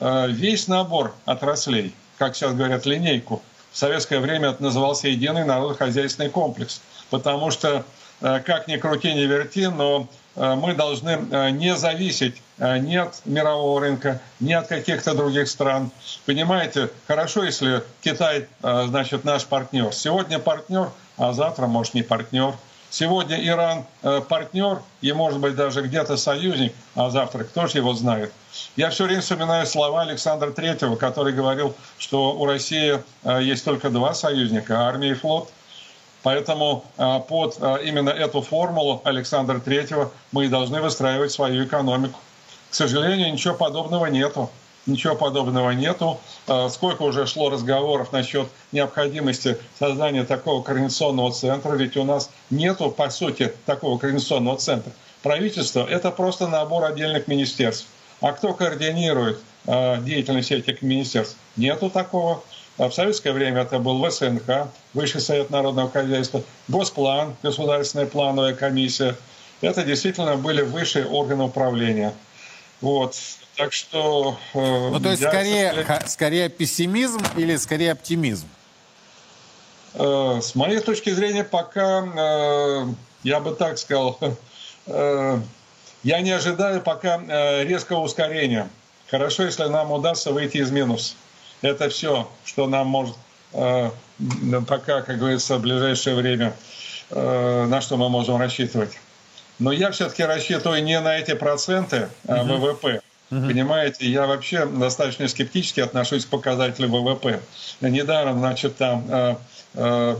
весь 0.00 0.68
набор 0.68 1.14
отраслей, 1.24 1.94
как 2.18 2.34
сейчас 2.34 2.54
говорят, 2.54 2.86
линейку. 2.86 3.42
В 3.72 3.78
советское 3.78 4.18
время 4.18 4.50
это 4.50 4.62
назывался 4.62 5.08
единый 5.08 5.44
народно-хозяйственный 5.44 6.28
комплекс, 6.28 6.82
потому 7.08 7.50
что 7.50 7.84
Э, 7.86 8.05
как 8.20 8.68
ни 8.68 8.76
крути, 8.76 9.12
ни 9.14 9.22
верти, 9.26 9.66
но 9.66 10.08
э, 10.36 10.54
мы 10.54 10.74
должны 10.74 11.10
э, 11.30 11.50
не 11.50 11.76
зависеть 11.76 12.42
ни 12.58 12.96
от 12.96 13.20
мирового 13.26 13.82
рынка, 13.82 14.18
ни 14.40 14.54
от 14.54 14.66
каких-то 14.66 15.14
других 15.14 15.46
стран. 15.46 15.90
Понимаете, 16.24 16.88
хорошо, 17.06 17.44
если 17.44 17.82
Китай, 18.00 18.46
значит, 18.62 19.24
наш 19.24 19.44
партнер. 19.44 19.92
Сегодня 19.92 20.38
партнер, 20.38 20.90
а 21.18 21.34
завтра, 21.34 21.66
может, 21.66 21.92
не 21.92 22.00
партнер. 22.00 22.54
Сегодня 22.88 23.36
Иран 23.46 23.84
партнер 24.00 24.80
и, 25.02 25.12
может 25.12 25.38
быть, 25.38 25.54
даже 25.54 25.82
где-то 25.82 26.16
союзник, 26.16 26.72
а 26.94 27.10
завтра 27.10 27.44
кто 27.44 27.66
же 27.66 27.76
его 27.76 27.92
знает. 27.92 28.32
Я 28.74 28.88
все 28.88 29.04
время 29.04 29.20
вспоминаю 29.20 29.66
слова 29.66 30.00
Александра 30.00 30.50
Третьего, 30.50 30.96
который 30.96 31.34
говорил, 31.34 31.74
что 31.98 32.32
у 32.32 32.46
России 32.46 33.02
есть 33.42 33.66
только 33.66 33.90
два 33.90 34.14
союзника– 34.14 34.80
армия 34.88 35.10
и 35.10 35.14
флот. 35.14 35.50
Поэтому 36.26 36.84
а, 36.96 37.20
под 37.20 37.56
а, 37.60 37.76
именно 37.76 38.10
эту 38.10 38.42
формулу 38.42 39.00
Александра 39.04 39.60
Третьего 39.60 40.10
мы 40.32 40.46
и 40.46 40.48
должны 40.48 40.80
выстраивать 40.80 41.30
свою 41.30 41.64
экономику. 41.64 42.18
К 42.68 42.74
сожалению, 42.74 43.32
ничего 43.32 43.54
подобного 43.54 44.06
нету. 44.06 44.50
Ничего 44.86 45.14
подобного 45.14 45.70
нету. 45.70 46.18
А, 46.48 46.68
сколько 46.68 47.02
уже 47.02 47.26
шло 47.28 47.48
разговоров 47.48 48.10
насчет 48.10 48.48
необходимости 48.72 49.56
создания 49.78 50.24
такого 50.24 50.64
координационного 50.64 51.30
центра, 51.30 51.76
ведь 51.76 51.96
у 51.96 52.02
нас 52.02 52.28
нету, 52.50 52.90
по 52.90 53.08
сути, 53.08 53.54
такого 53.64 53.96
координационного 53.96 54.58
центра. 54.58 54.90
Правительство– 55.22 55.86
это 55.88 56.10
просто 56.10 56.48
набор 56.48 56.86
отдельных 56.86 57.28
министерств. 57.28 57.86
А 58.20 58.32
кто 58.32 58.52
координирует 58.52 59.38
деятельность 59.64 60.50
этих 60.50 60.82
министерств? 60.82 61.36
Нету 61.56 61.88
такого. 61.88 62.42
А 62.78 62.88
в 62.88 62.94
советское 62.94 63.32
время 63.32 63.62
это 63.62 63.78
был 63.78 64.06
ВСНХ, 64.06 64.68
Высший 64.92 65.20
совет 65.20 65.50
народного 65.50 65.90
хозяйства, 65.90 66.42
Госплан, 66.68 67.34
Государственная 67.42 68.06
плановая 68.06 68.54
комиссия. 68.54 69.16
Это 69.62 69.82
действительно 69.82 70.36
были 70.36 70.60
высшие 70.60 71.06
органы 71.06 71.44
управления. 71.44 72.12
Вот. 72.82 73.16
Так 73.56 73.72
что... 73.72 74.36
Э, 74.52 74.90
ну, 74.90 75.00
то 75.00 75.10
есть 75.10 75.22
скорее, 75.22 75.70
сожалению... 75.70 76.08
скорее 76.08 76.48
пессимизм 76.50 77.22
или 77.36 77.56
скорее 77.56 77.92
оптимизм? 77.92 78.46
Э, 79.94 80.40
с 80.42 80.54
моей 80.54 80.80
точки 80.80 81.08
зрения, 81.08 81.44
пока, 81.44 82.04
э, 82.04 82.86
я 83.22 83.40
бы 83.40 83.52
так 83.52 83.78
сказал, 83.78 84.18
э, 84.86 85.38
я 86.02 86.20
не 86.20 86.32
ожидаю 86.32 86.82
пока 86.82 87.18
э, 87.26 87.64
резкого 87.64 88.00
ускорения. 88.00 88.68
Хорошо, 89.10 89.44
если 89.44 89.64
нам 89.64 89.90
удастся 89.92 90.32
выйти 90.32 90.58
из 90.58 90.70
минуса. 90.70 91.14
Это 91.62 91.88
все, 91.88 92.28
что 92.44 92.66
нам 92.66 92.86
может 92.86 93.16
э, 93.52 93.90
пока, 94.66 95.02
как 95.02 95.18
говорится, 95.18 95.56
в 95.56 95.62
ближайшее 95.62 96.16
время, 96.16 96.54
э, 97.10 97.66
на 97.66 97.80
что 97.80 97.96
мы 97.96 98.08
можем 98.08 98.36
рассчитывать. 98.36 98.98
Но 99.58 99.72
я 99.72 99.90
все-таки 99.90 100.22
рассчитываю 100.22 100.82
не 100.82 101.00
на 101.00 101.16
эти 101.18 101.34
проценты 101.34 102.08
а 102.28 102.42
угу. 102.42 102.54
ВВП. 102.54 103.00
Угу. 103.30 103.46
Понимаете, 103.46 104.06
я 104.08 104.26
вообще 104.26 104.66
достаточно 104.66 105.26
скептически 105.28 105.80
отношусь 105.80 106.26
к 106.26 106.28
показателю 106.28 106.88
ВВП. 106.88 107.40
Недаром, 107.80 108.38
значит, 108.38 108.76
там 108.76 109.04
Э, 109.08 109.36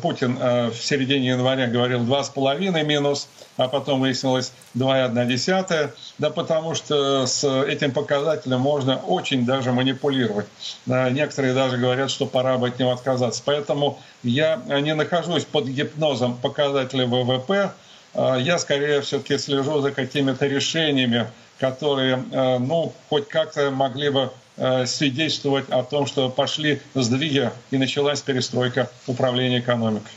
Путин 0.03 0.37
э, 0.39 0.69
в 0.69 0.77
середине 0.77 1.29
января 1.29 1.67
говорил 1.67 2.01
2,5 2.01 2.85
минус, 2.85 3.29
а 3.57 3.69
потом 3.69 4.01
выяснилось 4.01 4.53
2,1. 4.75 5.91
Да 6.19 6.29
потому 6.29 6.75
что 6.75 7.27
с 7.27 7.43
этим 7.65 7.93
показателем 7.93 8.61
можно 8.61 8.99
очень 8.99 9.47
даже 9.47 9.73
манипулировать. 9.73 10.47
Некоторые 10.85 11.55
даже 11.55 11.79
говорят, 11.79 12.11
что 12.11 12.27
пора 12.27 12.59
бы 12.59 12.69
от 12.69 12.79
него 12.79 12.93
отказаться. 12.93 13.43
Поэтому 13.45 13.99
я 14.23 14.61
не 14.83 14.95
нахожусь 14.95 15.45
под 15.45 15.67
гипнозом 15.67 16.37
показателя 16.37 17.07
ВВП. 17.07 17.73
Э, 18.13 18.37
я 18.39 18.59
скорее 18.59 19.01
все-таки 19.01 19.39
слежу 19.39 19.81
за 19.81 19.91
какими-то 19.91 20.47
решениями, 20.47 21.29
которые, 21.59 22.17
ну, 22.17 22.93
хоть 23.09 23.29
как-то 23.29 23.71
могли 23.71 24.11
бы 24.11 24.31
Э, 24.46 24.46
свидетельствовать 24.57 25.69
о 25.69 25.83
том, 25.83 26.07
что 26.07 26.31
пошли 26.31 26.81
сдвиги 26.95 27.51
и 27.71 27.77
началась 27.77 28.23
перестройка 28.23 28.91
управления 29.07 29.61
экономикой. 29.61 30.13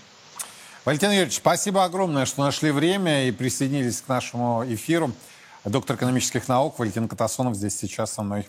Валентин 0.85 1.11
Юрьевич, 1.11 1.35
спасибо 1.35 1.83
огромное, 1.83 2.25
что 2.25 2.41
нашли 2.41 2.71
время 2.71 3.27
и 3.27 3.31
присоединились 3.31 4.01
к 4.01 4.07
нашему 4.07 4.63
эфиру. 4.65 5.11
Доктор 5.65 5.97
экономических 5.97 6.47
наук 6.47 6.79
Валентин 6.79 7.09
Катасонов 7.09 7.55
здесь 7.55 7.77
сейчас 7.77 8.13
со 8.13 8.23
мной 8.23 8.47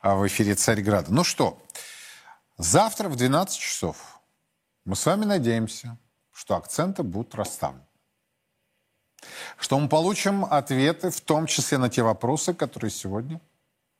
а, 0.00 0.14
в 0.14 0.26
эфире 0.26 0.54
Царьграда. 0.54 1.12
Ну 1.12 1.24
что, 1.24 1.60
завтра 2.56 3.08
в 3.08 3.16
12 3.16 3.58
часов 3.58 4.20
мы 4.84 4.94
с 4.94 5.04
вами 5.04 5.24
надеемся, 5.24 5.98
что 6.32 6.54
акценты 6.56 7.02
будут 7.02 7.34
расставлены. 7.34 7.84
Что 9.58 9.78
мы 9.78 9.88
получим 9.88 10.44
ответы, 10.44 11.10
в 11.10 11.20
том 11.20 11.46
числе 11.46 11.78
на 11.78 11.90
те 11.90 12.02
вопросы, 12.02 12.54
которые 12.54 12.92
сегодня 12.92 13.40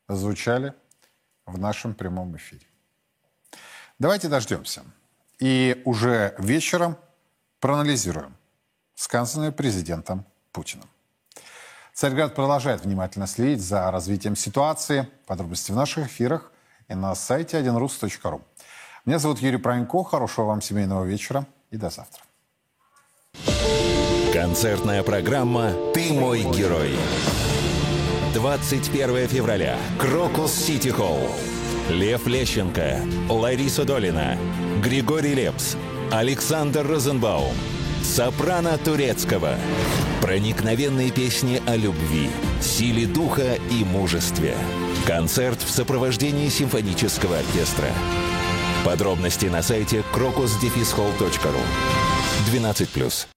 звучали 0.09 0.75
в 1.47 1.59
нашем 1.59 1.95
прямом 1.95 2.37
эфире. 2.37 2.67
Давайте 3.99 4.29
дождемся. 4.29 4.83
И 5.39 5.83
уже 5.85 6.35
вечером 6.39 6.97
проанализируем 7.61 8.37
сказанное 8.95 9.53
президентом 9.53 10.25
Путиным. 10.53 10.89
Царьград 11.93 12.35
продолжает 12.35 12.85
внимательно 12.85 13.27
следить 13.27 13.63
за 13.63 13.91
развитием 13.91 14.37
ситуации. 14.37 15.09
Подробности 15.27 15.73
в 15.73 15.77
наших 15.77 16.07
эфирах 16.07 16.53
и 16.89 16.95
на 16.95 17.15
сайте 17.15 17.61
1rus.ru. 17.61 18.43
Меня 19.05 19.19
зовут 19.19 19.41
Юрий 19.41 19.59
Пронько. 19.59 20.03
Хорошего 20.03 20.47
вам 20.47 20.61
семейного 20.61 21.05
вечера 21.05 21.47
и 21.71 21.77
до 21.77 21.91
завтра. 21.91 22.23
Концертная 24.33 25.03
программа 25.03 25.73
«Ты 25.93 26.13
мой 26.13 26.43
герой». 26.43 26.97
21 28.35 29.29
февраля. 29.29 29.79
Крокус 29.99 30.53
Сити 30.53 30.89
Холл. 30.89 31.31
Лев 31.89 32.27
Лещенко, 32.27 33.01
Лариса 33.29 33.85
Долина, 33.85 34.37
Григорий 34.83 35.35
Лепс, 35.35 35.77
Александр 36.11 36.85
Розенбаум, 36.85 37.55
Сопрано 38.03 38.77
Турецкого. 38.79 39.55
Проникновенные 40.21 41.11
песни 41.11 41.63
о 41.67 41.77
любви, 41.77 42.29
силе 42.61 43.07
духа 43.07 43.57
и 43.71 43.85
мужестве. 43.85 44.55
Концерт 45.07 45.63
в 45.63 45.71
сопровождении 45.71 46.49
симфонического 46.49 47.39
оркестра. 47.39 47.89
Подробности 48.85 49.47
на 49.47 49.63
сайте 49.63 50.03
crocusdefishall.ru 50.13 51.61
12+. 52.53 53.34